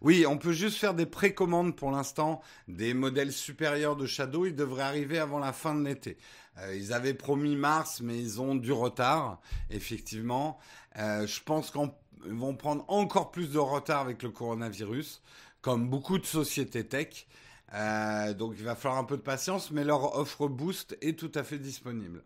Oui, 0.00 0.26
on 0.26 0.38
peut 0.38 0.52
juste 0.52 0.78
faire 0.78 0.94
des 0.94 1.06
précommandes 1.06 1.76
pour 1.76 1.90
l'instant 1.90 2.40
des 2.68 2.94
modèles 2.94 3.32
supérieurs 3.32 3.96
de 3.96 4.06
Shadow. 4.06 4.46
Ils 4.46 4.56
devraient 4.56 4.82
arriver 4.82 5.18
avant 5.18 5.38
la 5.38 5.52
fin 5.52 5.74
de 5.74 5.84
l'été. 5.84 6.18
Euh, 6.58 6.74
ils 6.74 6.92
avaient 6.92 7.14
promis 7.14 7.56
mars, 7.56 8.00
mais 8.00 8.18
ils 8.18 8.40
ont 8.40 8.54
du 8.54 8.72
retard, 8.72 9.40
effectivement. 9.70 10.58
Euh, 10.96 11.26
je 11.26 11.40
pense 11.42 11.70
qu'ils 11.70 12.32
vont 12.32 12.56
prendre 12.56 12.84
encore 12.88 13.30
plus 13.30 13.52
de 13.52 13.58
retard 13.58 14.00
avec 14.00 14.22
le 14.22 14.30
coronavirus, 14.30 15.22
comme 15.60 15.88
beaucoup 15.88 16.18
de 16.18 16.26
sociétés 16.26 16.86
tech. 16.86 17.26
Euh, 17.72 18.34
donc 18.34 18.54
il 18.58 18.64
va 18.64 18.74
falloir 18.74 19.00
un 19.00 19.04
peu 19.04 19.16
de 19.16 19.22
patience, 19.22 19.70
mais 19.70 19.84
leur 19.84 20.16
offre 20.16 20.48
Boost 20.48 20.96
est 21.00 21.18
tout 21.18 21.30
à 21.34 21.44
fait 21.44 21.58
disponible. 21.58 22.24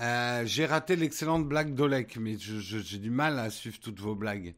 Euh, 0.00 0.44
j'ai 0.44 0.66
raté 0.66 0.96
l'excellente 0.96 1.48
blague 1.48 1.74
d'Olek, 1.74 2.16
mais 2.16 2.36
j'ai 2.38 2.98
du 2.98 3.10
mal 3.10 3.38
à 3.38 3.50
suivre 3.50 3.78
toutes 3.78 4.00
vos 4.00 4.14
blagues. 4.14 4.54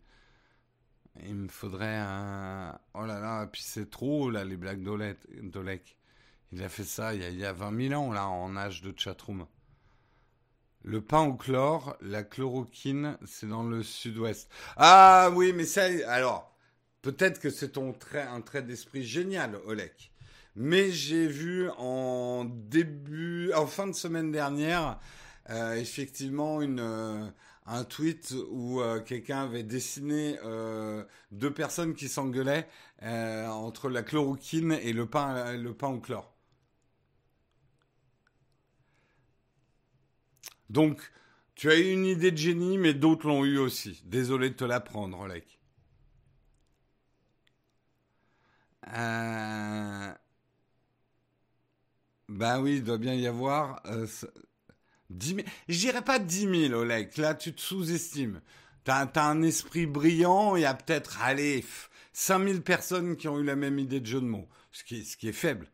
Il 1.24 1.34
me 1.34 1.48
faudrait 1.48 1.96
un... 1.96 2.78
Oh 2.94 3.04
là 3.04 3.20
là, 3.20 3.46
puis 3.46 3.62
c'est 3.62 3.90
trop, 3.90 4.30
là, 4.30 4.44
les 4.44 4.56
blagues 4.56 4.82
d'Olek. 4.82 5.96
Il 6.52 6.62
a 6.62 6.68
fait 6.68 6.84
ça 6.84 7.14
il 7.14 7.22
y 7.22 7.24
a, 7.24 7.28
il 7.28 7.38
y 7.38 7.44
a 7.44 7.52
20 7.52 7.88
000 7.88 8.00
ans, 8.00 8.12
là, 8.12 8.28
en 8.28 8.56
âge 8.56 8.82
de 8.82 8.94
chatroom. 8.96 9.46
Le 10.82 11.00
pain 11.00 11.22
au 11.22 11.34
chlore, 11.34 11.96
la 12.00 12.22
chloroquine, 12.22 13.18
c'est 13.24 13.48
dans 13.48 13.64
le 13.64 13.82
sud-ouest. 13.82 14.50
Ah 14.76 15.30
oui, 15.34 15.52
mais 15.52 15.64
ça... 15.64 15.86
Alors, 16.06 16.56
peut-être 17.02 17.40
que 17.40 17.50
c'est 17.50 17.72
ton 17.72 17.92
trait, 17.92 18.22
un 18.22 18.40
trait 18.40 18.62
d'esprit 18.62 19.04
génial, 19.04 19.58
Olek. 19.66 20.12
Mais 20.54 20.90
j'ai 20.90 21.26
vu 21.26 21.68
en 21.76 22.44
début, 22.44 23.52
en 23.52 23.66
fin 23.66 23.86
de 23.86 23.92
semaine 23.92 24.30
dernière, 24.30 24.98
euh, 25.50 25.74
effectivement 25.74 26.60
euh, 26.60 27.30
un 27.66 27.84
tweet 27.84 28.34
où 28.50 28.80
euh, 28.80 29.00
quelqu'un 29.00 29.42
avait 29.44 29.62
dessiné 29.62 30.38
deux 31.30 31.52
personnes 31.52 31.94
qui 31.94 32.08
s'engueulaient 32.08 32.68
entre 33.02 33.88
la 33.88 34.02
chloroquine 34.02 34.72
et 34.72 34.92
le 34.92 35.06
pain 35.06 35.52
le 35.56 35.72
chlore. 36.00 36.32
Donc, 40.68 41.00
tu 41.54 41.70
as 41.70 41.76
eu 41.78 41.92
une 41.92 42.06
idée 42.06 42.32
de 42.32 42.36
génie, 42.36 42.76
mais 42.78 42.92
d'autres 42.94 43.26
l'ont 43.28 43.44
eu 43.44 43.58
aussi. 43.58 44.02
Désolé 44.06 44.50
de 44.50 44.54
te 44.54 44.64
l'apprendre, 44.64 45.18
Olek. 45.20 45.58
Euh... 48.88 50.12
Ben 52.28 52.60
oui, 52.60 52.76
il 52.76 52.84
doit 52.84 52.98
bien 52.98 53.14
y 53.14 53.26
avoir 53.26 53.82
10 55.10 55.28
000. 55.36 55.40
Je 55.68 55.78
dirais 55.78 56.02
pas 56.02 56.18
10 56.18 56.68
000, 56.68 56.80
Oleg. 56.80 57.16
Là, 57.18 57.34
tu 57.34 57.54
te 57.54 57.60
sous-estimes. 57.60 58.40
T'as 58.84 59.08
as 59.14 59.22
un 59.22 59.42
esprit 59.42 59.86
brillant. 59.86 60.56
Il 60.56 60.62
y 60.62 60.64
a 60.64 60.74
peut-être, 60.74 61.18
allez, 61.22 61.64
5 62.12 62.46
000 62.46 62.60
personnes 62.60 63.16
qui 63.16 63.28
ont 63.28 63.38
eu 63.38 63.44
la 63.44 63.56
même 63.56 63.78
idée 63.78 64.00
de 64.00 64.06
jeu 64.06 64.20
de 64.20 64.26
mots. 64.26 64.48
Ce 64.72 64.84
qui, 64.84 65.04
ce 65.04 65.16
qui 65.16 65.28
est 65.28 65.32
faible. 65.32 65.70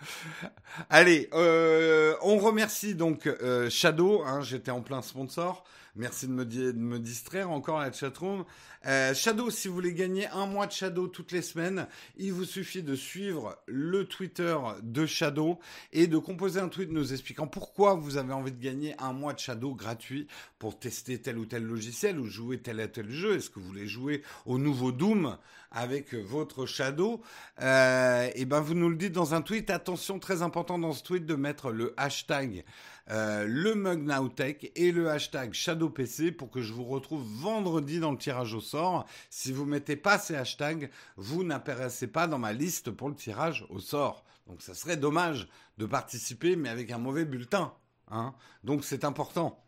allez, 0.90 1.28
euh, 1.32 2.14
on 2.22 2.38
remercie 2.38 2.94
donc 2.94 3.26
euh, 3.26 3.70
Shadow. 3.70 4.22
Hein, 4.24 4.42
J'étais 4.42 4.70
en 4.70 4.82
plein 4.82 5.02
sponsor. 5.02 5.64
Merci 5.94 6.26
de 6.26 6.32
me, 6.32 6.98
distraire 6.98 7.50
encore 7.50 7.78
la 7.78 7.92
chatroom. 7.92 8.46
Euh, 8.86 9.12
Shadow, 9.12 9.50
si 9.50 9.68
vous 9.68 9.74
voulez 9.74 9.92
gagner 9.92 10.26
un 10.28 10.46
mois 10.46 10.66
de 10.66 10.72
Shadow 10.72 11.06
toutes 11.06 11.32
les 11.32 11.42
semaines, 11.42 11.86
il 12.16 12.32
vous 12.32 12.46
suffit 12.46 12.82
de 12.82 12.94
suivre 12.94 13.58
le 13.66 14.06
Twitter 14.06 14.56
de 14.82 15.04
Shadow 15.04 15.58
et 15.92 16.06
de 16.06 16.16
composer 16.16 16.60
un 16.60 16.68
tweet 16.68 16.90
nous 16.90 17.12
expliquant 17.12 17.46
pourquoi 17.46 17.92
vous 17.92 18.16
avez 18.16 18.32
envie 18.32 18.52
de 18.52 18.62
gagner 18.62 18.94
un 19.00 19.12
mois 19.12 19.34
de 19.34 19.38
Shadow 19.38 19.74
gratuit 19.74 20.28
pour 20.58 20.78
tester 20.78 21.20
tel 21.20 21.36
ou 21.36 21.44
tel 21.44 21.62
logiciel 21.62 22.18
ou 22.18 22.26
jouer 22.26 22.56
tel 22.56 22.80
ou 22.80 22.86
tel 22.86 23.10
jeu. 23.10 23.36
Est-ce 23.36 23.50
que 23.50 23.60
vous 23.60 23.66
voulez 23.66 23.86
jouer 23.86 24.22
au 24.46 24.56
nouveau 24.56 24.92
Doom 24.92 25.36
avec 25.72 26.14
votre 26.14 26.64
Shadow? 26.64 27.20
Euh, 27.60 28.30
Et 28.34 28.46
ben 28.46 28.60
vous 28.60 28.72
nous 28.72 28.88
le 28.88 28.96
dites 28.96 29.12
dans 29.12 29.34
un 29.34 29.42
tweet. 29.42 29.68
Attention, 29.68 30.18
très 30.18 30.40
important 30.40 30.78
dans 30.78 30.94
ce 30.94 31.02
tweet 31.02 31.26
de 31.26 31.34
mettre 31.34 31.70
le 31.70 31.92
hashtag 31.98 32.64
euh, 33.10 33.44
le 33.46 33.74
mug 33.74 34.02
Nowtech 34.02 34.72
et 34.76 34.92
le 34.92 35.10
hashtag 35.10 35.52
ShadowPC 35.52 36.32
pour 36.32 36.50
que 36.50 36.62
je 36.62 36.72
vous 36.72 36.84
retrouve 36.84 37.24
vendredi 37.24 38.00
dans 38.00 38.12
le 38.12 38.18
tirage 38.18 38.54
au 38.54 38.60
sort. 38.60 39.06
Si 39.30 39.52
vous 39.52 39.64
mettez 39.64 39.96
pas 39.96 40.18
ces 40.18 40.36
hashtags, 40.36 40.90
vous 41.16 41.44
n'apparaissez 41.44 42.06
pas 42.06 42.26
dans 42.26 42.38
ma 42.38 42.52
liste 42.52 42.90
pour 42.90 43.08
le 43.08 43.14
tirage 43.14 43.66
au 43.70 43.80
sort. 43.80 44.24
Donc 44.46 44.62
ça 44.62 44.74
serait 44.74 44.96
dommage 44.96 45.48
de 45.78 45.86
participer 45.86 46.56
mais 46.56 46.68
avec 46.68 46.90
un 46.90 46.98
mauvais 46.98 47.24
bulletin. 47.24 47.74
Hein 48.10 48.34
Donc 48.64 48.84
c'est 48.84 49.04
important. 49.04 49.62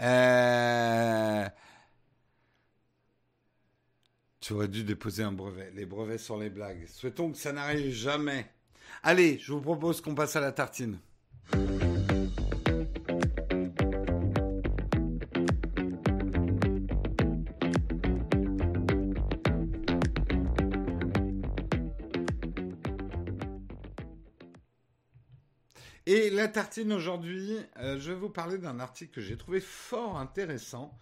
Euh... 0.00 1.48
Tu 4.40 4.52
aurais 4.52 4.68
dû 4.68 4.84
déposer 4.84 5.24
un 5.24 5.32
brevet. 5.32 5.70
Les 5.74 5.84
brevets 5.84 6.18
sur 6.18 6.38
les 6.38 6.50
blagues. 6.50 6.86
Souhaitons 6.86 7.32
que 7.32 7.38
ça 7.38 7.52
n'arrive 7.52 7.92
jamais. 7.92 8.46
Allez, 9.02 9.38
je 9.38 9.52
vous 9.52 9.60
propose 9.60 10.00
qu'on 10.00 10.14
passe 10.14 10.36
à 10.36 10.40
la 10.40 10.52
tartine. 10.52 10.98
La 26.38 26.46
tartine 26.46 26.92
aujourd'hui, 26.92 27.58
euh, 27.78 27.98
je 27.98 28.12
vais 28.12 28.18
vous 28.18 28.28
parler 28.28 28.58
d'un 28.58 28.78
article 28.78 29.12
que 29.12 29.20
j'ai 29.20 29.36
trouvé 29.36 29.60
fort 29.60 30.18
intéressant. 30.18 30.96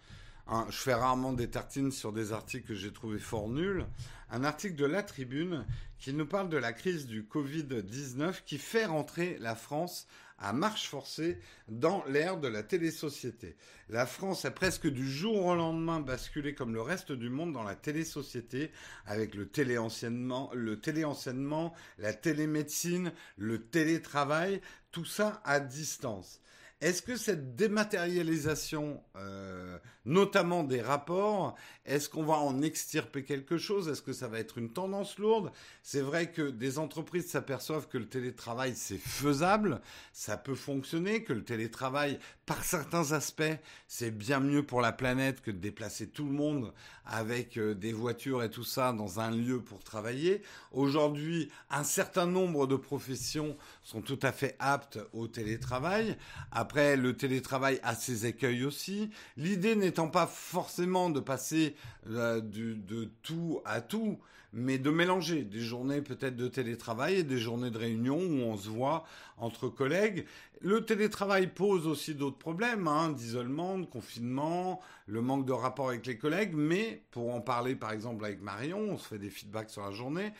Je 0.69 0.77
fais 0.77 0.95
rarement 0.95 1.31
des 1.31 1.47
tartines 1.49 1.91
sur 1.91 2.11
des 2.11 2.31
articles 2.31 2.67
que 2.67 2.73
j'ai 2.73 2.91
trouvé 2.91 3.19
fort 3.19 3.47
nuls. 3.47 3.85
Un 4.31 4.43
article 4.43 4.75
de 4.75 4.85
La 4.85 5.03
Tribune 5.03 5.63
qui 5.99 6.11
nous 6.11 6.25
parle 6.25 6.49
de 6.49 6.57
la 6.57 6.73
crise 6.73 7.05
du 7.05 7.21
Covid-19 7.21 8.43
qui 8.45 8.57
fait 8.57 8.85
rentrer 8.85 9.37
la 9.39 9.53
France 9.55 10.07
à 10.39 10.53
marche 10.53 10.87
forcée 10.87 11.39
dans 11.67 12.03
l'ère 12.05 12.37
de 12.37 12.47
la 12.47 12.63
télésociété. 12.63 13.55
La 13.89 14.05
France 14.05 14.45
a 14.45 14.51
presque 14.51 14.87
du 14.87 15.09
jour 15.09 15.45
au 15.45 15.55
lendemain 15.55 15.99
basculé 15.99 16.53
comme 16.53 16.73
le 16.73 16.81
reste 16.81 17.11
du 17.11 17.29
monde 17.29 17.53
dans 17.53 17.63
la 17.63 17.75
télésociété 17.75 18.71
avec 19.05 19.35
le 19.35 19.47
téléenseignement, 19.47 20.51
le 20.53 20.79
téléenseignement, 20.79 21.73
la 21.97 22.13
télémédecine, 22.13 23.13
le 23.37 23.63
télétravail, 23.63 24.61
tout 24.91 25.05
ça 25.05 25.41
à 25.45 25.59
distance. 25.59 26.41
Est-ce 26.79 27.01
que 27.01 27.15
cette 27.15 27.55
dématérialisation, 27.55 29.03
euh, 29.15 29.79
notamment 30.05 30.63
des 30.63 30.79
rapports, 30.79 31.55
est-ce 31.85 32.07
qu'on 32.07 32.23
va 32.23 32.35
en 32.35 32.61
extirper 32.61 33.23
quelque 33.23 33.57
chose? 33.57 33.87
Est-ce 33.87 34.03
que 34.03 34.13
ça 34.13 34.27
va 34.27 34.37
être 34.37 34.59
une 34.59 34.71
tendance 34.71 35.17
lourde? 35.17 35.51
C'est 35.81 36.01
vrai 36.01 36.31
que 36.31 36.51
des 36.51 36.77
entreprises 36.77 37.29
s'aperçoivent 37.29 37.87
que 37.87 37.97
le 37.97 38.07
télétravail, 38.07 38.73
c'est 38.75 38.99
faisable, 38.99 39.81
ça 40.13 40.37
peut 40.37 40.53
fonctionner, 40.53 41.23
que 41.23 41.33
le 41.33 41.43
télétravail, 41.43 42.19
par 42.45 42.63
certains 42.63 43.11
aspects, 43.11 43.43
c'est 43.87 44.11
bien 44.11 44.39
mieux 44.39 44.61
pour 44.61 44.81
la 44.81 44.91
planète 44.91 45.41
que 45.41 45.49
de 45.49 45.57
déplacer 45.57 46.07
tout 46.07 46.25
le 46.25 46.33
monde 46.33 46.73
avec 47.07 47.57
euh, 47.57 47.73
des 47.73 47.93
voitures 47.93 48.43
et 48.43 48.49
tout 48.49 48.63
ça 48.63 48.93
dans 48.93 49.19
un 49.19 49.31
lieu 49.31 49.61
pour 49.61 49.83
travailler. 49.83 50.41
Aujourd'hui, 50.71 51.49
un 51.69 51.83
certain 51.83 52.25
nombre 52.25 52.67
de 52.67 52.75
professions 52.75 53.57
sont 53.83 54.01
tout 54.01 54.19
à 54.21 54.31
fait 54.31 54.55
aptes 54.59 54.99
au 55.13 55.27
télétravail. 55.27 56.17
Après, 56.51 56.95
le 56.97 57.15
télétravail 57.15 57.79
a 57.83 57.95
ses 57.95 58.25
écueils 58.25 58.63
aussi. 58.63 59.09
L'idée 59.37 59.75
n'étant 59.75 60.09
pas 60.09 60.27
forcément 60.27 61.09
de 61.09 61.19
passer 61.19 61.75
euh, 62.09 62.41
de 62.41 63.09
tout 63.23 63.61
à 63.65 63.81
tout, 63.81 64.19
mais 64.57 64.79
de 64.79 64.89
mélanger 64.89 65.43
des 65.43 65.59
journées 65.59 66.01
peut-être 66.01 66.35
de 66.35 66.47
télétravail 66.47 67.17
et 67.17 67.23
des 67.23 67.37
journées 67.37 67.69
de 67.69 67.77
réunion 67.77 68.17
où 68.17 68.41
on 68.41 68.57
se 68.57 68.69
voit 68.69 69.05
entre 69.37 69.69
collègues. 69.69 70.25
Le 70.61 70.83
télétravail 70.83 71.45
pose 71.45 71.85
aussi 71.85 72.15
d'autres 72.15 72.39
problèmes, 72.39 72.87
hein, 72.87 73.11
d'isolement, 73.11 73.77
de 73.77 73.85
confinement, 73.85 74.81
le 75.05 75.21
manque 75.21 75.45
de 75.45 75.53
rapport 75.53 75.89
avec 75.89 76.07
les 76.07 76.17
collègues, 76.17 76.55
mais 76.55 77.03
pour 77.11 77.35
en 77.35 77.39
parler 77.39 77.75
par 77.75 77.91
exemple 77.91 78.25
avec 78.25 78.41
Marion, 78.41 78.79
on 78.79 78.97
se 78.97 79.07
fait 79.07 79.19
des 79.19 79.29
feedbacks 79.29 79.69
sur 79.69 79.83
la 79.83 79.91
journée, 79.91 80.33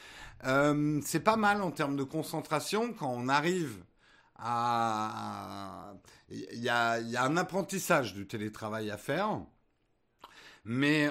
euh, 0.46 1.00
c'est 1.04 1.20
pas 1.20 1.38
mal 1.38 1.62
en 1.62 1.70
termes 1.70 1.96
de 1.96 2.04
concentration 2.04 2.94
quand 2.94 3.14
on 3.16 3.30
arrive 3.30 3.84
à... 4.36 5.94
Il 6.30 6.60
y 6.60 6.70
a, 6.70 7.00
y 7.00 7.16
a 7.16 7.24
un 7.24 7.38
apprentissage 7.38 8.14
du 8.16 8.28
télétravail 8.28 8.90
à 8.90 8.98
faire, 8.98 9.42
mais 10.66 11.10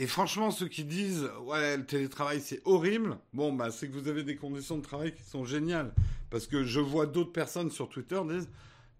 et 0.00 0.06
franchement, 0.06 0.52
ceux 0.52 0.68
qui 0.68 0.84
disent 0.84 1.28
ouais 1.42 1.76
le 1.76 1.84
télétravail 1.84 2.40
c'est 2.40 2.62
horrible, 2.64 3.18
bon 3.34 3.52
bah 3.52 3.72
c'est 3.72 3.88
que 3.88 3.92
vous 3.92 4.08
avez 4.08 4.22
des 4.22 4.36
conditions 4.36 4.78
de 4.78 4.82
travail 4.82 5.12
qui 5.12 5.24
sont 5.24 5.44
géniales. 5.44 5.92
Parce 6.30 6.46
que 6.46 6.62
je 6.62 6.78
vois 6.78 7.06
d'autres 7.06 7.32
personnes 7.32 7.70
sur 7.72 7.88
Twitter 7.88 8.20
disent 8.28 8.48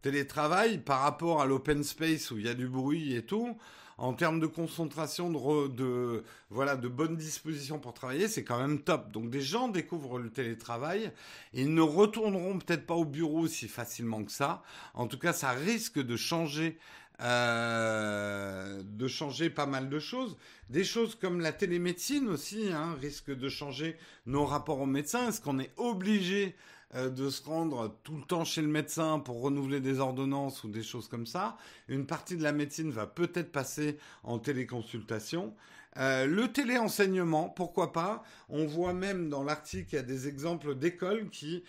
télétravail 0.03 0.79
par 0.79 1.01
rapport 1.01 1.41
à 1.41 1.47
l'open 1.47 1.85
space 1.85 2.33
où 2.33 2.39
il 2.39 2.47
y 2.47 2.49
a 2.49 2.55
du 2.55 2.67
bruit 2.69 3.15
et 3.15 3.23
tout, 3.23 3.57
en 3.97 4.13
termes 4.13 4.41
de 4.41 4.47
concentration, 4.47 5.31
de, 5.31 5.69
de 5.69 6.25
voilà, 6.51 6.77
de 6.77 6.89
bonnes 6.89 7.17
dispositions 7.17 7.79
pour 7.79 7.95
travailler, 7.95 8.29
c'est 8.29 8.45
quand 8.45 8.59
même 8.59 8.81
top. 8.81 9.13
Donc 9.13 9.31
des 9.31 9.41
gens 9.41 9.69
découvrent 9.69 10.19
le 10.19 10.31
télétravail, 10.31 11.13
ils 11.53 11.73
ne 11.75 11.81
retourneront 11.81 12.59
peut-être 12.59 12.87
pas 12.87 12.95
au 12.95 13.05
bureau 13.05 13.41
aussi 13.41 13.69
facilement 13.69 14.25
que 14.25 14.33
ça. 14.33 14.63
En 14.95 15.07
tout 15.07 15.19
cas, 15.19 15.33
ça 15.33 15.51
risque 15.51 16.01
de 16.01 16.17
changer 16.17 16.79
euh, 17.21 18.81
de 18.85 19.09
changer 19.09 19.51
pas 19.51 19.67
mal 19.67 19.89
de 19.89 19.99
choses. 19.99 20.37
Des 20.71 20.85
choses 20.85 21.17
comme 21.17 21.41
la 21.41 21.53
télémédecine 21.53 22.29
aussi 22.29 22.71
hein, 22.73 22.97
risquent 23.01 23.37
de 23.37 23.49
changer 23.49 23.97
nos 24.27 24.45
rapports 24.45 24.81
aux 24.81 24.87
médecins. 24.87 25.29
Est-ce 25.29 25.41
qu'on 25.41 25.59
est 25.59 25.73
obligé 25.77 26.55
euh, 26.95 27.11
de 27.11 27.29
se 27.29 27.43
rendre 27.43 27.99
tout 28.05 28.17
le 28.17 28.23
temps 28.23 28.45
chez 28.45 28.63
le 28.63 28.69
médecin 28.69 29.19
pour 29.19 29.41
renouveler 29.41 29.81
des 29.81 29.99
ordonnances 29.99 30.63
ou 30.63 30.69
des 30.69 30.85
choses 30.85 31.09
comme 31.09 31.27
ça? 31.27 31.57
Une 31.89 32.07
partie 32.07 32.37
de 32.37 32.45
la 32.45 32.53
médecine 32.53 32.93
va 32.93 33.09
peut-être 33.09 33.51
passer 33.51 33.99
en 34.23 34.39
téléconsultation. 34.39 35.57
Euh, 35.97 36.25
le 36.25 36.53
téléenseignement, 36.53 37.49
pourquoi 37.49 37.93
pas? 37.93 38.23
On 38.49 38.65
voit 38.65 38.93
même 38.93 39.29
dans 39.29 39.43
l'article, 39.43 39.89
il 39.91 39.97
y 39.97 39.99
a 39.99 40.03
des 40.03 40.29
exemples 40.29 40.77
d'écoles 40.77 41.31
qui, 41.31 41.65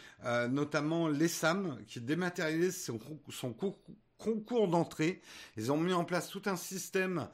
notamment 0.51 1.07
l'ESAM, 1.07 1.79
qui 1.87 2.01
dématérialisent 2.01 2.83
son, 2.83 2.99
son 3.29 3.51
concours 4.19 4.67
d'entrée. 4.67 5.21
Ils 5.57 5.71
ont 5.71 5.77
mis 5.77 5.93
en 5.93 6.05
place 6.05 6.29
tout 6.29 6.43
un 6.45 6.55
système 6.57 7.27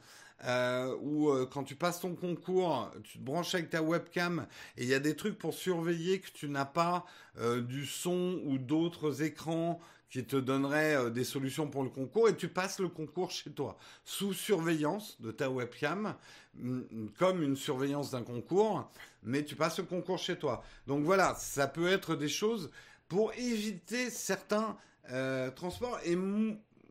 euh, 0.44 0.94
où 1.00 1.30
euh, 1.30 1.46
quand 1.46 1.64
tu 1.64 1.76
passes 1.76 2.00
ton 2.00 2.14
concours, 2.14 2.90
tu 3.04 3.18
te 3.18 3.22
branches 3.22 3.54
avec 3.54 3.70
ta 3.70 3.82
webcam 3.82 4.46
et 4.76 4.82
il 4.82 4.88
y 4.88 4.94
a 4.94 4.98
des 4.98 5.16
trucs 5.16 5.38
pour 5.38 5.54
surveiller 5.54 6.20
que 6.20 6.30
tu 6.30 6.48
n'as 6.48 6.66
pas 6.66 7.06
euh, 7.38 7.62
du 7.62 7.86
son 7.86 8.40
ou 8.44 8.58
d'autres 8.58 9.22
écrans 9.22 9.80
qui 10.10 10.24
te 10.24 10.36
donneraient 10.36 11.10
des 11.10 11.24
solutions 11.24 11.68
pour 11.68 11.82
le 11.82 11.88
concours 11.88 12.28
et 12.28 12.36
tu 12.36 12.48
passes 12.48 12.78
le 12.78 12.88
concours 12.88 13.30
chez 13.30 13.50
toi 13.50 13.76
sous 14.04 14.34
surveillance 14.34 15.20
de 15.20 15.32
ta 15.32 15.50
webcam 15.50 16.14
mm, 16.54 17.08
comme 17.18 17.42
une 17.42 17.56
surveillance 17.56 18.10
d'un 18.10 18.22
concours 18.22 18.90
mais 19.22 19.42
tu 19.42 19.56
passes 19.56 19.78
le 19.78 19.84
concours 19.84 20.18
chez 20.18 20.38
toi. 20.38 20.62
Donc 20.86 21.02
voilà, 21.02 21.34
ça 21.34 21.66
peut 21.66 21.88
être 21.88 22.14
des 22.14 22.28
choses 22.28 22.70
pour 23.08 23.32
éviter 23.34 24.10
certains 24.10 24.76
transports 25.54 26.00
et 26.04 26.16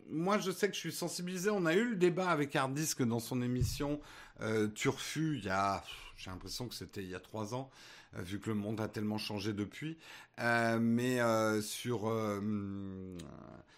moi, 0.09 0.37
je 0.37 0.51
sais 0.51 0.67
que 0.67 0.75
je 0.75 0.79
suis 0.79 0.91
sensibilisé. 0.91 1.49
On 1.49 1.65
a 1.65 1.73
eu 1.73 1.89
le 1.89 1.95
débat 1.95 2.29
avec 2.29 2.55
Hardisk 2.55 3.01
dans 3.03 3.19
son 3.19 3.41
émission 3.41 3.99
euh, 4.41 4.67
Turfu 4.67 5.37
il 5.37 5.45
y 5.45 5.49
a, 5.49 5.83
j'ai 6.17 6.29
l'impression 6.29 6.67
que 6.67 6.75
c'était 6.75 7.01
il 7.01 7.09
y 7.09 7.15
a 7.15 7.19
trois 7.19 7.55
ans, 7.55 7.69
euh, 8.15 8.21
vu 8.21 8.39
que 8.39 8.49
le 8.49 8.55
monde 8.55 8.81
a 8.81 8.87
tellement 8.87 9.17
changé 9.17 9.53
depuis. 9.53 9.97
Euh, 10.39 10.77
mais 10.79 11.19
sur 11.61 12.11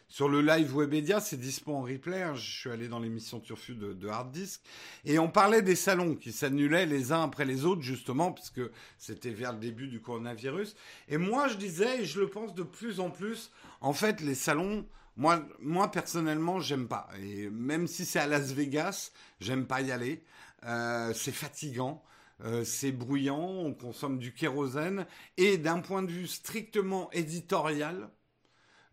sur 0.09 0.29
le 0.29 0.41
live 0.41 0.73
Webedia, 0.73 1.19
c'est 1.19 1.37
dispo 1.37 1.75
en 1.75 1.81
replay. 1.81 2.23
Hein. 2.23 2.33
Je 2.33 2.59
suis 2.59 2.69
allé 2.69 2.87
dans 2.87 2.99
l'émission 2.99 3.41
Turfu 3.41 3.75
de, 3.75 3.91
de 3.91 4.07
Hardisk 4.07 4.61
et 5.03 5.19
on 5.19 5.29
parlait 5.29 5.61
des 5.61 5.75
salons 5.75 6.15
qui 6.15 6.31
s'annulaient 6.31 6.85
les 6.85 7.11
uns 7.11 7.23
après 7.23 7.43
les 7.43 7.65
autres, 7.65 7.81
justement, 7.81 8.31
puisque 8.31 8.61
c'était 8.97 9.31
vers 9.31 9.51
le 9.51 9.59
début 9.59 9.89
du 9.89 9.99
coronavirus. 9.99 10.75
Et 11.09 11.17
moi, 11.17 11.49
je 11.49 11.57
disais, 11.57 12.01
et 12.01 12.05
je 12.05 12.21
le 12.21 12.29
pense 12.29 12.55
de 12.55 12.63
plus 12.63 13.01
en 13.01 13.11
plus, 13.11 13.51
en 13.81 13.91
fait, 13.91 14.21
les 14.21 14.33
salons 14.33 14.85
moi, 15.17 15.45
moi 15.59 15.91
personnellement, 15.91 16.59
j'aime 16.59 16.87
pas. 16.87 17.09
Et 17.21 17.49
même 17.49 17.87
si 17.87 18.05
c'est 18.05 18.19
à 18.19 18.27
Las 18.27 18.53
Vegas, 18.53 19.11
j'aime 19.39 19.65
pas 19.65 19.81
y 19.81 19.91
aller. 19.91 20.23
Euh, 20.65 21.13
c'est 21.13 21.31
fatigant. 21.31 22.03
Euh, 22.45 22.63
c'est 22.63 22.91
bruyant, 22.91 23.39
on 23.39 23.73
consomme 23.73 24.19
du 24.19 24.31
kérosène, 24.31 25.07
et 25.37 25.57
d'un 25.57 25.79
point 25.79 26.03
de 26.03 26.11
vue 26.11 26.27
strictement 26.27 27.09
éditorial, 27.11 28.11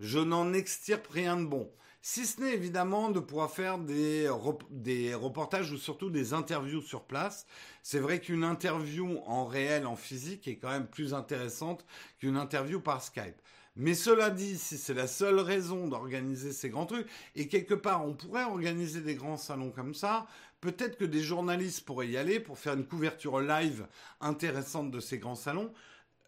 je 0.01 0.19
n'en 0.19 0.55
extirpe 0.55 1.07
rien 1.09 1.37
de 1.37 1.45
bon. 1.45 1.71
Si 2.01 2.27
ce 2.27 2.41
n'est 2.41 2.55
évidemment 2.55 3.11
de 3.11 3.21
pouvoir 3.21 3.51
faire 3.51 3.79
des, 3.79 4.31
des 4.71 5.15
reportages 5.15 5.73
ou 5.73 5.79
surtout 5.79 6.11
des 6.11 6.35
interviews 6.35 6.83
sur 6.83 7.05
place. 7.05 7.47
C'est 7.83 7.99
vrai 7.99 8.21
qu'une 8.21 8.45
interview 8.45 9.19
en 9.27 9.47
réel, 9.47 9.87
en 9.87 9.97
physique, 9.97 10.47
est 10.47 10.57
quand 10.57 10.69
même 10.69 10.87
plus 10.87 11.15
intéressante 11.15 11.87
qu'une 12.19 12.37
interview 12.37 12.81
par 12.81 13.03
Skype. 13.03 13.41
Mais 13.77 13.95
cela 13.95 14.31
dit, 14.31 14.57
si 14.57 14.79
c'est 14.79 14.95
la 14.95 15.09
seule 15.09 15.41
raison 15.41 15.89
d'organiser 15.89 16.53
ces 16.53 16.71
grands 16.71 16.87
trucs, 16.87 17.09
et 17.35 17.49
quelque 17.49 17.75
part 17.75 18.07
on 18.07 18.15
pourrait 18.15 18.45
organiser 18.45 19.01
des 19.01 19.17
grands 19.17 19.37
salons 19.37 19.73
comme 19.73 19.95
ça, 19.95 20.29
peut-être 20.61 20.97
que 20.97 21.05
des 21.05 21.23
journalistes 21.23 21.85
pourraient 21.85 22.09
y 22.09 22.17
aller 22.17 22.39
pour 22.39 22.59
faire 22.59 22.75
une 22.75 22.87
couverture 22.87 23.41
live 23.41 23.87
intéressante 24.21 24.93
de 24.93 25.01
ces 25.01 25.19
grands 25.19 25.35
salons. 25.35 25.73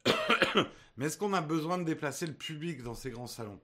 Mais 0.96 1.06
est-ce 1.06 1.18
qu'on 1.18 1.34
a 1.34 1.40
besoin 1.40 1.78
de 1.78 1.84
déplacer 1.84 2.26
le 2.26 2.32
public 2.32 2.82
dans 2.82 2.94
ces 2.94 3.10
grands 3.10 3.28
salons? 3.28 3.60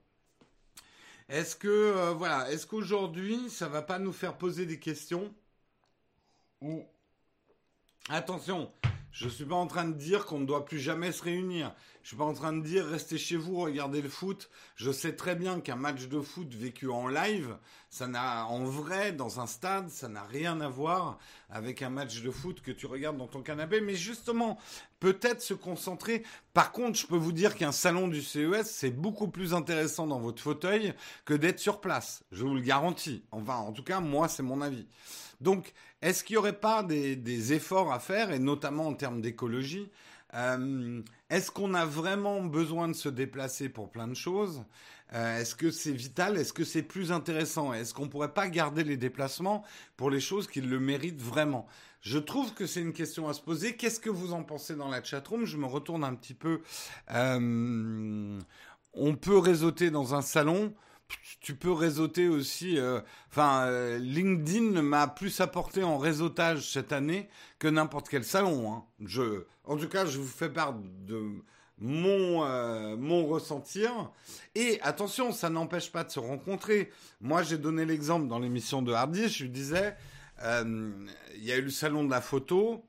Est-ce 1.27 1.55
que 1.55 1.67
euh, 1.67 2.13
voilà, 2.13 2.51
est-ce 2.51 2.65
qu'aujourd'hui 2.67 3.49
ça 3.49 3.67
va 3.67 3.81
pas 3.81 3.99
nous 3.99 4.13
faire 4.13 4.37
poser 4.37 4.65
des 4.65 4.79
questions? 4.79 5.33
Ou 6.61 6.85
attention, 8.09 8.71
je 9.11 9.27
suis 9.27 9.45
pas 9.45 9.55
en 9.55 9.67
train 9.67 9.85
de 9.85 9.93
dire 9.93 10.25
qu'on 10.25 10.39
ne 10.39 10.45
doit 10.45 10.65
plus 10.65 10.79
jamais 10.79 11.11
se 11.11 11.23
réunir. 11.23 11.73
Je 12.03 12.09
suis 12.09 12.17
pas 12.17 12.25
en 12.25 12.33
train 12.33 12.51
de 12.51 12.61
dire 12.61 12.85
restez 12.85 13.17
chez 13.17 13.37
vous, 13.37 13.55
regardez 13.61 14.01
le 14.01 14.09
foot. 14.09 14.49
Je 14.75 14.91
sais 14.91 15.15
très 15.15 15.35
bien 15.35 15.61
qu'un 15.61 15.77
match 15.77 16.07
de 16.09 16.19
foot 16.19 16.53
vécu 16.53 16.89
en 16.89 17.07
live, 17.07 17.57
ça 17.89 18.07
n'a 18.07 18.45
en 18.47 18.65
vrai 18.65 19.13
dans 19.13 19.39
un 19.39 19.47
stade, 19.47 19.89
ça 19.89 20.09
n'a 20.09 20.23
rien 20.23 20.59
à 20.59 20.67
voir 20.67 21.17
avec 21.49 21.81
un 21.81 21.89
match 21.89 22.21
de 22.21 22.29
foot 22.29 22.61
que 22.61 22.71
tu 22.71 22.87
regardes 22.87 23.15
dans 23.15 23.27
ton 23.27 23.41
canapé. 23.41 23.79
Mais 23.79 23.95
justement, 23.95 24.59
peut-être 24.99 25.41
se 25.41 25.53
concentrer. 25.53 26.23
Par 26.53 26.73
contre, 26.73 26.99
je 26.99 27.07
peux 27.07 27.15
vous 27.15 27.31
dire 27.31 27.55
qu'un 27.55 27.71
salon 27.71 28.09
du 28.09 28.21
CES, 28.21 28.69
c'est 28.69 28.91
beaucoup 28.91 29.29
plus 29.29 29.53
intéressant 29.53 30.05
dans 30.05 30.19
votre 30.19 30.43
fauteuil 30.43 30.93
que 31.23 31.33
d'être 31.33 31.59
sur 31.59 31.79
place. 31.79 32.25
Je 32.33 32.43
vous 32.43 32.55
le 32.55 32.61
garantis. 32.61 33.23
Enfin, 33.31 33.55
en 33.55 33.71
tout 33.71 33.83
cas, 33.83 34.01
moi, 34.01 34.27
c'est 34.27 34.43
mon 34.43 34.61
avis. 34.61 34.87
Donc, 35.39 35.73
est-ce 36.01 36.25
qu'il 36.25 36.33
n'y 36.33 36.39
aurait 36.39 36.59
pas 36.59 36.83
des, 36.83 37.15
des 37.15 37.53
efforts 37.53 37.93
à 37.93 37.99
faire, 37.99 38.31
et 38.31 38.39
notamment 38.39 38.87
en 38.87 38.93
termes 38.93 39.21
d'écologie 39.21 39.89
Euh, 40.33 41.01
est-ce 41.29 41.51
qu'on 41.51 41.73
a 41.73 41.85
vraiment 41.85 42.41
besoin 42.43 42.87
de 42.87 42.93
se 42.93 43.09
déplacer 43.09 43.69
pour 43.69 43.91
plein 43.91 44.07
de 44.07 44.15
choses? 44.15 44.63
Euh, 45.13 45.39
Est-ce 45.39 45.55
que 45.55 45.69
c'est 45.69 45.91
vital? 45.91 46.37
Est-ce 46.37 46.53
que 46.53 46.63
c'est 46.63 46.81
plus 46.81 47.11
intéressant? 47.11 47.73
Est-ce 47.73 47.93
qu'on 47.93 48.09
pourrait 48.09 48.33
pas 48.33 48.47
garder 48.47 48.83
les 48.83 48.97
déplacements 48.97 49.63
pour 49.95 50.09
les 50.09 50.19
choses 50.19 50.47
qui 50.47 50.61
le 50.61 50.79
méritent 50.79 51.21
vraiment? 51.21 51.67
Je 52.01 52.17
trouve 52.17 52.53
que 52.53 52.65
c'est 52.65 52.81
une 52.81 52.93
question 52.93 53.29
à 53.29 53.33
se 53.33 53.41
poser. 53.41 53.75
Qu'est-ce 53.75 53.99
que 53.99 54.09
vous 54.09 54.33
en 54.33 54.43
pensez 54.43 54.75
dans 54.75 54.89
la 54.89 55.03
chatroom? 55.03 55.45
Je 55.45 55.57
me 55.57 55.65
retourne 55.65 56.03
un 56.03 56.15
petit 56.15 56.33
peu. 56.33 56.61
Euh, 57.11 58.39
on 58.93 59.15
peut 59.15 59.37
réseauter 59.37 59.89
dans 59.91 60.13
un 60.15 60.21
salon 60.21 60.73
tu 61.43 61.55
peux 61.55 61.73
réseauter 61.73 62.29
aussi. 62.29 62.79
Euh, 62.79 63.01
enfin, 63.29 63.65
euh, 63.65 63.99
LinkedIn 63.99 64.81
m'a 64.81 65.07
plus 65.07 65.41
apporté 65.41 65.83
en 65.83 65.97
réseautage 65.97 66.71
cette 66.71 66.93
année 66.93 67.27
que 67.59 67.67
n'importe 67.67 68.07
quel 68.09 68.23
salon. 68.23 68.73
Hein. 68.73 68.85
Je, 69.05 69.43
en 69.65 69.75
tout 69.75 69.89
cas, 69.89 70.05
je 70.05 70.19
vous 70.19 70.27
fais 70.27 70.49
part 70.49 70.73
de 70.73 71.43
mon 71.77 72.45
euh, 72.45 72.95
mon 72.95 73.25
ressentir. 73.25 73.91
Et 74.55 74.79
attention, 74.81 75.33
ça 75.33 75.49
n'empêche 75.49 75.91
pas 75.91 76.05
de 76.05 76.11
se 76.11 76.19
rencontrer. 76.19 76.91
Moi, 77.19 77.43
j'ai 77.43 77.57
donné 77.57 77.85
l'exemple 77.85 78.27
dans 78.27 78.39
l'émission 78.39 78.81
de 78.81 78.93
Hardy. 78.93 79.27
Je 79.27 79.45
disais, 79.45 79.95
il 80.41 81.43
y 81.43 81.51
a 81.51 81.57
eu 81.57 81.61
le 81.61 81.69
salon 81.69 82.05
de 82.05 82.09
la 82.09 82.21
photo. 82.21 82.85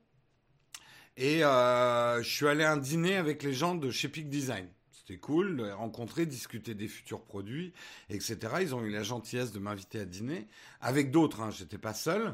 Et 1.17 1.39
je 1.39 2.21
suis 2.23 2.47
allé 2.47 2.63
à 2.63 2.71
un 2.71 2.77
dîner 2.77 3.17
avec 3.17 3.43
les 3.43 3.53
gens 3.53 3.75
de 3.75 3.91
chez 3.91 4.07
Peak 4.07 4.29
Design. 4.29 4.67
C'était 5.05 5.19
cool, 5.19 5.57
de 5.57 5.65
les 5.65 5.71
rencontrer, 5.71 6.25
discuter 6.25 6.73
des 6.73 6.87
futurs 6.87 7.21
produits, 7.21 7.73
etc. 8.09 8.37
Ils 8.61 8.73
ont 8.73 8.83
eu 8.83 8.89
la 8.89 9.03
gentillesse 9.03 9.51
de 9.51 9.59
m'inviter 9.59 9.99
à 9.99 10.05
dîner 10.05 10.47
avec 10.81 11.11
d'autres. 11.11 11.41
Hein, 11.41 11.51
J'étais 11.51 11.77
pas 11.77 11.93
seul. 11.93 12.33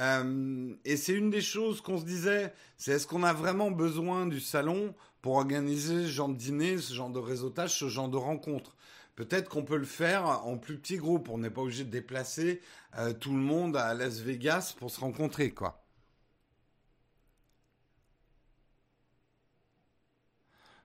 Euh, 0.00 0.74
et 0.84 0.96
c'est 0.96 1.12
une 1.12 1.30
des 1.30 1.40
choses 1.40 1.80
qu'on 1.80 1.96
se 1.96 2.04
disait, 2.04 2.52
c'est 2.76 2.92
est-ce 2.92 3.06
qu'on 3.06 3.22
a 3.22 3.32
vraiment 3.32 3.70
besoin 3.70 4.26
du 4.26 4.40
salon 4.40 4.94
pour 5.22 5.36
organiser 5.36 6.06
ce 6.06 6.10
genre 6.10 6.28
de 6.28 6.34
dîner, 6.34 6.78
ce 6.78 6.92
genre 6.92 7.10
de 7.10 7.20
réseautage, 7.20 7.78
ce 7.78 7.88
genre 7.88 8.08
de 8.08 8.16
rencontre? 8.16 8.74
Peut-être 9.14 9.48
qu'on 9.48 9.64
peut 9.64 9.76
le 9.76 9.84
faire 9.84 10.44
en 10.44 10.58
plus 10.58 10.76
petit 10.76 10.96
groupe. 10.96 11.28
On 11.28 11.38
n'est 11.38 11.50
pas 11.50 11.60
obligé 11.60 11.84
de 11.84 11.90
déplacer 11.90 12.60
euh, 12.96 13.12
tout 13.12 13.32
le 13.32 13.38
monde 13.38 13.76
à 13.76 13.94
Las 13.94 14.18
Vegas 14.18 14.74
pour 14.76 14.90
se 14.90 14.98
rencontrer, 14.98 15.52
quoi. 15.52 15.84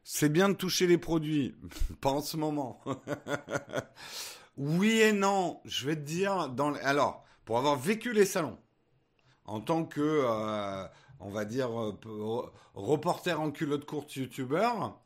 C'est 0.03 0.29
bien 0.29 0.49
de 0.49 0.53
toucher 0.53 0.85
les 0.85 0.97
produits, 0.97 1.55
pas 2.01 2.11
en 2.11 2.21
ce 2.21 2.35
moment. 2.37 2.81
oui 4.57 4.99
et 4.99 5.13
non, 5.13 5.61
je 5.65 5.87
vais 5.87 5.95
te 5.95 6.01
dire. 6.01 6.49
Dans 6.49 6.73
Alors, 6.83 7.23
pour 7.45 7.57
avoir 7.57 7.77
vécu 7.77 8.11
les 8.13 8.25
salons, 8.25 8.57
en 9.45 9.61
tant 9.61 9.85
que, 9.85 10.01
euh, 10.01 10.85
on 11.19 11.29
va 11.29 11.45
dire, 11.45 11.69
euh, 11.79 12.51
reporter 12.73 13.39
en 13.39 13.51
culotte 13.51 13.85
courte 13.85 14.15
youtubeur, 14.15 14.99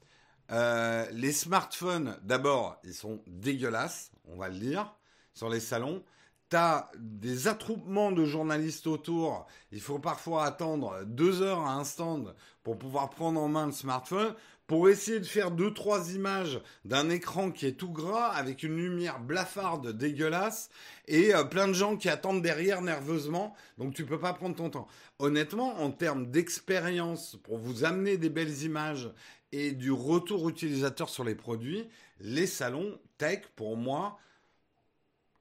euh, 0.51 1.05
les 1.11 1.31
smartphones, 1.31 2.17
d'abord, 2.23 2.77
ils 2.83 2.93
sont 2.93 3.21
dégueulasses, 3.27 4.11
on 4.25 4.37
va 4.37 4.49
le 4.49 4.57
dire, 4.57 4.95
sur 5.33 5.49
les 5.49 5.59
salons. 5.59 6.03
T'as 6.49 6.89
des 6.97 7.49
attroupements 7.49 8.13
de 8.13 8.23
journalistes 8.23 8.87
autour. 8.87 9.47
Il 9.73 9.81
faut 9.81 9.99
parfois 9.99 10.45
attendre 10.45 11.03
deux 11.03 11.41
heures 11.41 11.59
à 11.59 11.73
un 11.73 11.83
stand 11.83 12.33
pour 12.63 12.79
pouvoir 12.79 13.09
prendre 13.09 13.41
en 13.41 13.49
main 13.49 13.65
le 13.65 13.73
smartphone 13.73 14.33
pour 14.67 14.89
essayer 14.89 15.19
de 15.19 15.25
faire 15.25 15.51
deux 15.51 15.73
trois 15.73 16.13
images 16.13 16.59
d'un 16.85 17.09
écran 17.09 17.51
qui 17.51 17.65
est 17.65 17.77
tout 17.77 17.91
gras 17.91 18.27
avec 18.27 18.63
une 18.63 18.75
lumière 18.75 19.19
blafarde 19.19 19.97
dégueulasse 19.97 20.69
et 21.07 21.33
euh, 21.33 21.45
plein 21.45 21.67
de 21.69 21.73
gens 21.73 21.95
qui 21.95 22.09
attendent 22.09 22.41
derrière 22.41 22.81
nerveusement 22.81 23.55
donc 23.77 23.93
tu 23.93 24.05
peux 24.05 24.19
pas 24.19 24.33
prendre 24.33 24.55
ton 24.55 24.69
temps. 24.69 24.87
Honnêtement 25.19 25.79
en 25.81 25.91
termes 25.91 26.29
d'expérience 26.29 27.37
pour 27.43 27.57
vous 27.57 27.85
amener 27.85 28.17
des 28.17 28.29
belles 28.29 28.63
images 28.63 29.09
et 29.53 29.71
du 29.71 29.91
retour 29.91 30.49
utilisateur 30.49 31.09
sur 31.09 31.23
les 31.23 31.35
produits, 31.35 31.87
les 32.19 32.47
salons 32.47 32.99
tech 33.17 33.43
pour 33.55 33.77
moi 33.77 34.19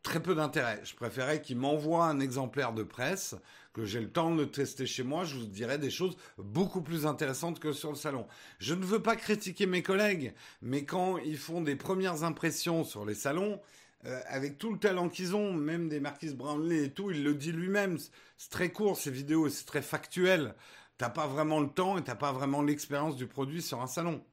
très 0.07 0.20
peu 0.20 0.37
d'intérêt. 0.37 0.81
Je 0.85 0.95
préférais 0.95 1.43
qu'ils 1.43 1.57
m'envoient 1.57 2.07
un 2.07 2.20
exemplaire 2.20 2.72
de 2.72 2.85
presse 2.85 3.35
que 3.77 3.85
j'ai 3.85 4.01
le 4.01 4.09
temps 4.09 4.35
de 4.35 4.47
tester 4.47 4.87
chez 4.87 5.03
moi, 5.03 5.24
je 5.24 5.37
vous 5.37 5.45
dirai 5.45 5.77
des 5.77 5.91
choses 5.91 6.16
beaucoup 6.39 6.81
plus 6.81 7.05
intéressantes 7.05 7.61
que 7.61 7.74
sur 7.74 7.91
le 7.91 7.97
salon. 7.97 8.27
Je 8.59 8.72
ne 8.72 8.83
veux 8.83 9.03
pas 9.03 9.16
critiquer 9.16 9.66
mes 9.66 9.83
collègues, 9.83 10.33
mais 10.62 10.87
quand 10.87 11.18
ils 11.18 11.37
font 11.37 11.61
des 11.61 11.77
premières 11.77 12.24
impressions 12.24 12.85
sur 12.85 13.05
les 13.05 13.14
salons, 13.14 13.61
euh, 14.07 14.18
avec 14.29 14.57
tout 14.57 14.72
le 14.72 14.79
talent 14.79 15.11
qu'ils 15.11 15.37
ont, 15.37 15.53
même 15.53 15.91
des 15.91 16.01
Marquis 16.01 16.33
Brownlee 16.33 16.85
et 16.85 16.91
tout, 16.91 17.11
il 17.11 17.22
le 17.22 17.35
dit 17.35 17.53
lui-même, 17.53 17.99
c'est 18.39 18.49
très 18.49 18.70
court 18.70 18.97
ces 18.97 19.11
vidéos, 19.11 19.51
c'est 19.51 19.66
très 19.66 19.83
factuel. 19.83 20.55
T'as 20.97 21.11
pas 21.11 21.27
vraiment 21.27 21.61
le 21.61 21.68
temps 21.68 21.99
et 21.99 22.03
t'as 22.03 22.14
pas 22.14 22.33
vraiment 22.33 22.62
l'expérience 22.62 23.16
du 23.16 23.27
produit 23.27 23.61
sur 23.61 23.83
un 23.83 23.87
salon. 23.87 24.24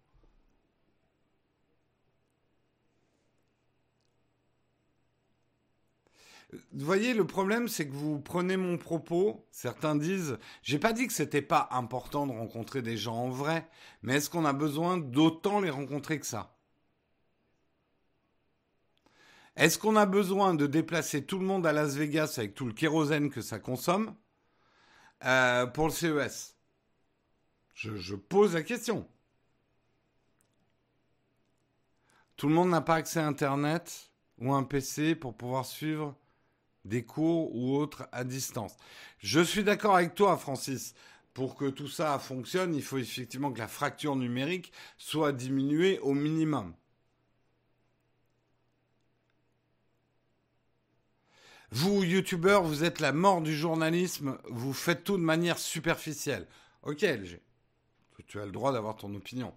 Vous 6.74 6.86
voyez, 6.86 7.14
le 7.14 7.26
problème, 7.26 7.68
c'est 7.68 7.88
que 7.88 7.94
vous 7.94 8.20
prenez 8.20 8.58
mon 8.58 8.78
propos. 8.78 9.46
Certains 9.52 9.96
disent, 9.96 10.38
j'ai 10.62 10.80
pas 10.80 10.94
dit 10.94 11.08
que 11.08 11.14
c'était 11.14 11.42
pas 11.42 11.68
important 11.72 12.28
de 12.28 12.32
rencontrer 12.32 12.82
des 12.82 12.98
gens 12.98 13.16
en 13.16 13.30
vrai, 13.30 13.68
mais 14.02 14.16
est-ce 14.16 14.30
qu'on 14.30 14.46
a 14.46 14.54
besoin 14.54 14.98
d'autant 14.98 15.60
les 15.60 15.70
rencontrer 15.70 16.20
que 16.20 16.26
ça? 16.26 16.56
Est-ce 19.56 19.78
qu'on 19.78 19.96
a 19.96 20.06
besoin 20.06 20.56
de 20.56 20.66
déplacer 20.66 21.26
tout 21.26 21.38
le 21.38 21.46
monde 21.46 21.66
à 21.68 21.74
Las 21.74 21.96
Vegas 21.96 22.36
avec 22.38 22.56
tout 22.56 22.66
le 22.66 22.74
kérosène 22.74 23.30
que 23.30 23.42
ça 23.42 23.60
consomme 23.60 24.16
euh, 25.26 25.68
pour 25.68 25.86
le 25.86 25.92
CES 25.92 26.58
je, 27.76 27.96
je 27.96 28.16
pose 28.16 28.54
la 28.54 28.64
question. 28.64 29.08
Tout 32.36 32.48
le 32.48 32.54
monde 32.54 32.70
n'a 32.70 32.82
pas 32.82 32.96
accès 32.96 33.20
à 33.20 33.28
Internet 33.28 34.12
ou 34.40 34.54
un 34.54 34.64
PC 34.64 35.16
pour 35.16 35.36
pouvoir 35.36 35.66
suivre 35.66 36.16
des 36.86 37.04
cours 37.04 37.56
ou 37.56 37.76
autres 37.76 38.08
à 38.12 38.24
distance. 38.24 38.76
Je 39.20 39.40
suis 39.40 39.64
d'accord 39.64 39.96
avec 39.96 40.16
toi, 40.16 40.38
Francis. 40.38 40.94
Pour 41.34 41.56
que 41.56 41.70
tout 41.70 41.88
ça 41.88 42.20
fonctionne, 42.20 42.76
il 42.76 42.84
faut 42.84 43.00
effectivement 43.00 43.52
que 43.52 43.60
la 43.60 43.68
fracture 43.68 44.16
numérique 44.16 44.72
soit 44.98 45.32
diminuée 45.32 46.00
au 46.00 46.14
minimum. 46.14 46.74
Vous, 51.72 52.04
youtubeurs, 52.04 52.62
vous 52.62 52.84
êtes 52.84 53.00
la 53.00 53.12
mort 53.12 53.42
du 53.42 53.56
journalisme, 53.56 54.38
vous 54.48 54.74
faites 54.74 55.04
tout 55.04 55.18
de 55.18 55.24
manière 55.24 55.58
superficielle. 55.58 56.48
Ok, 56.84 57.02
LG. 57.02 57.40
Tu 58.28 58.40
as 58.40 58.46
le 58.46 58.52
droit 58.52 58.72
d'avoir 58.72 58.96
ton 58.96 59.14
opinion. 59.16 59.54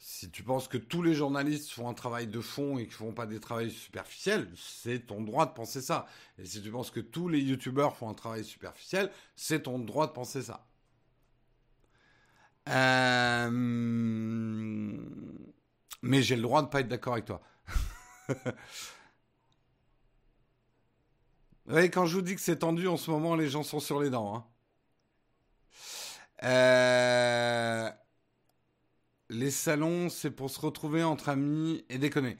Si 0.00 0.30
tu 0.30 0.44
penses 0.44 0.68
que 0.68 0.78
tous 0.78 1.02
les 1.02 1.14
journalistes 1.14 1.70
font 1.70 1.88
un 1.88 1.94
travail 1.94 2.28
de 2.28 2.40
fond 2.40 2.78
et 2.78 2.84
qu'ils 2.84 2.92
font 2.92 3.12
pas 3.12 3.26
des 3.26 3.40
travails 3.40 3.72
superficiels, 3.72 4.48
c'est 4.56 5.06
ton 5.08 5.20
droit 5.22 5.44
de 5.46 5.52
penser 5.52 5.82
ça. 5.82 6.06
Et 6.38 6.44
si 6.44 6.62
tu 6.62 6.70
penses 6.70 6.92
que 6.92 7.00
tous 7.00 7.28
les 7.28 7.40
youtubeurs 7.40 7.96
font 7.96 8.08
un 8.08 8.14
travail 8.14 8.44
superficiel, 8.44 9.10
c'est 9.34 9.64
ton 9.64 9.80
droit 9.80 10.06
de 10.06 10.12
penser 10.12 10.42
ça. 10.42 10.68
Euh, 12.68 13.50
mais 16.02 16.22
j'ai 16.22 16.36
le 16.36 16.42
droit 16.42 16.62
de 16.62 16.68
pas 16.68 16.80
être 16.80 16.88
d'accord 16.88 17.14
avec 17.14 17.24
toi. 17.24 17.42
oui, 21.66 21.90
quand 21.90 22.06
je 22.06 22.14
vous 22.14 22.22
dis 22.22 22.36
que 22.36 22.40
c'est 22.40 22.58
tendu 22.60 22.86
en 22.86 22.96
ce 22.96 23.10
moment, 23.10 23.34
les 23.34 23.48
gens 23.48 23.64
sont 23.64 23.80
sur 23.80 24.00
les 24.00 24.10
dents. 24.10 24.36
Hein. 24.36 24.44
Euh 26.44 27.90
les 29.30 29.50
salons, 29.50 30.08
c'est 30.08 30.30
pour 30.30 30.50
se 30.50 30.60
retrouver 30.60 31.02
entre 31.02 31.28
amis 31.28 31.84
et 31.88 31.98
déconner. 31.98 32.38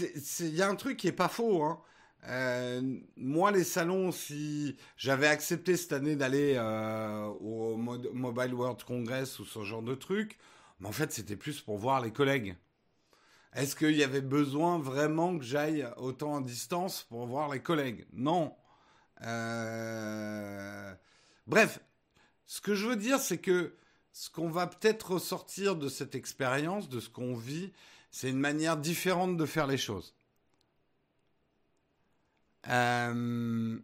Il 0.00 0.06
euh, 0.44 0.48
y 0.48 0.62
a 0.62 0.68
un 0.68 0.74
truc 0.74 0.96
qui 0.96 1.08
est 1.08 1.12
pas 1.12 1.28
faux. 1.28 1.62
Hein. 1.62 1.80
Euh, 2.28 2.98
moi, 3.16 3.50
les 3.50 3.64
salons, 3.64 4.12
si 4.12 4.76
j'avais 4.96 5.26
accepté 5.26 5.76
cette 5.76 5.92
année 5.92 6.14
d'aller 6.14 6.54
euh, 6.56 7.26
au 7.40 7.76
Mobile 7.76 8.54
World 8.54 8.82
Congress 8.84 9.38
ou 9.38 9.44
ce 9.44 9.64
genre 9.64 9.82
de 9.82 9.94
truc, 9.94 10.38
mais 10.78 10.88
en 10.88 10.92
fait, 10.92 11.12
c'était 11.12 11.36
plus 11.36 11.60
pour 11.60 11.78
voir 11.78 12.00
les 12.00 12.12
collègues. 12.12 12.56
Est-ce 13.54 13.76
qu'il 13.76 13.96
y 13.96 14.04
avait 14.04 14.20
besoin 14.20 14.78
vraiment 14.78 15.36
que 15.36 15.44
j'aille 15.44 15.86
autant 15.96 16.36
à 16.36 16.40
distance 16.40 17.02
pour 17.02 17.26
voir 17.26 17.52
les 17.52 17.60
collègues? 17.60 18.06
Non. 18.12 18.54
Bref, 21.46 21.80
ce 22.46 22.60
que 22.60 22.74
je 22.74 22.86
veux 22.86 22.96
dire, 22.96 23.18
c'est 23.18 23.38
que 23.38 23.74
ce 24.12 24.30
qu'on 24.30 24.50
va 24.50 24.66
peut-être 24.66 25.12
ressortir 25.12 25.76
de 25.76 25.88
cette 25.88 26.14
expérience, 26.14 26.88
de 26.88 27.00
ce 27.00 27.08
qu'on 27.08 27.34
vit, 27.34 27.72
c'est 28.10 28.30
une 28.30 28.40
manière 28.40 28.76
différente 28.76 29.36
de 29.36 29.46
faire 29.46 29.66
les 29.66 29.78
choses. 29.78 30.14
Euh, 32.68 33.78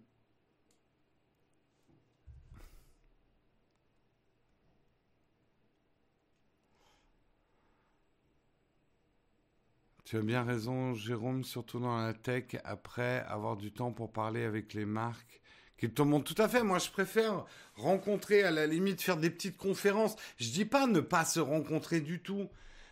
tu 10.05 10.17
as 10.17 10.23
bien 10.23 10.45
raison, 10.45 10.95
Jérôme, 10.95 11.45
surtout 11.45 11.81
dans 11.81 11.99
la 11.99 12.15
tech, 12.15 12.57
après 12.65 13.21
avoir 13.29 13.57
du 13.57 13.73
temps 13.73 13.93
pour 13.93 14.13
parler 14.13 14.45
avec 14.45 14.75
les 14.75 14.85
marques 14.85 15.41
Qui 15.79 15.91
le 15.97 16.05
monde, 16.05 16.25
tout 16.25 16.35
à 16.39 16.49
fait. 16.49 16.63
Moi, 16.63 16.79
je 16.79 16.91
préfère 16.91 17.45
rencontrer, 17.77 18.43
à 18.43 18.51
la 18.51 18.67
limite, 18.67 19.01
faire 19.01 19.17
des 19.17 19.31
petites 19.31 19.57
conférences. 19.57 20.17
Je 20.37 20.51
dis 20.51 20.65
pas 20.65 20.87
ne 20.87 21.01
pas 21.01 21.25
se 21.25 21.39
rencontrer 21.39 22.01
du 22.01 22.21
tout, 22.21 22.49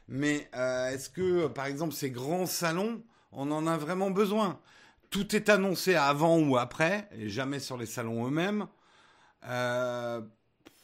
mais 0.08 0.48
euh, 0.54 0.90
est-ce 0.90 1.10
que, 1.10 1.48
par 1.48 1.66
exemple, 1.66 1.94
ces 1.94 2.10
grands 2.10 2.46
salons, 2.46 3.02
on 3.32 3.50
en 3.50 3.66
a 3.66 3.76
vraiment 3.76 4.10
besoin? 4.10 4.60
Tout 5.10 5.34
est 5.34 5.48
annoncé 5.48 5.96
avant 5.96 6.38
ou 6.38 6.56
après, 6.56 7.08
et 7.12 7.28
jamais 7.28 7.58
sur 7.58 7.76
les 7.76 7.86
salons 7.86 8.26
eux-mêmes. 8.26 8.68
Euh, 9.48 10.20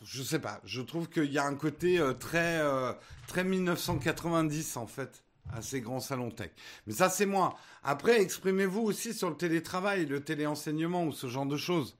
je 0.04 0.22
sais 0.22 0.38
pas. 0.38 0.60
Je 0.64 0.80
trouve 0.80 1.08
qu'il 1.08 1.32
y 1.32 1.38
a 1.38 1.44
un 1.44 1.54
côté 1.54 1.98
euh, 1.98 2.12
très, 2.12 2.60
euh, 2.60 2.92
très 3.28 3.44
1990 3.44 4.76
en 4.76 4.86
fait 4.86 5.22
à 5.50 5.62
ces 5.62 5.80
grands 5.80 6.00
salons 6.00 6.30
tech. 6.30 6.50
Mais 6.86 6.92
ça, 6.94 7.08
c'est 7.10 7.26
moi. 7.26 7.56
Après, 7.82 8.20
exprimez-vous 8.20 8.80
aussi 8.82 9.14
sur 9.14 9.30
le 9.30 9.36
télétravail, 9.36 10.06
le 10.06 10.22
téléenseignement 10.24 11.04
ou 11.06 11.12
ce 11.12 11.26
genre 11.28 11.46
de 11.46 11.56
choses. 11.56 11.96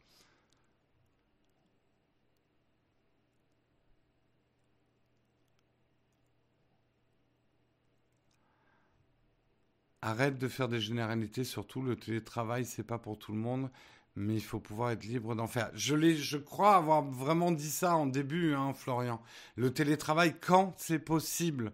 Arrête 10.03 10.39
de 10.39 10.49
faire 10.49 10.69
des 10.69 10.81
généralités, 10.81 11.45
surtout 11.45 11.81
le 11.83 11.97
télétravail, 11.97 12.67
c'est 12.67 12.83
pas 12.83 12.99
pour 12.99 13.19
tout 13.19 13.33
le 13.33 13.39
monde 13.39 13.71
mais 14.15 14.35
il 14.35 14.43
faut 14.43 14.61
pouvoir 14.61 14.91
être 14.91 15.05
libre 15.05 15.35
d'en 15.35 15.47
faire. 15.47 15.71
Je, 15.73 15.97
je 16.17 16.37
crois 16.37 16.77
avoir 16.77 17.03
vraiment 17.03 17.51
dit 17.51 17.71
ça 17.71 17.97
en 17.97 18.05
début, 18.07 18.53
hein, 18.55 18.75
Florian. 18.75 19.23
Le 19.57 19.73
télétravail, 19.73 20.35
quand 20.39 20.75
c'est 20.77 20.99
possible? 20.99 21.73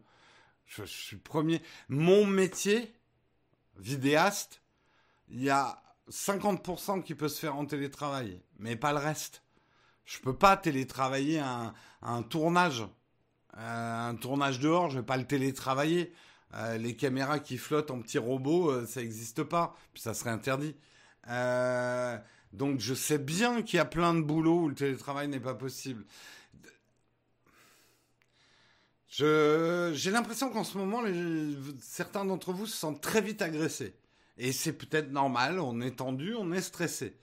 Je, 0.68 0.84
suis 0.84 1.16
premier. 1.16 1.62
Mon 1.88 2.26
métier, 2.26 2.94
vidéaste, 3.76 4.62
il 5.28 5.42
y 5.42 5.50
a 5.50 5.82
50% 6.10 7.02
qui 7.02 7.14
peut 7.14 7.28
se 7.28 7.40
faire 7.40 7.56
en 7.56 7.66
télétravail, 7.66 8.40
mais 8.58 8.76
pas 8.76 8.92
le 8.92 8.98
reste. 8.98 9.42
Je 10.04 10.18
peux 10.20 10.36
pas 10.36 10.56
télétravailler 10.56 11.38
un, 11.40 11.74
un 12.02 12.22
tournage. 12.22 12.86
Euh, 13.56 14.10
un 14.10 14.14
tournage 14.14 14.60
dehors, 14.60 14.90
je 14.90 14.98
vais 14.98 15.04
pas 15.04 15.16
le 15.16 15.26
télétravailler. 15.26 16.12
Euh, 16.54 16.78
les 16.78 16.96
caméras 16.96 17.40
qui 17.40 17.58
flottent 17.58 17.90
en 17.90 18.00
petits 18.00 18.18
robots, 18.18 18.70
euh, 18.70 18.86
ça 18.86 19.00
n'existe 19.00 19.42
pas. 19.42 19.74
Puis 19.92 20.02
ça 20.02 20.14
serait 20.14 20.30
interdit. 20.30 20.76
Donc 22.54 22.80
je 22.80 22.94
sais 22.94 23.18
bien 23.18 23.60
qu'il 23.62 23.76
y 23.76 23.80
a 23.80 23.84
plein 23.84 24.14
de 24.14 24.22
boulots 24.22 24.62
où 24.62 24.68
le 24.68 24.74
télétravail 24.74 25.28
n'est 25.28 25.40
pas 25.40 25.54
possible. 25.54 26.04
J'ai 29.08 30.10
l'impression 30.10 30.50
qu'en 30.50 30.64
ce 30.64 30.76
moment, 30.76 31.02
certains 31.80 32.24
d'entre 32.24 32.52
vous 32.52 32.66
se 32.66 32.76
sentent 32.76 33.00
très 33.00 33.20
vite 33.20 33.42
agressés. 33.42 33.94
Et 34.36 34.52
c'est 34.52 34.72
peut-être 34.72 35.10
normal, 35.10 35.58
on 35.58 35.80
est 35.80 35.96
tendu, 35.96 36.34
on 36.34 36.52
est 36.52 36.60
stressé. 36.60 37.16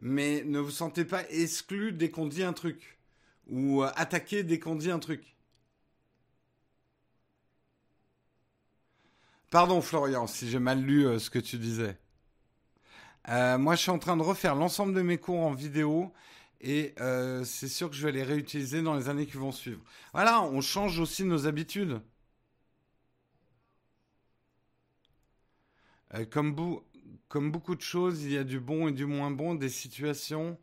Mais 0.00 0.42
ne 0.44 0.58
vous 0.58 0.70
sentez 0.70 1.04
pas 1.04 1.28
exclu 1.30 1.92
dès 1.92 2.10
qu'on 2.10 2.26
dit 2.26 2.42
un 2.42 2.52
truc. 2.52 2.98
Ou 3.48 3.82
attaqué 3.82 4.42
dès 4.42 4.58
qu'on 4.58 4.74
dit 4.74 4.90
un 4.90 4.98
truc. 4.98 5.36
Pardon 9.50 9.80
Florian, 9.80 10.26
si 10.26 10.50
j'ai 10.50 10.58
mal 10.58 10.82
lu 10.82 11.06
euh, 11.06 11.18
ce 11.18 11.30
que 11.30 11.38
tu 11.38 11.56
disais. 11.56 11.96
Euh, 13.30 13.56
moi, 13.56 13.76
je 13.76 13.82
suis 13.82 13.90
en 13.90 13.98
train 13.98 14.16
de 14.16 14.22
refaire 14.22 14.54
l'ensemble 14.54 14.92
de 14.92 15.00
mes 15.00 15.16
cours 15.16 15.40
en 15.40 15.52
vidéo 15.52 16.12
et 16.60 16.94
euh, 17.00 17.44
c'est 17.44 17.68
sûr 17.68 17.88
que 17.90 17.96
je 17.96 18.04
vais 18.04 18.12
les 18.12 18.22
réutiliser 18.22 18.82
dans 18.82 18.94
les 18.94 19.08
années 19.08 19.26
qui 19.26 19.36
vont 19.36 19.52
suivre. 19.52 19.80
Voilà, 20.12 20.42
on 20.42 20.60
change 20.60 20.98
aussi 20.98 21.24
nos 21.24 21.46
habitudes. 21.46 22.00
Euh, 26.14 26.24
comme, 26.24 26.54
beaucoup 27.50 27.74
de 27.74 27.80
choses, 27.82 28.24
il 28.24 28.32
y 28.32 28.38
a 28.38 28.44
du 28.44 28.60
bon 28.60 28.88
et 28.88 28.92
du 28.92 29.06
moins 29.06 29.30
bon, 29.30 29.54
des 29.54 29.68
situations 29.68 30.58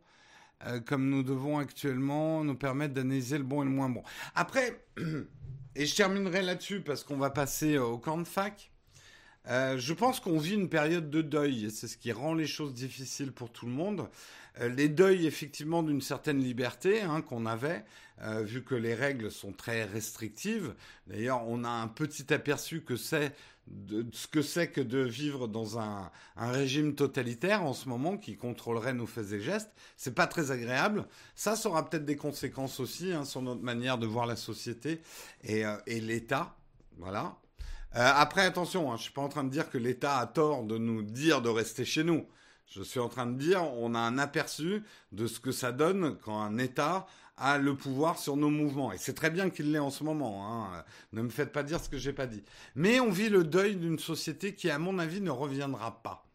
comme 0.86 1.10
nous 1.10 1.22
devons 1.22 1.58
actuellement 1.58 2.42
nous 2.42 2.54
permettre 2.56 2.94
d'analyser 2.94 3.36
le 3.36 3.44
bon 3.44 3.62
et 3.62 3.66
le 3.66 3.70
moins 3.70 3.90
bon. 3.90 4.02
Après, 4.34 4.86
et 5.76 5.86
je 5.86 5.94
terminerai 5.94 6.42
là-dessus 6.42 6.80
parce 6.80 7.04
qu'on 7.04 7.18
va 7.18 7.28
passer 7.30 7.76
au 7.78 7.98
camp 7.98 8.16
de 8.16 8.24
fac. 8.24 8.72
Euh, 9.48 9.78
je 9.78 9.94
pense 9.94 10.20
qu'on 10.20 10.38
vit 10.38 10.54
une 10.54 10.68
période 10.68 11.08
de 11.08 11.22
deuil, 11.22 11.70
c'est 11.70 11.86
ce 11.86 11.96
qui 11.96 12.12
rend 12.12 12.34
les 12.34 12.46
choses 12.46 12.74
difficiles 12.74 13.32
pour 13.32 13.50
tout 13.50 13.66
le 13.66 13.72
monde. 13.72 14.08
Euh, 14.60 14.68
les 14.68 14.88
deuils 14.88 15.26
effectivement 15.26 15.82
d'une 15.82 16.00
certaine 16.00 16.38
liberté 16.38 17.02
hein, 17.02 17.22
qu'on 17.22 17.46
avait, 17.46 17.84
euh, 18.22 18.42
vu 18.42 18.64
que 18.64 18.74
les 18.74 18.94
règles 18.94 19.30
sont 19.30 19.52
très 19.52 19.84
restrictives. 19.84 20.74
D'ailleurs, 21.06 21.46
on 21.46 21.62
a 21.64 21.68
un 21.68 21.88
petit 21.88 22.32
aperçu 22.32 22.80
que 22.82 22.96
c'est 22.96 23.34
de 23.68 24.06
ce 24.12 24.28
que 24.28 24.42
c'est 24.42 24.70
que 24.70 24.80
de 24.80 25.00
vivre 25.00 25.48
dans 25.48 25.80
un, 25.80 26.10
un, 26.36 26.50
régime 26.52 26.94
totalitaire 26.94 27.64
en 27.64 27.72
ce 27.72 27.88
moment 27.88 28.16
qui 28.16 28.36
contrôlerait 28.36 28.94
nos 28.94 29.06
faits 29.06 29.32
et 29.32 29.40
gestes. 29.40 29.72
C'est 29.96 30.14
pas 30.14 30.28
très 30.28 30.52
agréable. 30.52 31.06
Ça, 31.34 31.56
ça 31.56 31.68
aura 31.68 31.88
peut-être 31.88 32.04
des 32.04 32.16
conséquences 32.16 32.78
aussi 32.78 33.12
hein, 33.12 33.24
sur 33.24 33.42
notre 33.42 33.62
manière 33.62 33.98
de 33.98 34.06
voir 34.06 34.26
la 34.26 34.36
société 34.36 35.02
et, 35.42 35.64
et 35.86 36.00
l'État. 36.00 36.56
Voilà. 36.98 37.36
Euh, 37.94 38.12
après, 38.14 38.42
attention, 38.42 38.92
hein, 38.92 38.96
je 38.96 39.04
suis 39.04 39.12
pas 39.12 39.22
en 39.22 39.28
train 39.28 39.44
de 39.44 39.50
dire 39.50 39.70
que 39.70 39.78
l'État 39.78 40.18
a 40.18 40.26
tort 40.26 40.64
de 40.64 40.76
nous 40.76 41.02
dire 41.02 41.40
de 41.40 41.48
rester 41.48 41.84
chez 41.84 42.04
nous. 42.04 42.26
Je 42.68 42.82
suis 42.82 43.00
en 43.00 43.08
train 43.08 43.26
de 43.26 43.38
dire, 43.38 43.62
on 43.62 43.94
a 43.94 43.98
un 44.00 44.18
aperçu 44.18 44.82
de 45.12 45.26
ce 45.26 45.38
que 45.38 45.52
ça 45.52 45.72
donne 45.72 46.18
quand 46.18 46.40
un 46.40 46.58
État 46.58 47.06
a 47.36 47.58
le 47.58 47.76
pouvoir 47.76 48.18
sur 48.18 48.36
nos 48.36 48.50
mouvements. 48.50 48.92
Et 48.92 48.98
c'est 48.98 49.14
très 49.14 49.30
bien 49.30 49.50
qu'il 49.50 49.72
l'ait 49.72 49.78
en 49.78 49.90
ce 49.90 50.04
moment. 50.04 50.46
Hein. 50.46 50.84
Ne 51.12 51.22
me 51.22 51.28
faites 51.28 51.52
pas 51.52 51.62
dire 51.62 51.80
ce 51.80 51.88
que 51.88 51.98
j'ai 51.98 52.12
pas 52.12 52.26
dit. 52.26 52.42
Mais 52.74 52.98
on 52.98 53.10
vit 53.10 53.28
le 53.28 53.44
deuil 53.44 53.76
d'une 53.76 53.98
société 53.98 54.54
qui, 54.54 54.70
à 54.70 54.78
mon 54.78 54.98
avis, 54.98 55.20
ne 55.20 55.30
reviendra 55.30 56.02
pas. 56.02 56.26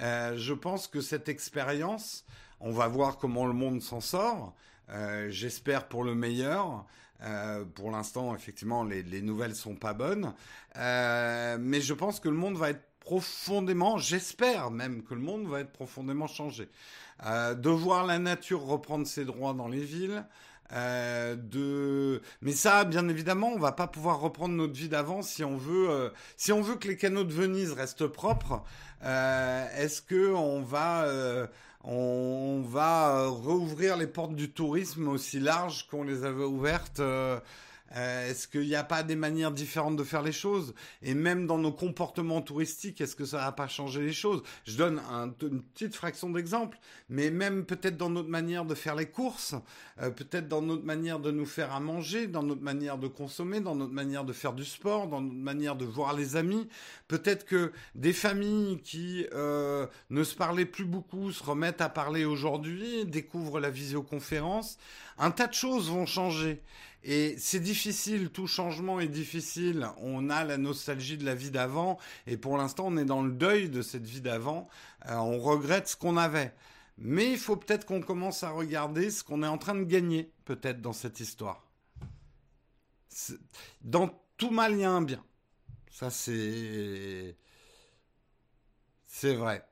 Euh, 0.00 0.36
je 0.36 0.52
pense 0.52 0.86
que 0.86 1.00
cette 1.00 1.28
expérience, 1.28 2.24
on 2.60 2.72
va 2.72 2.88
voir 2.88 3.16
comment 3.16 3.46
le 3.46 3.52
monde 3.52 3.80
s'en 3.80 4.00
sort. 4.00 4.54
Euh, 4.90 5.28
J'espère 5.30 5.88
pour 5.88 6.04
le 6.04 6.14
meilleur. 6.14 6.86
Euh, 7.24 7.64
pour 7.64 7.90
l'instant, 7.90 8.34
effectivement, 8.34 8.84
les, 8.84 9.02
les 9.02 9.22
nouvelles 9.22 9.54
sont 9.54 9.76
pas 9.76 9.94
bonnes, 9.94 10.34
euh, 10.76 11.56
mais 11.58 11.80
je 11.80 11.94
pense 11.94 12.20
que 12.20 12.28
le 12.28 12.36
monde 12.36 12.56
va 12.56 12.70
être 12.70 12.82
profondément, 13.00 13.98
j'espère 13.98 14.70
même 14.70 15.02
que 15.02 15.14
le 15.14 15.20
monde 15.20 15.46
va 15.46 15.60
être 15.60 15.72
profondément 15.72 16.26
changé. 16.26 16.68
Euh, 17.24 17.54
de 17.54 17.70
voir 17.70 18.04
la 18.04 18.18
nature 18.18 18.62
reprendre 18.62 19.06
ses 19.06 19.24
droits 19.24 19.54
dans 19.54 19.68
les 19.68 19.84
villes, 19.84 20.24
de... 20.72 22.20
Mais 22.40 22.50
ça, 22.50 22.84
bien 22.84 23.08
évidemment, 23.08 23.52
on 23.54 23.58
va 23.58 23.70
pas 23.70 23.86
pouvoir 23.86 24.18
reprendre 24.18 24.54
notre 24.54 24.72
vie 24.72 24.88
d'avant 24.88 25.22
si 25.22 25.44
on 25.44 25.56
veut, 25.56 26.10
si 26.36 26.50
on 26.50 26.62
veut 26.62 26.74
que 26.74 26.88
les 26.88 26.96
canaux 26.96 27.22
de 27.22 27.32
Venise 27.32 27.70
restent 27.70 28.08
propres. 28.08 28.64
Est-ce 29.02 30.02
que 30.02 30.32
on 30.34 30.62
va 30.62 31.06
on 31.86 32.62
va 32.66 33.16
euh, 33.16 33.28
rouvrir 33.28 33.96
les 33.96 34.06
portes 34.06 34.34
du 34.34 34.50
tourisme 34.50 35.08
aussi 35.08 35.38
larges 35.38 35.86
qu'on 35.88 36.02
les 36.02 36.24
avait 36.24 36.44
ouvertes 36.44 37.00
euh, 37.94 38.30
est-ce 38.30 38.48
qu'il 38.48 38.66
n'y 38.66 38.74
a 38.74 38.84
pas 38.84 39.02
des 39.02 39.16
manières 39.16 39.52
différentes 39.52 39.96
de 39.96 40.04
faire 40.04 40.22
les 40.22 40.32
choses? 40.32 40.74
Et 41.02 41.14
même 41.14 41.46
dans 41.46 41.58
nos 41.58 41.72
comportements 41.72 42.42
touristiques, 42.42 43.00
est-ce 43.00 43.16
que 43.16 43.24
ça 43.24 43.38
va 43.38 43.52
pas 43.52 43.68
changer 43.68 44.02
les 44.02 44.12
choses? 44.12 44.42
Je 44.64 44.76
donne 44.76 45.00
un, 45.10 45.32
une 45.42 45.62
petite 45.62 45.94
fraction 45.94 46.30
d'exemple, 46.30 46.78
mais 47.08 47.30
même 47.30 47.64
peut-être 47.64 47.96
dans 47.96 48.10
notre 48.10 48.28
manière 48.28 48.64
de 48.64 48.74
faire 48.74 48.94
les 48.94 49.06
courses, 49.06 49.54
euh, 50.00 50.10
peut-être 50.10 50.48
dans 50.48 50.62
notre 50.62 50.84
manière 50.84 51.20
de 51.20 51.30
nous 51.30 51.46
faire 51.46 51.72
à 51.72 51.80
manger, 51.80 52.26
dans 52.26 52.42
notre 52.42 52.62
manière 52.62 52.98
de 52.98 53.08
consommer, 53.08 53.60
dans 53.60 53.74
notre 53.74 53.92
manière 53.92 54.24
de 54.24 54.32
faire 54.32 54.52
du 54.52 54.64
sport, 54.64 55.08
dans 55.08 55.20
notre 55.20 55.34
manière 55.34 55.76
de 55.76 55.84
voir 55.84 56.14
les 56.14 56.36
amis. 56.36 56.68
Peut-être 57.08 57.44
que 57.44 57.72
des 57.94 58.12
familles 58.12 58.80
qui 58.82 59.26
euh, 59.32 59.86
ne 60.10 60.24
se 60.24 60.34
parlaient 60.34 60.64
plus 60.64 60.84
beaucoup 60.84 61.32
se 61.32 61.42
remettent 61.42 61.80
à 61.80 61.88
parler 61.88 62.24
aujourd'hui, 62.24 63.04
découvrent 63.04 63.60
la 63.60 63.70
visioconférence. 63.70 64.78
Un 65.18 65.30
tas 65.30 65.46
de 65.46 65.54
choses 65.54 65.90
vont 65.90 66.06
changer. 66.06 66.62
Et 67.06 67.36
c'est 67.38 67.60
difficile, 67.60 68.30
tout 68.30 68.46
changement 68.46 68.98
est 68.98 69.08
difficile. 69.08 69.88
On 69.98 70.30
a 70.30 70.42
la 70.42 70.56
nostalgie 70.56 71.18
de 71.18 71.24
la 71.26 71.34
vie 71.34 71.50
d'avant, 71.50 71.98
et 72.26 72.38
pour 72.38 72.56
l'instant, 72.56 72.86
on 72.86 72.96
est 72.96 73.04
dans 73.04 73.22
le 73.22 73.30
deuil 73.30 73.68
de 73.68 73.82
cette 73.82 74.06
vie 74.06 74.22
d'avant. 74.22 74.68
Euh, 75.10 75.16
on 75.16 75.38
regrette 75.38 75.86
ce 75.86 75.96
qu'on 75.96 76.16
avait. 76.16 76.54
Mais 76.96 77.30
il 77.30 77.38
faut 77.38 77.56
peut-être 77.56 77.84
qu'on 77.84 78.00
commence 78.00 78.42
à 78.42 78.50
regarder 78.50 79.10
ce 79.10 79.22
qu'on 79.22 79.42
est 79.42 79.46
en 79.48 79.58
train 79.58 79.74
de 79.74 79.84
gagner, 79.84 80.32
peut-être, 80.46 80.80
dans 80.80 80.94
cette 80.94 81.20
histoire. 81.20 81.66
Dans 83.82 84.08
tout 84.38 84.50
mal, 84.50 84.72
il 84.72 84.80
y 84.80 84.84
a 84.84 84.90
un 84.90 85.02
bien. 85.02 85.22
Ça, 85.90 86.08
c'est... 86.08 87.36
C'est 89.06 89.34
vrai. 89.34 89.64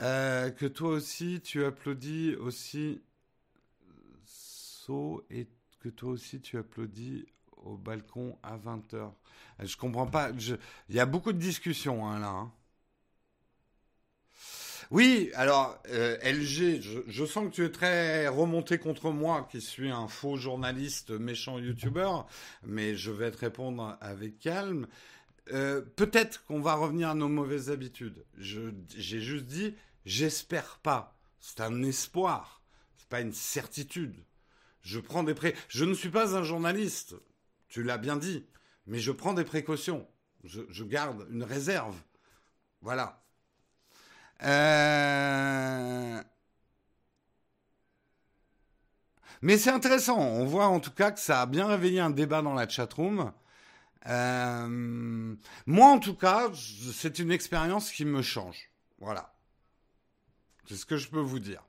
Euh, 0.00 0.50
que 0.50 0.66
toi 0.66 0.90
aussi, 0.90 1.40
tu 1.42 1.64
applaudis 1.64 2.34
aussi 2.36 3.02
saut 4.24 5.24
et 5.30 5.48
que 5.80 5.88
toi 5.88 6.10
aussi, 6.10 6.40
tu 6.40 6.56
applaudis 6.58 7.26
au 7.56 7.76
balcon 7.76 8.38
à 8.42 8.56
20h. 8.56 8.94
Euh, 8.94 9.10
je 9.60 9.76
comprends 9.76 10.06
pas. 10.06 10.30
Il 10.88 10.94
y 10.94 11.00
a 11.00 11.06
beaucoup 11.06 11.32
de 11.32 11.38
discussions 11.38 12.06
hein, 12.06 12.18
là. 12.18 12.28
Hein. 12.28 12.52
Oui, 14.90 15.30
alors 15.34 15.80
euh, 15.88 16.18
LG, 16.22 16.82
je, 17.06 17.24
sens 17.24 17.48
que 17.48 17.54
tu 17.54 17.64
es 17.64 17.70
très 17.70 18.28
remonté 18.28 18.76
contre 18.76 19.10
moi, 19.10 19.48
qui 19.50 19.62
suis 19.62 19.90
un 19.90 20.06
faux 20.06 20.36
journaliste 20.36 21.10
méchant 21.12 21.58
youtubeur, 21.58 22.26
mais 22.62 22.94
je 22.94 23.10
vais 23.10 23.30
te 23.30 23.38
répondre 23.38 23.96
avec 24.02 24.38
calme. 24.38 24.86
Euh, 25.50 25.80
peut-être 25.80 26.44
qu'on 26.44 26.60
va 26.60 26.74
revenir 26.74 27.10
à 27.10 27.14
nos 27.14 27.28
mauvaises 27.28 27.70
habitudes. 27.70 28.24
J'ai 28.38 29.20
juste 29.20 29.46
dit, 29.46 29.74
j'espère 30.04 30.78
pas. 30.78 31.18
C'est 31.40 31.60
un 31.60 31.82
espoir, 31.82 32.62
c'est 32.96 33.08
pas 33.08 33.20
une 33.20 33.32
certitude. 33.32 34.24
Je 34.82 35.00
prends 35.00 35.24
des 35.24 35.34
pré. 35.34 35.54
Je 35.68 35.84
ne 35.84 35.94
suis 35.94 36.10
pas 36.10 36.36
un 36.36 36.44
journaliste, 36.44 37.16
tu 37.68 37.82
l'as 37.82 37.98
bien 37.98 38.16
dit, 38.16 38.46
mais 38.86 38.98
je 39.00 39.10
prends 39.10 39.34
des 39.34 39.44
précautions. 39.44 40.06
je 40.44 40.84
garde 40.84 41.26
une 41.30 41.42
réserve. 41.42 41.96
Voilà. 42.80 43.22
Euh, 44.44 46.22
mais 49.40 49.58
c'est 49.58 49.70
intéressant. 49.70 50.18
On 50.18 50.44
voit 50.44 50.66
en 50.66 50.80
tout 50.80 50.90
cas 50.90 51.12
que 51.12 51.20
ça 51.20 51.42
a 51.42 51.46
bien 51.46 51.66
réveillé 51.66 52.00
un 52.00 52.10
débat 52.10 52.42
dans 52.42 52.54
la 52.54 52.68
chatroom. 52.68 53.32
Euh... 54.06 55.34
Moi, 55.66 55.88
en 55.88 55.98
tout 55.98 56.14
cas, 56.14 56.50
c'est 56.94 57.18
une 57.18 57.30
expérience 57.30 57.90
qui 57.90 58.04
me 58.04 58.22
change. 58.22 58.70
Voilà. 58.98 59.34
C'est 60.68 60.76
ce 60.76 60.86
que 60.86 60.96
je 60.96 61.08
peux 61.08 61.20
vous 61.20 61.40
dire. 61.40 61.62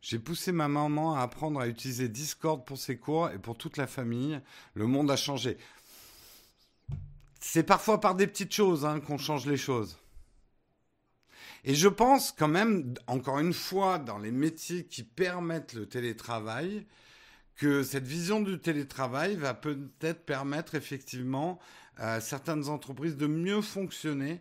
J'ai 0.00 0.18
poussé 0.18 0.52
ma 0.52 0.68
maman 0.68 1.16
à 1.16 1.22
apprendre 1.22 1.60
à 1.60 1.68
utiliser 1.68 2.08
Discord 2.08 2.64
pour 2.64 2.78
ses 2.78 2.96
cours 2.96 3.30
et 3.30 3.38
pour 3.38 3.58
toute 3.58 3.76
la 3.76 3.86
famille. 3.86 4.40
Le 4.74 4.86
monde 4.86 5.10
a 5.10 5.16
changé 5.16 5.58
c'est 7.40 7.62
parfois 7.62 8.00
par 8.00 8.14
des 8.14 8.26
petites 8.26 8.52
choses 8.52 8.84
hein, 8.84 9.00
qu'on 9.00 9.18
change 9.18 9.46
les 9.46 9.56
choses. 9.56 9.98
Et 11.64 11.74
je 11.74 11.88
pense 11.88 12.32
quand 12.32 12.48
même, 12.48 12.94
encore 13.06 13.38
une 13.38 13.52
fois, 13.52 13.98
dans 13.98 14.18
les 14.18 14.30
métiers 14.30 14.84
qui 14.84 15.02
permettent 15.02 15.74
le 15.74 15.86
télétravail, 15.86 16.86
que 17.58 17.82
cette 17.82 18.06
vision 18.06 18.40
du 18.40 18.58
télétravail 18.58 19.36
va 19.36 19.52
peut-être 19.52 20.24
permettre 20.24 20.76
effectivement 20.76 21.58
à 21.96 22.20
certaines 22.20 22.68
entreprises 22.68 23.16
de 23.16 23.26
mieux 23.26 23.60
fonctionner, 23.60 24.40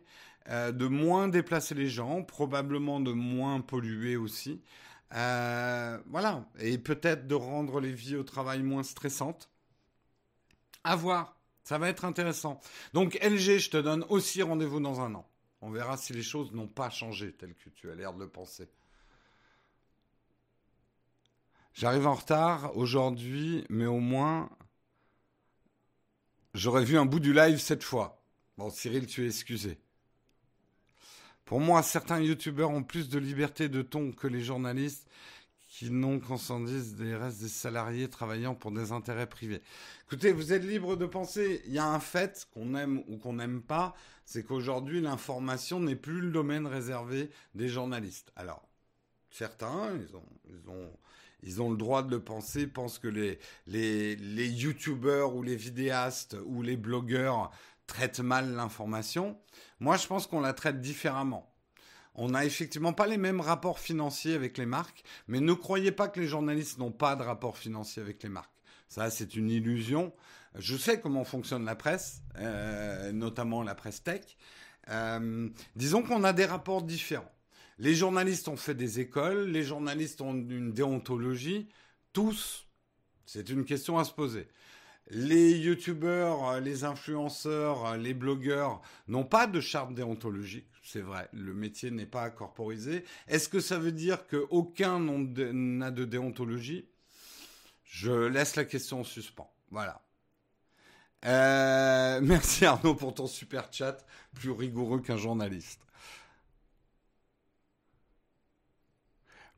euh, 0.49 0.71
de 0.71 0.85
moins 0.87 1.27
déplacer 1.27 1.73
les 1.73 1.89
gens, 1.89 2.23
probablement 2.23 2.99
de 2.99 3.11
moins 3.11 3.59
polluer 3.59 4.15
aussi. 4.15 4.61
Euh, 5.15 5.97
voilà, 6.07 6.45
et 6.59 6.77
peut-être 6.77 7.27
de 7.27 7.35
rendre 7.35 7.81
les 7.81 7.91
vies 7.91 8.15
au 8.15 8.23
travail 8.23 8.61
moins 8.61 8.83
stressantes. 8.83 9.49
À 10.83 10.95
voir. 10.95 11.33
Ça 11.63 11.77
va 11.77 11.89
être 11.89 12.05
intéressant. 12.05 12.61
Donc 12.93 13.15
LG, 13.21 13.57
je 13.57 13.69
te 13.69 13.77
donne 13.77 14.05
aussi 14.07 14.41
rendez-vous 14.41 14.79
dans 14.79 15.01
un 15.01 15.15
an. 15.15 15.27
On 15.59 15.69
verra 15.69 15.97
si 15.97 16.13
les 16.13 16.23
choses 16.23 16.53
n'ont 16.53 16.67
pas 16.67 16.89
changé 16.89 17.33
tel 17.33 17.55
que 17.55 17.69
tu 17.69 17.89
as 17.91 17.95
l'air 17.95 18.13
de 18.13 18.19
le 18.19 18.29
penser. 18.29 18.69
J'arrive 21.77 22.07
en 22.07 22.15
retard 22.15 22.75
aujourd'hui, 22.75 23.63
mais 23.69 23.85
au 23.85 23.99
moins 23.99 24.49
j'aurais 26.55 26.83
vu 26.83 26.97
un 26.97 27.05
bout 27.05 27.19
du 27.19 27.33
live 27.33 27.59
cette 27.59 27.83
fois. 27.83 28.19
Bon, 28.57 28.71
Cyril, 28.71 29.05
tu 29.05 29.23
es 29.23 29.27
excusé. 29.27 29.77
Pour 31.45 31.59
moi, 31.59 31.83
certains 31.83 32.19
youtubeurs 32.19 32.71
ont 32.71 32.81
plus 32.81 33.09
de 33.09 33.19
liberté 33.19 33.69
de 33.69 33.83
ton 33.83 34.11
que 34.11 34.25
les 34.25 34.41
journalistes 34.41 35.07
qui 35.67 35.91
n'ont 35.91 36.19
qu'en 36.19 36.39
des 36.59 37.15
restes 37.15 37.41
des 37.41 37.47
salariés 37.47 38.09
travaillant 38.09 38.55
pour 38.55 38.71
des 38.71 38.91
intérêts 38.91 39.29
privés. 39.29 39.61
Écoutez, 40.07 40.31
vous 40.31 40.53
êtes 40.53 40.63
libre 40.63 40.95
de 40.95 41.05
penser. 41.05 41.61
Il 41.67 41.73
y 41.73 41.77
a 41.77 41.85
un 41.85 41.99
fait 41.99 42.47
qu'on 42.55 42.73
aime 42.73 43.03
ou 43.07 43.17
qu'on 43.17 43.33
n'aime 43.33 43.61
pas, 43.61 43.93
c'est 44.25 44.41
qu'aujourd'hui 44.41 44.99
l'information 44.99 45.79
n'est 45.79 45.95
plus 45.95 46.21
le 46.21 46.31
domaine 46.31 46.65
réservé 46.65 47.29
des 47.53 47.69
journalistes. 47.69 48.31
Alors, 48.35 48.67
certains, 49.29 49.95
ils 49.95 50.15
ont, 50.15 50.25
ils 50.49 50.69
ont, 50.71 50.89
ils 51.47 51.61
ont 51.61 51.71
le 51.71 51.77
droit 51.77 52.03
de 52.03 52.11
le 52.11 52.19
penser, 52.19 52.67
pensent 52.67 52.99
que 52.99 53.07
les, 53.07 53.39
les, 53.67 54.49
youtubeurs 54.49 55.33
ou 55.33 55.41
les 55.41 55.55
vidéastes 55.55 56.35
ou 56.45 56.61
les 56.61 56.75
blogueurs 56.75 57.51
traitent 57.87 58.19
mal 58.19 58.53
l'information. 58.53 59.39
Moi, 59.79 59.95
je 59.95 60.07
pense 60.07 60.27
qu'on 60.27 60.41
la 60.41 60.51
traite 60.51 60.81
différemment. 60.81 61.49
On 62.15 62.29
n'a 62.29 62.43
effectivement 62.43 62.91
pas 62.91 63.07
les 63.07 63.17
mêmes 63.17 63.39
rapports 63.39 63.79
financiers 63.79 64.33
avec 64.33 64.57
les 64.57 64.65
marques, 64.65 65.03
mais 65.29 65.39
ne 65.39 65.53
croyez 65.53 65.93
pas 65.93 66.09
que 66.09 66.19
les 66.19 66.27
journalistes 66.27 66.79
n'ont 66.79 66.91
pas 66.91 67.15
de 67.15 67.23
rapports 67.23 67.57
financiers 67.57 68.01
avec 68.01 68.21
les 68.23 68.29
marques. 68.29 68.51
Ça, 68.89 69.09
c'est 69.09 69.35
une 69.35 69.49
illusion. 69.49 70.11
Je 70.55 70.75
sais 70.75 70.99
comment 70.99 71.23
fonctionne 71.23 71.63
la 71.63 71.75
presse, 71.75 72.23
euh, 72.39 73.13
notamment 73.13 73.63
la 73.63 73.75
presse 73.75 74.03
tech. 74.03 74.35
Euh, 74.89 75.49
disons 75.77 76.03
qu'on 76.03 76.25
a 76.25 76.33
des 76.33 76.45
rapports 76.45 76.81
différents. 76.81 77.31
Les 77.79 77.95
journalistes 77.95 78.47
ont 78.47 78.57
fait 78.57 78.75
des 78.75 78.99
écoles, 78.99 79.49
les 79.49 79.63
journalistes 79.63 80.21
ont 80.21 80.33
une 80.33 80.71
déontologie. 80.71 81.67
Tous, 82.13 82.67
c'est 83.25 83.49
une 83.49 83.65
question 83.65 83.97
à 83.97 84.03
se 84.03 84.13
poser. 84.13 84.47
Les 85.09 85.57
youtubeurs, 85.57 86.59
les 86.59 86.83
influenceurs, 86.83 87.97
les 87.97 88.13
blogueurs 88.13 88.81
n'ont 89.07 89.23
pas 89.23 89.47
de 89.47 89.61
charte 89.61 89.93
déontologique 89.93 90.67
c'est 90.87 91.01
vrai, 91.01 91.27
le 91.33 91.53
métier 91.53 91.91
n'est 91.91 92.05
pas 92.05 92.29
corporisé. 92.29 93.03
Est-ce 93.27 93.49
que 93.49 93.59
ça 93.59 93.77
veut 93.77 93.91
dire 93.91 94.25
qu'aucun 94.25 94.99
n'a 95.01 95.91
de 95.91 96.05
déontologie? 96.05 96.87
Je 97.83 98.11
laisse 98.11 98.55
la 98.55 98.63
question 98.63 99.01
en 99.01 99.03
suspens. 99.03 99.51
Voilà. 99.69 100.01
Euh, 101.25 102.21
merci 102.23 102.65
Arnaud 102.65 102.95
pour 102.95 103.13
ton 103.13 103.27
super 103.27 103.67
chat, 103.69 103.97
plus 104.33 104.51
rigoureux 104.51 105.01
qu'un 105.01 105.17
journaliste. 105.17 105.81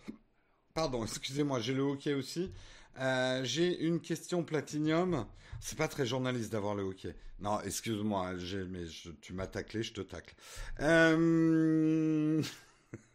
Pardon, 0.74 1.04
excusez-moi, 1.04 1.60
j'ai 1.60 1.72
le 1.72 1.82
hockey 1.82 2.14
aussi. 2.14 2.52
Euh, 2.98 3.42
j'ai 3.44 3.80
une 3.82 4.00
question 4.00 4.42
platinium. 4.42 5.24
C'est 5.60 5.78
pas 5.78 5.86
très 5.86 6.04
journaliste 6.04 6.50
d'avoir 6.50 6.74
le 6.74 6.82
hockey. 6.82 7.14
Non, 7.38 7.60
excuse-moi, 7.60 8.32
mais 8.68 8.84
tu 9.20 9.32
m'as 9.34 9.46
taclé, 9.46 9.84
je 9.84 9.92
te 9.92 10.00
tacle. 10.00 10.34
Euh, 10.80 12.42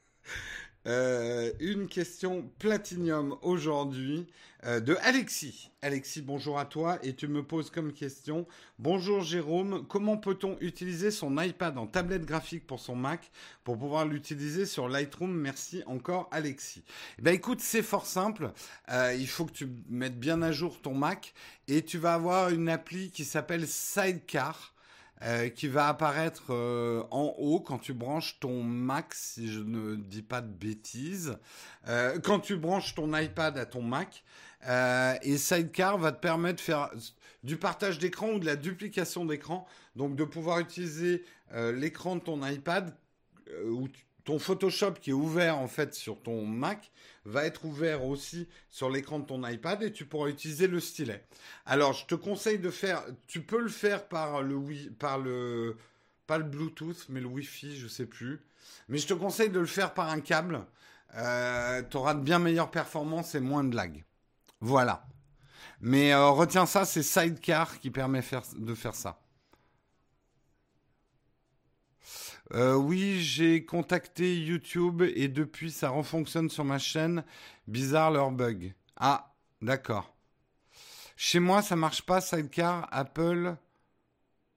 Euh, 0.87 1.51
une 1.59 1.87
question 1.87 2.47
platinium 2.59 3.35
aujourd'hui 3.41 4.27
euh, 4.65 4.79
de 4.79 4.95
Alexis. 5.01 5.71
Alexis, 5.81 6.21
bonjour 6.21 6.59
à 6.59 6.65
toi 6.65 6.99
et 7.01 7.15
tu 7.15 7.27
me 7.27 7.41
poses 7.41 7.71
comme 7.71 7.91
question 7.91 8.45
Bonjour 8.77 9.21
Jérôme, 9.21 9.87
comment 9.87 10.17
peut-on 10.17 10.57
utiliser 10.61 11.09
son 11.09 11.41
iPad 11.41 11.79
en 11.79 11.87
tablette 11.87 12.25
graphique 12.25 12.67
pour 12.67 12.79
son 12.79 12.95
Mac 12.95 13.31
pour 13.63 13.79
pouvoir 13.79 14.05
l'utiliser 14.05 14.67
sur 14.67 14.87
Lightroom? 14.87 15.33
Merci 15.33 15.81
encore 15.87 16.29
Alexis. 16.31 16.83
Eh 17.17 17.23
ben 17.23 17.33
écoute, 17.33 17.61
c'est 17.61 17.81
fort 17.81 18.05
simple. 18.05 18.51
Euh, 18.91 19.15
il 19.17 19.27
faut 19.27 19.45
que 19.45 19.53
tu 19.53 19.67
mettes 19.89 20.19
bien 20.19 20.43
à 20.43 20.51
jour 20.51 20.79
ton 20.79 20.93
Mac 20.93 21.33
et 21.67 21.81
tu 21.81 21.97
vas 21.97 22.13
avoir 22.13 22.49
une 22.49 22.69
appli 22.69 23.09
qui 23.09 23.25
s'appelle 23.25 23.67
Sidecar. 23.67 24.74
Euh, 25.21 25.47
qui 25.47 25.69
va 25.69 25.87
apparaître 25.87 26.47
euh, 26.49 27.01
en 27.09 27.33
haut 27.37 27.61
quand 27.61 27.77
tu 27.77 27.93
branches 27.93 28.37
ton 28.41 28.61
Mac, 28.63 29.13
si 29.13 29.49
je 29.49 29.61
ne 29.61 29.95
dis 29.95 30.21
pas 30.21 30.41
de 30.41 30.51
bêtises. 30.51 31.37
Euh, 31.87 32.19
quand 32.19 32.41
tu 32.41 32.57
branches 32.57 32.95
ton 32.95 33.17
iPad 33.17 33.57
à 33.57 33.65
ton 33.65 33.81
Mac, 33.81 34.25
et 35.23 35.37
Sidecar 35.37 35.97
va 35.97 36.11
te 36.11 36.19
permettre 36.19 36.57
de 36.57 36.61
faire 36.61 36.89
du 37.43 37.55
partage 37.55 37.99
d'écran 37.99 38.31
ou 38.31 38.39
de 38.39 38.45
la 38.45 38.55
duplication 38.55 39.23
d'écran, 39.23 39.67
donc 39.95 40.15
de 40.15 40.23
pouvoir 40.23 40.59
utiliser 40.59 41.23
l'écran 41.53 42.15
de 42.15 42.21
ton 42.21 42.43
iPad 42.43 42.91
ou 43.67 43.87
ton 44.23 44.39
Photoshop 44.39 44.93
qui 44.93 45.11
est 45.11 45.13
ouvert 45.13 45.59
en 45.59 45.67
fait 45.67 45.93
sur 45.93 46.19
ton 46.19 46.47
Mac 46.47 46.91
va 47.25 47.45
être 47.45 47.65
ouvert 47.65 48.05
aussi 48.05 48.47
sur 48.69 48.89
l'écran 48.89 49.19
de 49.19 49.25
ton 49.25 49.45
iPad 49.47 49.81
et 49.83 49.91
tu 49.91 50.05
pourras 50.05 50.29
utiliser 50.29 50.67
le 50.67 50.79
stylet. 50.79 51.23
Alors, 51.65 51.93
je 51.93 52.05
te 52.05 52.15
conseille 52.15 52.59
de 52.59 52.69
faire, 52.69 53.03
tu 53.27 53.41
peux 53.41 53.59
le 53.59 53.69
faire 53.69 54.07
par 54.07 54.41
le 54.41 54.59
par 54.99 55.17
le 55.17 55.75
pas 56.27 56.37
le 56.37 56.43
Bluetooth, 56.43 57.07
mais 57.09 57.19
le 57.19 57.27
Wi-Fi, 57.27 57.77
je 57.77 57.87
sais 57.87 58.05
plus. 58.05 58.41
Mais 58.87 58.97
je 58.97 59.07
te 59.07 59.13
conseille 59.13 59.49
de 59.49 59.59
le 59.59 59.65
faire 59.65 59.93
par 59.93 60.09
un 60.09 60.21
câble. 60.21 60.65
Euh, 61.15 61.83
tu 61.89 61.97
auras 61.97 62.13
de 62.13 62.21
bien 62.21 62.39
meilleures 62.39 62.71
performances 62.71 63.35
et 63.35 63.39
moins 63.39 63.63
de 63.63 63.75
lag. 63.75 64.03
Voilà. 64.59 65.05
Mais 65.81 66.13
euh, 66.13 66.29
retiens 66.29 66.65
ça, 66.65 66.85
c'est 66.85 67.03
Sidecar 67.03 67.79
qui 67.79 67.91
permet 67.91 68.23
de 68.57 68.75
faire 68.75 68.95
ça. 68.95 69.19
Euh, 72.53 72.75
oui, 72.75 73.21
j'ai 73.21 73.65
contacté 73.65 74.37
YouTube 74.37 75.01
et 75.01 75.27
depuis 75.27 75.71
ça 75.71 75.89
refonctionne 75.89 76.49
sur 76.49 76.63
ma 76.63 76.77
chaîne. 76.77 77.23
Bizarre 77.67 78.11
leur 78.11 78.31
bug. 78.31 78.73
Ah, 78.97 79.33
d'accord. 79.61 80.13
Chez 81.15 81.39
moi, 81.39 81.61
ça 81.61 81.75
marche 81.75 82.03
pas, 82.03 82.21
Sidecar. 82.21 82.87
Apple 82.91 83.55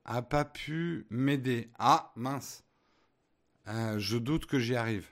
a 0.05 0.23
pas 0.23 0.45
pu 0.45 1.07
m'aider. 1.11 1.71
Ah, 1.79 2.13
mince. 2.17 2.65
Euh, 3.69 3.99
je 3.99 4.19
doute 4.19 4.47
que 4.47 4.59
j'y 4.59 4.77
arrive. 4.77 5.07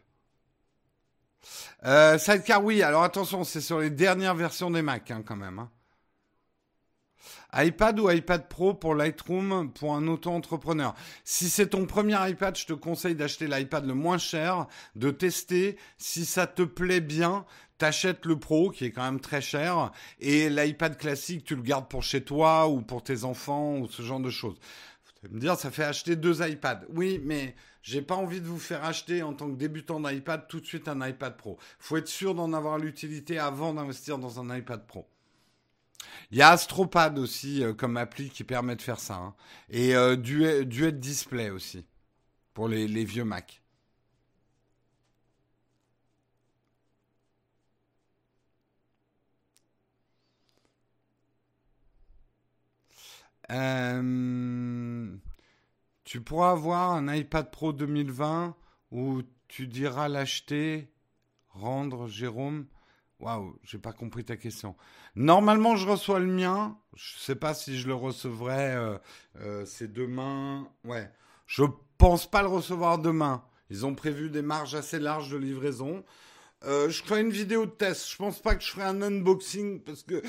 Euh, 1.84 2.18
Sidecar, 2.18 2.62
oui. 2.64 2.82
Alors 2.82 3.04
attention, 3.04 3.44
c'est 3.44 3.60
sur 3.60 3.80
les 3.80 3.90
dernières 3.90 4.34
versions 4.34 4.70
des 4.70 4.82
Mac 4.82 5.10
hein, 5.10 5.22
quand 5.24 5.36
même. 5.36 5.58
Hein 5.58 5.70
iPad 7.54 7.98
ou 8.00 8.10
iPad 8.10 8.48
Pro 8.48 8.74
pour 8.74 8.94
Lightroom 8.94 9.72
pour 9.72 9.94
un 9.94 10.06
auto-entrepreneur. 10.08 10.94
Si 11.24 11.48
c'est 11.48 11.68
ton 11.68 11.86
premier 11.86 12.16
iPad, 12.28 12.56
je 12.56 12.66
te 12.66 12.72
conseille 12.72 13.14
d'acheter 13.14 13.46
l'iPad 13.46 13.86
le 13.86 13.94
moins 13.94 14.18
cher, 14.18 14.66
de 14.94 15.10
tester. 15.10 15.76
Si 15.98 16.24
ça 16.24 16.46
te 16.46 16.62
plaît 16.62 17.00
bien, 17.00 17.44
t'achètes 17.78 18.26
le 18.26 18.38
Pro 18.38 18.70
qui 18.70 18.84
est 18.84 18.90
quand 18.90 19.04
même 19.04 19.20
très 19.20 19.40
cher 19.40 19.92
et 20.20 20.48
l'iPad 20.48 20.96
classique, 20.96 21.44
tu 21.44 21.56
le 21.56 21.62
gardes 21.62 21.88
pour 21.88 22.02
chez 22.02 22.22
toi 22.22 22.68
ou 22.68 22.82
pour 22.82 23.02
tes 23.02 23.24
enfants 23.24 23.78
ou 23.78 23.88
ce 23.88 24.02
genre 24.02 24.20
de 24.20 24.30
choses. 24.30 24.58
Me 25.30 25.40
dire, 25.40 25.56
ça 25.56 25.70
fait 25.70 25.84
acheter 25.84 26.14
deux 26.14 26.46
iPads. 26.46 26.82
Oui, 26.90 27.20
mais 27.24 27.56
j'ai 27.82 28.02
pas 28.02 28.14
envie 28.14 28.40
de 28.40 28.46
vous 28.46 28.58
faire 28.58 28.84
acheter 28.84 29.22
en 29.22 29.32
tant 29.32 29.50
que 29.50 29.56
débutant 29.56 30.00
d'iPad 30.00 30.46
tout 30.48 30.60
de 30.60 30.66
suite 30.66 30.88
un 30.88 31.06
iPad 31.06 31.36
Pro. 31.36 31.58
Faut 31.78 31.96
être 31.96 32.08
sûr 32.08 32.34
d'en 32.34 32.52
avoir 32.52 32.78
l'utilité 32.78 33.38
avant 33.38 33.74
d'investir 33.74 34.18
dans 34.18 34.40
un 34.40 34.56
iPad 34.56 34.86
Pro. 34.86 35.08
Il 36.30 36.38
y 36.38 36.42
a 36.42 36.50
Astropad 36.50 37.18
aussi 37.18 37.62
euh, 37.62 37.72
comme 37.74 37.96
appli 37.96 38.30
qui 38.30 38.44
permet 38.44 38.76
de 38.76 38.82
faire 38.82 39.00
ça. 39.00 39.16
Hein. 39.16 39.34
Et 39.70 39.94
euh, 39.94 40.16
Duet, 40.16 40.64
Display 40.92 41.50
aussi 41.50 41.84
pour 42.54 42.68
les, 42.68 43.04
vieux 43.04 43.24
Mac. 43.24 43.62
Euh, 53.50 55.16
tu 56.04 56.20
pourras 56.20 56.50
avoir 56.52 56.92
un 56.92 57.14
iPad 57.14 57.50
Pro 57.50 57.72
2020 57.72 58.56
où 58.90 59.22
tu 59.48 59.66
diras 59.66 60.08
l'acheter, 60.08 60.90
rendre 61.50 62.08
Jérôme. 62.08 62.66
Waouh, 63.18 63.58
j'ai 63.62 63.78
pas 63.78 63.92
compris 63.92 64.24
ta 64.24 64.36
question. 64.36 64.76
Normalement, 65.14 65.76
je 65.76 65.88
reçois 65.88 66.18
le 66.18 66.26
mien. 66.26 66.78
Je 66.94 67.18
sais 67.18 67.34
pas 67.34 67.54
si 67.54 67.78
je 67.78 67.86
le 67.86 67.94
recevrai. 67.94 68.74
Euh, 68.74 68.98
euh, 69.40 69.64
c'est 69.64 69.92
demain. 69.92 70.68
Ouais. 70.84 71.10
Je 71.46 71.64
pense 71.96 72.30
pas 72.30 72.42
le 72.42 72.48
recevoir 72.48 72.98
demain. 72.98 73.42
Ils 73.70 73.86
ont 73.86 73.94
prévu 73.94 74.28
des 74.28 74.42
marges 74.42 74.74
assez 74.74 74.98
larges 74.98 75.30
de 75.30 75.38
livraison. 75.38 76.04
Euh, 76.64 76.90
je 76.90 77.02
ferai 77.02 77.22
une 77.22 77.30
vidéo 77.30 77.64
de 77.64 77.70
test. 77.70 78.10
Je 78.10 78.16
pense 78.16 78.40
pas 78.40 78.54
que 78.54 78.62
je 78.62 78.70
ferai 78.70 78.84
un 78.84 79.00
unboxing 79.00 79.80
parce 79.80 80.02
que 80.02 80.22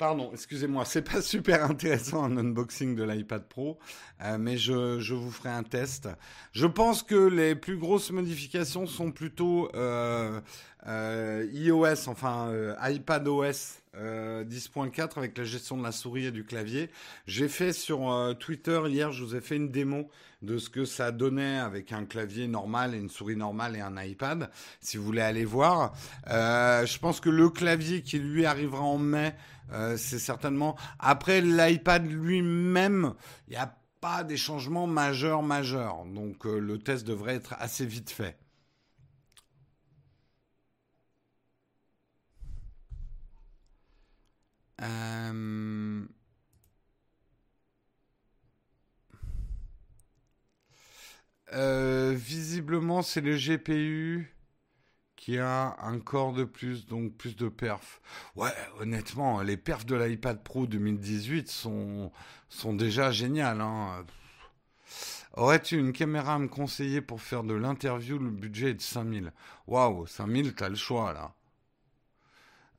Pardon, 0.00 0.30
excusez-moi, 0.32 0.86
c'est 0.86 1.02
pas 1.02 1.20
super 1.20 1.62
intéressant 1.70 2.24
un 2.24 2.34
unboxing 2.38 2.96
de 2.96 3.02
l'iPad 3.04 3.44
Pro, 3.46 3.78
euh, 4.22 4.38
mais 4.38 4.56
je, 4.56 4.98
je, 4.98 5.12
vous 5.12 5.30
ferai 5.30 5.50
un 5.50 5.62
test. 5.62 6.08
Je 6.52 6.66
pense 6.66 7.02
que 7.02 7.14
les 7.14 7.54
plus 7.54 7.76
grosses 7.76 8.10
modifications 8.10 8.86
sont 8.86 9.12
plutôt 9.12 9.70
euh, 9.74 10.40
euh, 10.86 11.46
iOS, 11.52 12.08
enfin 12.08 12.48
euh, 12.48 12.74
iPadOS 12.80 13.76
10.4 13.94 15.18
avec 15.18 15.36
la 15.36 15.44
gestion 15.44 15.76
de 15.76 15.82
la 15.82 15.92
souris 15.92 16.24
et 16.24 16.30
du 16.30 16.44
clavier. 16.44 16.88
J'ai 17.26 17.48
fait 17.48 17.74
sur 17.74 18.34
Twitter 18.38 18.80
hier, 18.86 19.12
je 19.12 19.22
vous 19.22 19.34
ai 19.36 19.42
fait 19.42 19.56
une 19.56 19.70
démo 19.70 20.08
de 20.42 20.56
ce 20.56 20.70
que 20.70 20.84
ça 20.86 21.10
donnait 21.10 21.58
avec 21.58 21.92
un 21.92 22.04
clavier 22.06 22.46
normal 22.46 22.94
et 22.94 22.98
une 22.98 23.10
souris 23.10 23.36
normale 23.36 23.76
et 23.76 23.80
un 23.80 24.00
iPad. 24.00 24.48
Si 24.80 24.96
vous 24.96 25.02
voulez 25.02 25.20
aller 25.20 25.44
voir, 25.44 25.92
je 26.28 26.98
pense 27.00 27.18
que 27.18 27.30
le 27.30 27.50
clavier 27.50 28.02
qui 28.02 28.20
lui 28.20 28.46
arrivera 28.46 28.82
en 28.82 28.96
mai 28.96 29.34
euh, 29.72 29.96
c'est 29.96 30.18
certainement. 30.18 30.76
Après 30.98 31.40
l'iPad 31.40 32.06
lui-même, 32.06 33.14
il 33.48 33.52
n'y 33.52 33.56
a 33.56 33.76
pas 34.00 34.24
des 34.24 34.36
changements 34.36 34.86
majeurs 34.86 35.42
majeurs. 35.42 36.04
Donc 36.06 36.46
euh, 36.46 36.58
le 36.58 36.78
test 36.78 37.06
devrait 37.06 37.34
être 37.36 37.54
assez 37.58 37.86
vite 37.86 38.10
fait. 38.10 38.36
Euh, 51.52 52.14
visiblement, 52.16 53.02
c'est 53.02 53.20
le 53.20 53.36
GPU 53.36 54.32
qui 55.20 55.38
a 55.38 55.76
un 55.82 55.98
corps 55.98 56.32
de 56.32 56.44
plus, 56.44 56.86
donc 56.86 57.12
plus 57.12 57.36
de 57.36 57.50
perf. 57.50 58.00
Ouais, 58.36 58.54
honnêtement, 58.80 59.42
les 59.42 59.58
perfs 59.58 59.84
de 59.84 59.94
l'iPad 59.94 60.42
Pro 60.42 60.66
2018 60.66 61.46
sont, 61.46 62.10
sont 62.48 62.72
déjà 62.72 63.10
géniales. 63.10 63.60
Hein. 63.60 64.06
Aurais-tu 65.34 65.78
une 65.78 65.92
caméra 65.92 66.36
à 66.36 66.38
me 66.38 66.48
conseiller 66.48 67.02
pour 67.02 67.20
faire 67.20 67.44
de 67.44 67.52
l'interview? 67.52 68.18
Le 68.18 68.30
budget 68.30 68.70
est 68.70 68.74
de 68.74 68.80
5000. 68.80 69.34
Waouh, 69.66 70.06
5000, 70.06 70.54
t'as 70.54 70.70
le 70.70 70.74
choix 70.74 71.12
là. 71.12 71.34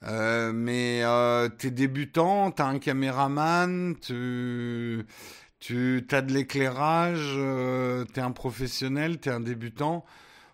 Euh, 0.03 0.51
mais 0.51 1.01
euh, 1.03 1.47
t'es 1.47 1.69
débutant, 1.69 2.49
t'as 2.49 2.65
un 2.65 2.79
caméraman, 2.79 3.95
tu, 4.01 5.05
tu 5.59 6.01
de 6.01 6.33
l'éclairage, 6.33 7.33
euh, 7.35 8.03
t'es 8.05 8.21
un 8.21 8.31
professionnel, 8.31 9.19
t'es 9.19 9.29
un 9.29 9.41
débutant. 9.41 10.03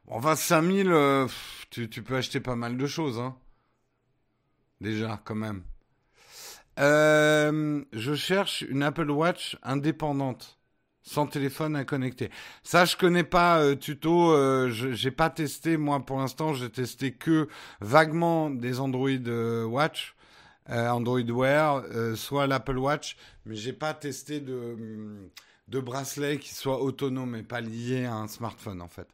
Enfin, 0.08 0.36
5000, 0.36 0.90
euh, 0.90 1.28
tu, 1.70 1.90
tu, 1.90 2.02
peux 2.02 2.16
acheter 2.16 2.40
pas 2.40 2.56
mal 2.56 2.78
de 2.78 2.88
choses, 2.88 3.20
hein. 3.20 3.36
Déjà, 4.80 5.20
quand 5.24 5.36
même. 5.36 5.64
Euh, 6.80 7.84
je 7.92 8.14
cherche 8.14 8.62
une 8.62 8.84
Apple 8.84 9.10
Watch 9.10 9.58
indépendante, 9.64 10.60
sans 11.02 11.26
téléphone 11.26 11.76
à 11.76 11.86
connecter. 11.86 12.30
Ça, 12.64 12.86
je 12.86 12.96
connais 12.96 13.24
pas, 13.24 13.60
euh, 13.60 13.76
tuto. 13.76 14.32
Euh, 14.32 14.70
j'ai 14.70 15.12
pas 15.12 15.30
testé, 15.30 15.78
moi, 15.78 16.06
pour 16.06 16.20
l'instant, 16.20 16.54
j'ai 16.54 16.70
testé 16.70 17.14
que 17.14 17.48
vaguement 17.82 18.50
des 18.50 18.80
Android 18.80 19.10
Watch, 19.66 20.16
Android 20.70 21.22
Wear, 21.22 21.84
soit 22.16 22.46
l'Apple 22.46 22.78
Watch, 22.78 23.18
mais 23.46 23.56
j'ai 23.56 23.74
pas 23.74 23.94
testé 23.94 24.42
de, 24.42 25.30
de 25.70 25.80
bracelet 25.80 26.38
qui 26.40 26.54
soit 26.54 26.82
autonome 26.82 27.36
et 27.36 27.44
pas 27.44 27.62
lié 27.62 28.06
à 28.06 28.16
un 28.16 28.28
smartphone, 28.28 28.82
en 28.82 28.90
fait. 28.90 29.08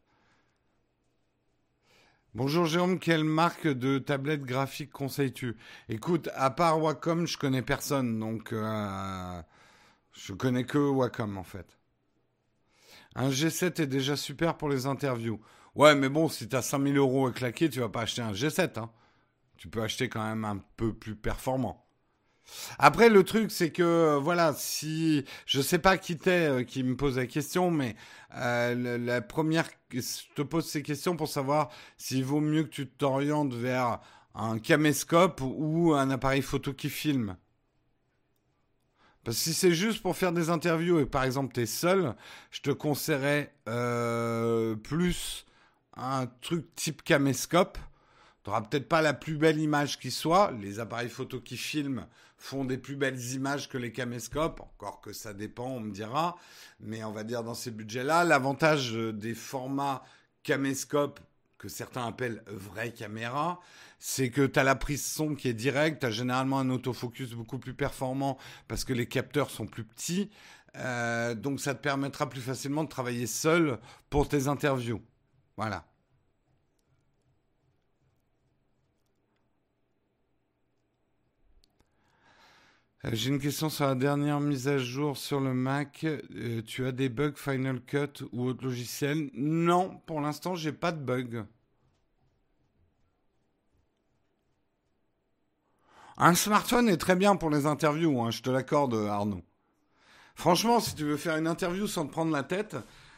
Bonjour 2.36 2.66
Jérôme, 2.66 2.98
quelle 2.98 3.24
marque 3.24 3.68
de 3.68 4.00
tablette 4.00 4.42
graphique 4.42 4.90
conseilles-tu? 4.90 5.56
Écoute, 5.88 6.30
à 6.34 6.50
part 6.50 6.82
Wacom, 6.82 7.28
je 7.28 7.38
connais 7.38 7.62
personne, 7.62 8.20
donc 8.20 8.52
euh, 8.54 9.42
je 10.14 10.34
connais 10.34 10.64
que 10.64 10.80
Wacom 10.80 11.38
en 11.38 11.44
fait. 11.44 11.78
Un 13.14 13.30
G7 13.30 13.84
est 13.84 13.86
déjà 13.86 14.16
super 14.16 14.58
pour 14.58 14.68
les 14.68 14.88
interviews. 14.88 15.40
Ouais, 15.76 15.94
mais 15.94 16.10
bon, 16.10 16.28
si 16.28 16.50
tu 16.50 16.56
as 16.56 16.64
5000 16.64 16.98
euros 16.98 17.28
à 17.28 17.32
claquer, 17.32 17.70
tu 17.70 17.82
vas 17.82 17.90
pas 17.90 18.02
acheter 18.02 18.24
un 18.24 18.32
G7. 18.34 18.80
Hein. 18.80 18.90
Tu 19.58 19.68
peux 19.68 19.84
acheter 19.84 20.10
quand 20.10 20.28
même 20.28 20.44
un 20.44 20.58
peu 20.76 20.92
plus 20.92 21.16
performant. 21.16 21.83
Après, 22.80 23.10
le 23.10 23.24
truc, 23.24 23.52
c'est 23.52 23.72
que, 23.72 23.84
euh, 23.84 24.20
voilà, 24.20 24.54
si. 24.54 25.26
Je 25.46 25.62
sais 25.62 25.80
pas 25.80 25.98
qui 25.98 26.18
t'es 26.18 26.48
euh, 26.50 26.64
qui 26.64 26.84
me 26.84 26.96
pose 26.96 27.18
la 27.18 27.28
question, 27.28 27.72
mais 27.72 27.96
euh, 28.36 28.98
la, 28.98 29.22
première. 29.22 29.70
Je 29.92 30.00
te 30.36 30.42
pose 30.42 30.68
ces 30.68 30.82
questions 30.82 31.16
pour 31.16 31.28
savoir 31.28 31.70
s'il 31.98 32.26
vaut 32.26 32.42
mieux 32.42 32.64
que 32.64 32.70
tu 32.70 32.88
t'orientes 32.88 33.54
vers 33.54 34.00
un 34.36 34.60
caméscope 34.60 35.42
ou 35.42 35.94
un 35.94 36.10
appareil 36.10 36.42
photo 36.42 36.74
qui 36.74 36.90
filme. 36.90 37.38
Parce 39.24 39.38
que 39.38 39.44
si 39.44 39.54
c'est 39.54 39.74
juste 39.74 40.02
pour 40.02 40.18
faire 40.18 40.34
des 40.34 40.50
interviews 40.50 41.00
et 41.00 41.06
par 41.06 41.24
exemple 41.24 41.54
tu 41.54 41.62
es 41.62 41.66
seul, 41.66 42.16
je 42.52 42.62
te 42.62 42.72
conseillerais 42.72 43.54
plus 44.84 45.46
un 45.96 46.26
truc 46.42 46.74
type 46.76 47.04
caméscope. 47.04 47.78
Tu 48.44 48.50
n'auras 48.50 48.62
peut-être 48.62 48.90
pas 48.90 49.02
la 49.02 49.14
plus 49.14 49.38
belle 49.38 49.60
image 49.60 50.00
qui 50.00 50.12
soit. 50.12 50.52
Les 50.60 50.80
appareils 50.80 51.10
photo 51.10 51.40
qui 51.40 51.56
filment 51.56 52.08
font 52.44 52.66
des 52.66 52.78
plus 52.78 52.98
belles 52.98 53.22
images 53.32 53.70
que 53.70 53.78
les 53.78 53.94
caméscopes. 53.94 54.60
Encore 54.60 55.00
que 55.00 55.14
ça 55.14 55.34
dépend, 55.34 55.68
on 55.68 55.80
me 55.80 55.94
dira. 55.94 56.36
Mais 56.82 57.02
on 57.06 57.14
va 57.14 57.24
dire 57.24 57.42
dans 57.42 57.54
ces 57.54 57.72
budgets-là, 57.72 58.26
l'avantage 58.26 58.92
des 58.92 59.34
formats 59.34 60.04
caméscope 60.44 61.22
que 61.58 61.70
certains 61.70 62.06
appellent 62.06 62.44
vraie 62.48 62.92
caméra, 62.92 63.62
c'est 63.98 64.30
que 64.30 64.46
tu 64.46 64.60
as 64.60 64.66
la 64.66 64.76
prise 64.76 65.06
son 65.06 65.36
qui 65.36 65.48
est 65.48 65.54
directe, 65.54 66.02
tu 66.02 66.06
as 66.06 66.12
généralement 66.12 66.60
un 66.60 66.70
autofocus 66.70 67.32
beaucoup 67.32 67.60
plus 67.60 67.74
performant 67.74 68.38
parce 68.68 68.84
que 68.84 68.92
les 68.92 69.08
capteurs 69.08 69.50
sont 69.50 69.66
plus 69.66 69.86
petits. 69.86 70.30
Euh, 70.76 71.36
donc 71.36 71.62
ça 71.62 71.74
te 71.74 71.82
permettra 71.82 72.30
plus 72.30 72.42
facilement 72.42 72.84
de 72.84 72.90
travailler 72.90 73.26
seul 73.26 73.80
pour 74.10 74.28
tes 74.28 74.50
interviews. 74.50 75.02
Voilà. 75.56 75.86
J'ai 83.12 83.30
une 83.30 83.40
question 83.40 83.70
sur 83.70 83.86
la 83.86 83.96
dernière 83.96 84.40
mise 84.40 84.70
à 84.70 84.78
jour 84.78 85.18
sur 85.18 85.42
le 85.42 85.54
Mac. 85.54 86.06
Euh, 86.06 86.62
tu 86.66 86.86
as 86.86 86.94
des 86.94 87.10
bugs 87.10 87.34
Final 87.36 87.82
Cut 87.82 88.24
ou 88.32 88.46
autre 88.46 88.64
logiciel? 88.64 89.30
Non, 89.34 90.02
pour 90.06 90.22
l'instant, 90.22 90.56
j'ai 90.56 90.72
pas 90.72 90.94
de 90.94 91.04
bugs. 91.04 91.46
Un 96.16 96.34
smartphone 96.36 96.88
est 96.88 96.98
très 96.98 97.16
bien 97.16 97.36
pour 97.36 97.50
les 97.50 97.66
interviews, 97.66 98.22
hein, 98.22 98.32
je 98.32 98.42
te 98.42 98.50
l'accorde, 98.50 98.94
Arnaud. 98.94 99.44
Franchement, 100.36 100.80
si 100.80 100.96
tu 100.96 101.04
veux 101.04 101.18
faire 101.18 101.38
une 101.38 101.48
interview 101.48 101.88
sans 101.88 102.06
te 102.08 102.12
prendre 102.12 102.32
la 102.32 102.44
tête, 102.44 102.78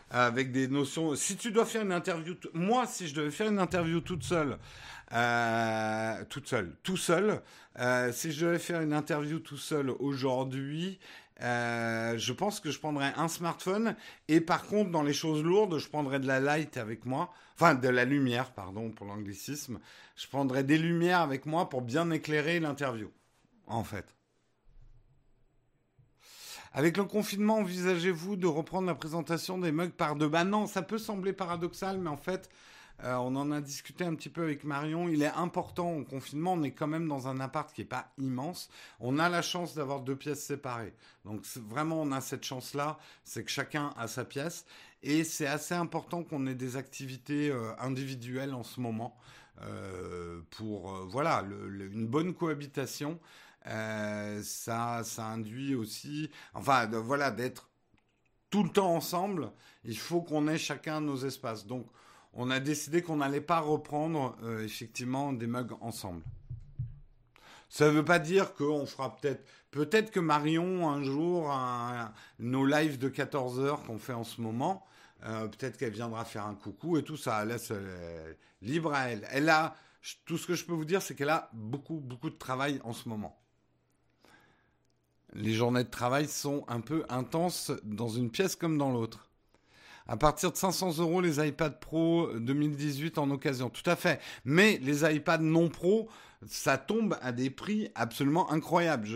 avec 0.10 0.52
des 0.52 0.68
notions. 0.68 1.16
Si 1.16 1.36
tu 1.36 1.52
dois 1.52 1.66
faire 1.66 1.82
une 1.82 1.92
interview, 1.92 2.36
moi, 2.54 2.86
si 2.86 3.08
je 3.08 3.16
devais 3.16 3.32
faire 3.32 3.50
une 3.50 3.60
interview 3.60 4.02
toute 4.02 4.24
seule, 4.24 4.58
euh, 5.14 6.24
toute 6.30 6.48
seule, 6.48 6.76
tout 6.84 6.98
seul, 6.98 7.42
euh, 7.80 8.12
si 8.12 8.32
je 8.32 8.46
devais 8.46 8.60
faire 8.60 8.82
une 8.82 8.94
interview 8.94 9.40
tout 9.40 9.58
seul 9.58 9.90
aujourd'hui, 9.90 11.00
euh, 11.42 12.18
je 12.18 12.32
pense 12.32 12.60
que 12.60 12.72
je 12.72 12.80
prendrais 12.80 13.14
un 13.18 13.28
smartphone 13.28 13.96
et 14.30 14.40
par 14.40 14.66
contre, 14.68 14.92
dans 14.92 15.04
les 15.04 15.14
choses 15.14 15.44
lourdes, 15.44 15.78
je 15.80 15.90
prendrais 15.90 16.20
de 16.20 16.28
la 16.28 16.40
light 16.40 16.78
avec 16.78 17.06
moi, 17.06 17.34
enfin 17.56 17.76
de 17.76 17.90
la 17.90 18.06
lumière, 18.06 18.52
pardon 18.52 18.92
pour 18.92 19.06
l'anglicisme. 19.06 19.80
Je 20.16 20.28
prendrais 20.28 20.64
des 20.64 20.78
lumières 20.78 21.20
avec 21.20 21.46
moi 21.46 21.70
pour 21.70 21.82
bien 21.82 22.10
éclairer 22.12 22.60
l'interview, 22.60 23.12
en 23.68 23.84
fait. 23.84 24.16
Avec 26.78 26.98
le 26.98 27.06
confinement, 27.06 27.60
envisagez-vous 27.60 28.36
de 28.36 28.48
reprendre 28.48 28.86
la 28.86 28.96
présentation 28.96 29.58
des 29.58 29.72
mugs 29.72 29.94
par 29.94 30.18
deux? 30.18 30.28
Bah 30.28 30.44
non, 30.44 30.68
ça 30.68 30.82
peut 30.82 30.98
sembler 30.98 31.32
paradoxal, 31.32 32.00
mais 32.00 32.10
en 32.10 32.18
fait, 32.18 32.50
euh, 33.06 33.16
on 33.16 33.34
en 33.38 33.50
a 33.54 33.62
discuté 33.62 34.04
un 34.04 34.14
petit 34.14 34.28
peu 34.28 34.44
avec 34.44 34.66
Marion. 34.66 35.08
Il 35.08 35.24
est 35.24 35.32
important 35.38 35.94
au 35.94 36.04
confinement, 36.04 36.52
on 36.52 36.64
est 36.64 36.74
quand 36.74 36.88
même 36.88 37.08
dans 37.08 37.30
un 37.30 37.40
appart 37.40 37.72
qui 37.72 37.80
n'est 37.80 37.88
pas 37.88 38.12
immense. 38.18 38.70
On 39.00 39.20
a 39.20 39.30
la 39.30 39.42
chance 39.42 39.74
d'avoir 39.74 40.02
deux 40.02 40.18
pièces 40.18 40.44
séparées. 40.44 40.94
Donc 41.24 41.46
vraiment, 41.66 42.02
on 42.02 42.12
a 42.12 42.20
cette 42.20 42.44
chance-là, 42.44 42.98
c'est 43.24 43.46
que 43.46 43.52
chacun 43.52 43.94
a 43.96 44.10
sa 44.10 44.26
pièce. 44.26 44.66
Et 45.02 45.24
c'est 45.24 45.48
assez 45.48 45.76
important 45.76 46.26
qu'on 46.26 46.46
ait 46.46 46.56
des 46.56 46.76
activités 46.76 47.52
euh, 47.52 47.72
individuelles 47.80 48.54
en 48.54 48.64
ce 48.64 48.82
moment 48.82 49.16
euh, 49.62 50.42
pour 50.50 50.92
voilà 51.06 51.42
une 51.90 52.06
bonne 52.06 52.34
cohabitation. 52.34 53.18
Euh, 53.68 54.42
ça, 54.44 55.04
ça 55.04 55.26
induit 55.26 55.76
aussi, 55.76 56.30
enfin, 56.54 56.86
voilà, 56.88 57.32
d'être 57.32 57.70
tout 58.50 58.64
le 58.64 58.70
temps 58.70 58.94
ensemble. 58.96 59.52
Il 59.84 59.98
faut 59.98 60.22
qu'on 60.22 60.48
ait 60.48 60.58
chacun 60.58 61.02
nos 61.02 61.18
espaces. 61.18 61.66
Donc, 61.66 61.88
on 62.34 62.52
a 62.52 62.60
décidé 62.60 63.02
qu'on 63.02 63.18
n'allait 63.18 63.42
pas 63.42 63.60
reprendre 63.60 64.38
euh, 64.44 64.64
effectivement 64.64 65.34
des 65.34 65.48
mugs 65.48 65.74
ensemble. 65.82 66.22
Ça 67.70 67.88
ne 67.88 67.92
veut 67.92 68.06
pas 68.06 68.20
dire 68.20 68.54
qu'on 68.54 68.86
fera 68.86 69.16
peut-être, 69.16 69.44
peut-être 69.72 70.12
que 70.12 70.20
Marion 70.20 70.90
un 70.90 71.04
jour, 71.04 71.54
nos 72.40 72.66
lives 72.66 73.00
de 73.00 73.10
14 73.10 73.60
heures 73.60 73.84
qu'on 73.84 73.98
fait 73.98 74.14
en 74.14 74.24
ce 74.24 74.40
moment, 74.40 74.86
euh, 75.24 75.48
peut-être 75.48 75.78
qu'elle 75.78 75.92
viendra 75.92 76.24
faire 76.24 76.46
un 76.46 76.56
coucou 76.56 76.98
et 76.98 77.04
tout 77.04 77.18
ça. 77.18 77.44
Laisse 77.44 77.74
libre 78.62 78.94
à 78.94 79.10
elle. 79.10 79.28
Elle 79.32 79.50
a, 79.50 79.76
tout 80.26 80.38
ce 80.38 80.46
que 80.46 80.54
je 80.54 80.66
peux 80.66 80.74
vous 80.74 80.86
dire, 80.86 81.02
c'est 81.02 81.16
qu'elle 81.16 81.30
a 81.30 81.50
beaucoup, 81.54 82.00
beaucoup 82.00 82.30
de 82.30 82.38
travail 82.38 82.80
en 82.84 82.94
ce 82.94 83.10
moment 83.10 83.38
les 85.36 85.54
journées 85.54 85.84
de 85.84 85.90
travail 85.90 86.28
sont 86.28 86.64
un 86.68 86.80
peu 86.80 87.04
intenses 87.10 87.72
dans 87.84 88.10
une 88.10 88.32
pièce 88.32 88.56
comme 88.56 88.78
dans 88.78 88.92
l'autre. 88.92 89.30
À 90.08 90.18
partir 90.18 90.52
de 90.52 90.58
500 90.58 91.00
euros, 91.00 91.20
les 91.20 91.46
iPad 91.46 91.80
Pro 91.80 92.30
2018 92.38 93.18
en 93.18 93.32
occasion. 93.32 93.70
Tout 93.70 93.90
à 93.90 93.96
fait. 93.96 94.22
Mais 94.46 94.80
les 94.84 95.04
iPads 95.04 95.40
non 95.40 95.68
Pro, 95.68 96.10
ça 96.48 96.78
tombe 96.78 97.18
à 97.22 97.32
des 97.32 97.50
prix 97.50 97.90
absolument 97.96 98.52
incroyables. 98.52 99.08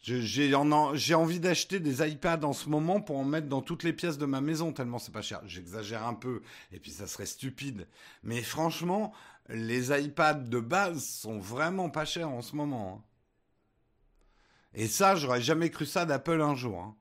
j'ai, 0.00 0.54
envie 0.54 1.40
d'acheter 1.40 1.80
des 1.80 2.08
iPads 2.08 2.44
en 2.44 2.52
ce 2.52 2.68
moment 2.68 3.00
pour 3.00 3.18
en 3.18 3.24
mettre 3.24 3.48
dans 3.48 3.60
toutes 3.60 3.82
les 3.82 3.92
pièces 3.92 4.16
de 4.16 4.26
ma 4.26 4.40
maison, 4.40 4.72
tellement 4.72 5.00
c'est 5.00 5.12
pas 5.12 5.22
cher. 5.22 5.40
J'exagère 5.46 6.06
un 6.06 6.14
peu, 6.14 6.42
et 6.72 6.78
puis 6.78 6.92
ça 6.92 7.08
serait 7.08 7.26
stupide. 7.26 7.88
Mais 8.22 8.40
franchement, 8.40 9.12
les 9.48 9.90
iPads 9.90 10.34
de 10.34 10.60
base 10.60 11.04
sont 11.04 11.40
vraiment 11.40 11.90
pas 11.90 12.04
chers 12.04 12.30
en 12.30 12.40
ce 12.40 12.54
moment. 12.54 13.04
Et 14.74 14.88
ça, 14.88 15.14
j'aurais 15.14 15.40
jamais 15.40 15.70
cru 15.70 15.86
ça 15.86 16.04
d'Apple 16.04 16.40
un 16.40 16.54
jour. 16.54 16.80
Hein. 16.80 16.96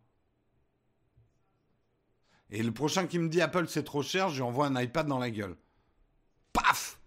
Et 2.51 2.61
le 2.61 2.71
prochain 2.71 3.07
qui 3.07 3.17
me 3.17 3.30
dit 3.30 3.41
Apple 3.41 3.67
c'est 3.67 3.84
trop 3.84 4.03
cher, 4.03 4.30
je 4.30 4.36
lui 4.36 4.41
envoie 4.43 4.67
un 4.67 4.80
iPad 4.80 5.07
dans 5.07 5.17
la 5.17 5.32
gueule. 5.32 5.55
Paf 6.53 6.99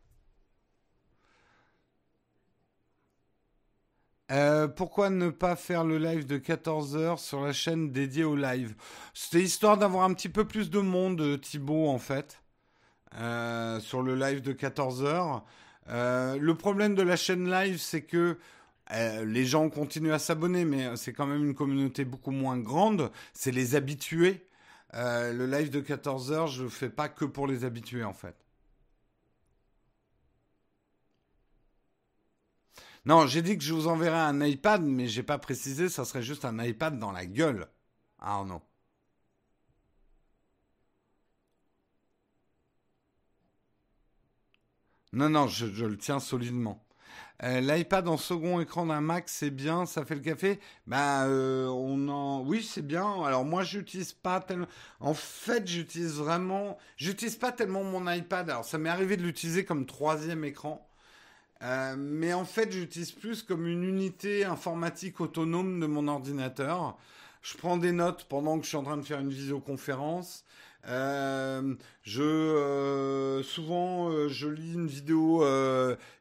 euh, 4.33 4.67
pourquoi 4.67 5.09
ne 5.09 5.31
pas 5.31 5.55
faire 5.55 5.85
le 5.85 5.99
live 5.99 6.27
de 6.27 6.37
14h 6.37 7.19
sur 7.19 7.43
la 7.43 7.53
chaîne 7.53 7.93
dédiée 7.93 8.25
au 8.25 8.35
live? 8.35 8.75
C'était 9.15 9.45
histoire 9.45 9.79
d'avoir 9.79 10.03
un 10.03 10.13
petit 10.15 10.29
peu 10.29 10.45
plus 10.45 10.69
de 10.69 10.81
monde, 10.81 11.41
Thibaut, 11.41 11.89
en 11.89 12.01
fait, 12.01 12.43
euh, 13.15 13.79
sur 13.79 14.03
le 14.03 14.17
live 14.17 14.43
de 14.43 14.53
14h. 14.53 15.43
Euh, 15.89 16.37
le 16.41 16.55
problème 16.57 16.97
de 16.97 17.03
la 17.03 17.15
chaîne 17.15 17.49
live, 17.49 17.79
c'est 17.79 18.03
que 18.03 18.37
euh, 18.93 19.25
les 19.25 19.45
gens 19.45 19.69
continuent 19.71 20.13
à 20.13 20.19
s'abonner, 20.19 20.65
mais 20.65 20.97
c'est 20.97 21.13
quand 21.13 21.27
même 21.27 21.45
une 21.45 21.55
communauté 21.55 22.05
beaucoup 22.05 22.31
moins 22.31 22.59
grande. 22.59 23.11
C'est 23.35 23.53
les 23.53 23.75
habitués. 23.75 24.47
Euh, 24.95 25.33
le 25.33 25.47
live 25.47 25.71
de 25.71 25.81
14 25.81 26.33
heures, 26.33 26.47
je 26.47 26.65
ne 26.65 26.69
fais 26.69 26.91
pas 26.91 27.09
que 27.09 27.25
pour 27.25 27.47
les 27.47 27.65
habitués, 27.65 28.05
en 28.05 28.13
fait. 28.15 28.37
Non, 33.07 33.27
j'ai 33.27 33.41
dit 33.43 33.57
que 33.57 33.65
je 33.65 33.73
vous 33.73 33.89
enverrais 33.89 34.19
un 34.19 34.41
iPad, 34.45 34.83
mais 34.83 35.09
j'ai 35.09 35.23
pas 35.23 35.39
précisé, 35.39 35.89
ça 35.89 36.05
serait 36.05 36.23
juste 36.23 36.45
un 36.45 36.63
iPad 36.63 36.99
dans 36.99 37.13
la 37.13 37.25
gueule. 37.27 37.69
Ah 38.19 38.45
non. 38.47 38.61
Non, 45.13 45.29
non, 45.31 45.49
je 45.49 45.85
le 45.85 45.99
tiens 45.99 46.21
solidement. 46.21 46.86
Euh, 47.43 47.61
L'iPad 47.61 48.09
en 48.09 48.17
second 48.17 48.61
écran 48.61 48.87
d'un 48.87 49.03
Mac, 49.03 49.25
c'est 49.29 49.51
bien, 49.51 49.85
ça 49.85 50.05
fait 50.05 50.15
le 50.15 50.23
café. 50.23 50.59
Ben, 50.87 51.27
euh, 51.27 51.67
on 51.69 52.09
en, 52.09 52.43
oui, 52.43 52.63
c'est 52.63 52.87
bien. 52.87 53.23
Alors 53.25 53.45
moi, 53.45 53.63
j'utilise 53.63 54.13
pas 54.15 54.41
tellement. 54.41 54.67
En 55.01 55.13
fait, 55.15 55.67
j'utilise 55.67 56.15
vraiment, 56.15 56.79
j'utilise 56.97 57.37
pas 57.37 57.53
tellement 57.53 57.85
mon 57.85 58.11
iPad. 58.11 58.49
Alors 58.49 58.65
ça 58.65 58.79
m'est 58.79 58.89
arrivé 58.89 59.17
de 59.17 59.23
l'utiliser 59.23 59.65
comme 59.65 59.85
troisième 59.87 60.45
écran, 60.45 60.89
euh, 61.63 61.95
mais 61.99 62.33
en 62.35 62.45
fait, 62.45 62.73
j'utilise 62.73 63.13
plus 63.13 63.43
comme 63.43 63.67
une 63.67 63.85
unité 63.85 64.45
informatique 64.45 65.21
autonome 65.21 65.81
de 65.81 65.87
mon 65.87 66.09
ordinateur. 66.09 66.97
je 67.43 67.57
prends 67.59 67.77
des 67.77 67.93
notes 67.93 68.25
pendant 68.29 68.59
que 68.59 68.65
je 68.65 68.69
suis 68.69 68.77
en 68.79 68.83
train 68.85 68.97
de 68.97 69.03
faire 69.03 69.21
une 69.21 69.31
visioconférence. 69.31 70.45
Euh, 70.89 71.75
je 72.03 72.23
euh, 72.23 73.43
souvent 73.43 74.09
euh, 74.09 74.29
je 74.29 74.47
lis 74.47 74.75
une 74.75 74.87
vidéo 74.87 75.45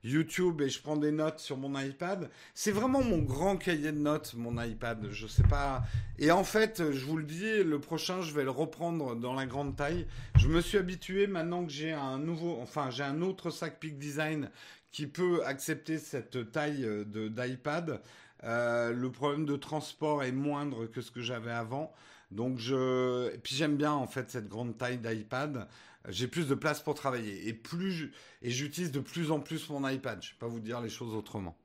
YouTube 0.04 0.62
et 0.62 0.70
je 0.70 0.82
prends 0.82 0.98
des 0.98 1.12
notes 1.12 1.40
sur 1.40 1.58
mon 1.58 1.80
iPad. 1.80 2.30
C'est 2.54 2.72
vraiment 2.72 3.04
mon 3.04 3.20
grand 3.20 3.58
cahier 3.58 3.92
de 3.92 4.00
notes, 4.00 4.34
mon 4.36 4.62
iPad. 4.62 5.08
Je 5.12 5.28
sais 5.28 5.44
pas. 5.44 5.84
Et 6.18 6.32
en 6.32 6.44
fait, 6.44 6.92
je 6.92 7.06
vous 7.06 7.18
le 7.18 7.24
dis, 7.24 7.64
le 7.64 7.80
prochain, 7.80 8.22
je 8.22 8.34
vais 8.34 8.44
le 8.44 8.52
reprendre 8.52 9.16
dans 9.16 9.34
la 9.34 9.46
grande 9.46 9.76
taille. 9.76 10.08
Je 10.38 10.48
me 10.48 10.62
suis 10.62 10.78
habitué 10.78 11.28
maintenant 11.28 11.66
que 11.66 11.72
j'ai 11.72 11.92
un 11.92 12.18
nouveau, 12.18 12.58
enfin 12.62 12.90
j'ai 12.90 13.04
un 13.04 13.22
autre 13.22 13.50
sac 13.50 13.80
Peak 13.80 14.00
Design 14.00 14.50
qui 14.92 15.08
peut 15.08 15.46
accepter 15.46 15.98
cette 15.98 16.52
taille 16.52 16.88
d'iPad. 17.06 18.02
le 18.44 19.08
problème 19.10 19.46
de 19.46 19.56
transport 19.58 20.24
est 20.24 20.32
moindre 20.32 20.86
que 20.86 21.02
ce 21.02 21.12
que 21.12 21.22
j'avais 21.22 21.52
avant. 21.52 21.94
Donc 22.36 22.60
je, 22.60 23.34
puis 23.38 23.56
j'aime 23.56 23.78
bien 23.78 23.94
en 23.94 24.08
fait 24.08 24.30
cette 24.30 24.50
grande 24.50 24.78
taille 24.78 24.98
d'iPad. 24.98 25.70
J'ai 26.10 26.28
plus 26.28 26.48
de 26.48 26.54
place 26.54 26.84
pour 26.84 26.94
travailler 26.94 27.48
et 27.48 28.52
j'utilise 28.52 28.92
de 28.92 29.00
plus 29.00 29.32
en 29.32 29.40
plus 29.40 29.70
mon 29.70 29.88
iPad. 29.88 30.22
Je 30.22 30.30
ne 30.30 30.34
vais 30.34 30.40
pas 30.40 30.48
vous 30.48 30.60
dire 30.60 30.82
les 30.82 30.90
choses 30.90 31.14
autrement. 31.14 31.58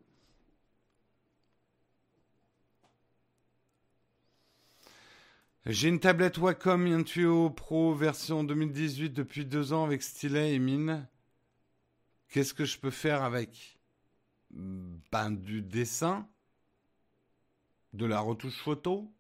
J'ai 5.67 5.89
une 5.89 6.01
tablette 6.01 6.39
Wacom 6.39 6.87
Intuo 6.87 7.51
Pro 7.51 7.93
version 7.93 8.45
2018 8.45 9.11
depuis 9.11 9.45
deux 9.45 9.73
ans 9.73 9.85
avec 9.85 10.03
stylet 10.03 10.55
et 10.55 10.59
mine. 10.61 11.07
Qu'est-ce 12.29 12.55
que 12.55 12.65
je 12.65 12.79
peux 12.79 12.91
faire 12.91 13.23
avec? 13.23 13.79
Ben 14.51 15.33
du 15.33 15.63
dessin, 15.63 16.29
de 17.93 18.07
la 18.07 18.21
retouche 18.21 18.57
photo, 18.57 19.13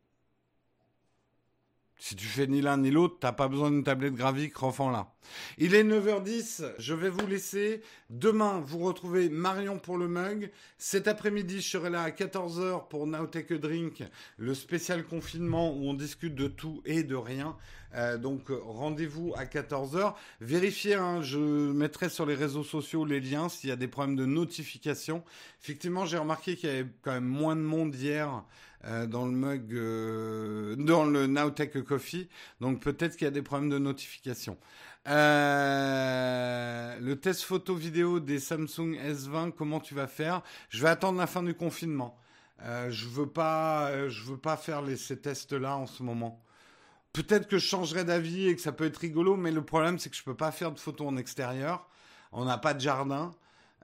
si 2.01 2.17
tu 2.17 2.27
fais 2.27 2.47
ni 2.47 2.63
l'un 2.63 2.79
ni 2.79 2.91
l'autre, 2.91 3.19
t'as 3.21 3.33
pas 3.33 3.47
besoin 3.47 3.71
d'une 3.71 3.85
tablette 3.85 4.15
graphique, 4.15 4.63
enfant 4.63 4.91
là. 4.91 5.13
Il 5.59 5.75
est 5.75 5.85
9h10, 5.85 6.73
je 6.79 6.95
vais 6.95 7.11
vous 7.11 7.27
laisser. 7.27 7.83
Demain, 8.09 8.63
vous 8.65 8.79
retrouvez 8.79 9.29
Marion 9.29 9.79
pour 9.79 9.99
le 9.99 10.09
mug. 10.09 10.51
Cet 10.79 11.09
après-midi, 11.09 11.61
je 11.61 11.69
serai 11.69 11.91
là 11.91 12.03
à 12.03 12.11
14h 12.11 12.89
pour 12.89 13.07
Now 13.07 13.27
Take 13.27 13.55
a 13.55 13.59
Drink, 13.59 14.03
le 14.39 14.55
spécial 14.55 15.05
confinement 15.05 15.73
où 15.75 15.91
on 15.91 15.95
discute 15.95 16.35
de 16.35 16.49
tout 16.49 16.81
et 16.87 17.03
de 17.03 17.15
rien. 17.15 17.55
Euh, 17.95 18.17
donc 18.17 18.49
rendez-vous 18.49 19.35
à 19.37 19.45
14h. 19.45 20.15
Vérifiez, 20.41 20.95
hein, 20.95 21.21
je 21.23 21.39
mettrai 21.39 22.09
sur 22.09 22.25
les 22.25 22.35
réseaux 22.35 22.65
sociaux 22.65 23.05
les 23.05 23.21
liens 23.21 23.51
s'il 23.51 23.69
y 23.69 23.73
a 23.73 23.77
des 23.77 23.89
problèmes 23.89 24.17
de 24.17 24.25
notification. 24.25 25.23
Effectivement, 25.63 26.07
j'ai 26.07 26.17
remarqué 26.17 26.57
qu'il 26.57 26.71
y 26.71 26.73
avait 26.73 26.89
quand 27.03 27.13
même 27.13 27.25
moins 27.25 27.57
de 27.57 27.61
monde 27.61 27.95
hier. 27.95 28.43
Euh, 28.87 29.07
dans 29.07 29.27
le 29.27 29.33
mug, 29.33 29.75
euh, 29.75 30.75
dans 30.77 31.05
le 31.05 31.27
Nowtech 31.27 31.83
Coffee. 31.85 32.31
Donc 32.63 32.81
peut-être 32.81 33.17
qu'il 33.17 33.27
y 33.27 33.29
a 33.29 33.31
des 33.31 33.43
problèmes 33.43 33.69
de 33.69 33.79
notification. 33.79 34.57
Euh, 35.07 36.99
le 36.99 37.21
test 37.21 37.43
photo 37.43 37.75
vidéo 37.75 38.21
des 38.21 38.39
Samsung 38.39 38.97
S20, 39.07 39.53
comment 39.53 39.81
tu 39.81 39.95
vas 39.95 40.07
faire? 40.07 40.43
Je 40.71 40.83
vais 40.83 40.89
attendre 40.89 41.19
la 41.19 41.27
fin 41.27 41.43
du 41.43 41.55
confinement. 41.55 42.17
je 42.89 43.07
veux 43.09 43.29
pas, 43.29 44.09
je 44.09 44.25
veux 44.25 44.39
pas 44.39 44.57
faire 44.57 44.83
ces 44.97 45.19
tests-là 45.21 45.77
en 45.77 45.87
ce 45.87 46.03
moment. 46.03 46.43
Peut-être 47.13 47.49
que 47.49 47.59
je 47.59 47.67
changerai 47.67 48.05
d'avis 48.05 48.49
et 48.49 48.57
que 48.57 48.63
ça 48.63 48.73
peut 48.73 48.87
être 48.87 48.99
rigolo, 48.99 49.37
mais 49.37 49.51
le 49.51 49.63
problème 49.65 49.99
c'est 49.99 50.11
que 50.11 50.17
je 50.17 50.23
peux 50.23 50.37
pas 50.37 50.53
faire 50.53 50.73
de 50.73 50.79
photos 50.79 51.09
en 51.09 51.17
extérieur. 51.19 51.87
On 52.33 52.45
n'a 52.45 52.59
pas 52.59 52.73
de 52.75 52.81
jardin. 52.81 53.33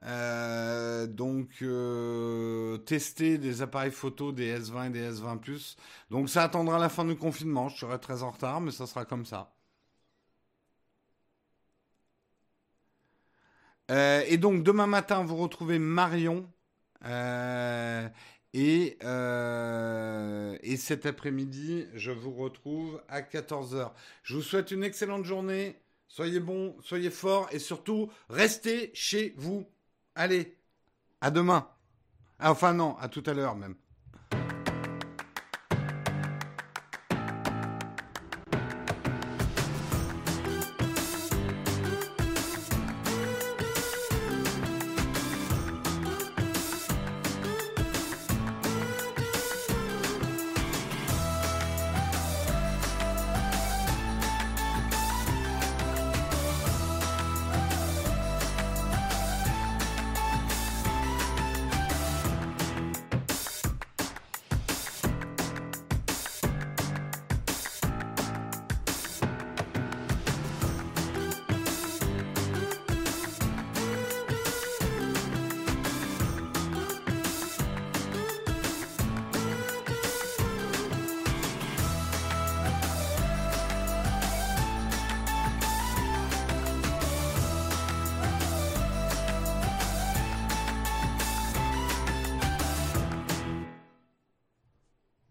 Euh, 0.05 1.07
donc 1.07 1.63
euh, 1.63 2.77
tester 2.79 3.39
des 3.39 3.63
appareils 3.63 3.91
photo 3.91 4.31
des 4.33 4.59
S20 4.59 4.89
et 4.89 4.91
des 4.91 5.11
S20 5.13 5.39
Plus. 5.41 5.77
Donc 6.11 6.29
ça 6.29 6.43
attendra 6.45 6.79
la 6.79 6.89
fin 6.89 7.05
du 7.05 7.17
confinement. 7.17 7.69
Je 7.69 7.79
serai 7.79 7.99
très 7.99 8.23
en 8.23 8.31
retard, 8.31 8.61
mais 8.61 8.71
ça 8.71 8.87
sera 8.87 9.05
comme 9.05 9.27
ça. 9.27 9.53
Euh, 13.91 14.23
et 14.27 14.37
donc 14.39 14.63
demain 14.65 14.87
matin, 14.87 15.25
vous 15.25 15.37
retrouvez 15.37 15.79
Marion. 15.79 16.49
et, 18.53 18.99
et 20.63 20.77
cet 20.77 21.07
après-midi, 21.07 21.87
je 21.95 22.11
vous 22.11 22.33
retrouve 22.33 23.03
à 23.09 23.23
14h. 23.23 23.93
Je 24.23 24.35
vous 24.35 24.43
souhaite 24.43 24.71
une 24.71 24.83
excellente 24.85 25.25
journée. 25.25 25.77
Soyez 26.09 26.41
bons, 26.41 26.77
soyez 26.83 27.11
forts 27.11 27.49
et 27.53 27.59
surtout, 27.59 28.11
restez 28.29 28.91
chez 28.95 29.35
vous. 29.37 29.67
Allez, 30.17 30.59
à 31.21 31.31
demain. 31.31 31.69
Enfin 32.41 32.75
non, 32.75 32.97
à 32.99 33.09
tout 33.09 33.23
à 33.27 33.35
l'heure 33.35 33.57
même. 33.57 33.77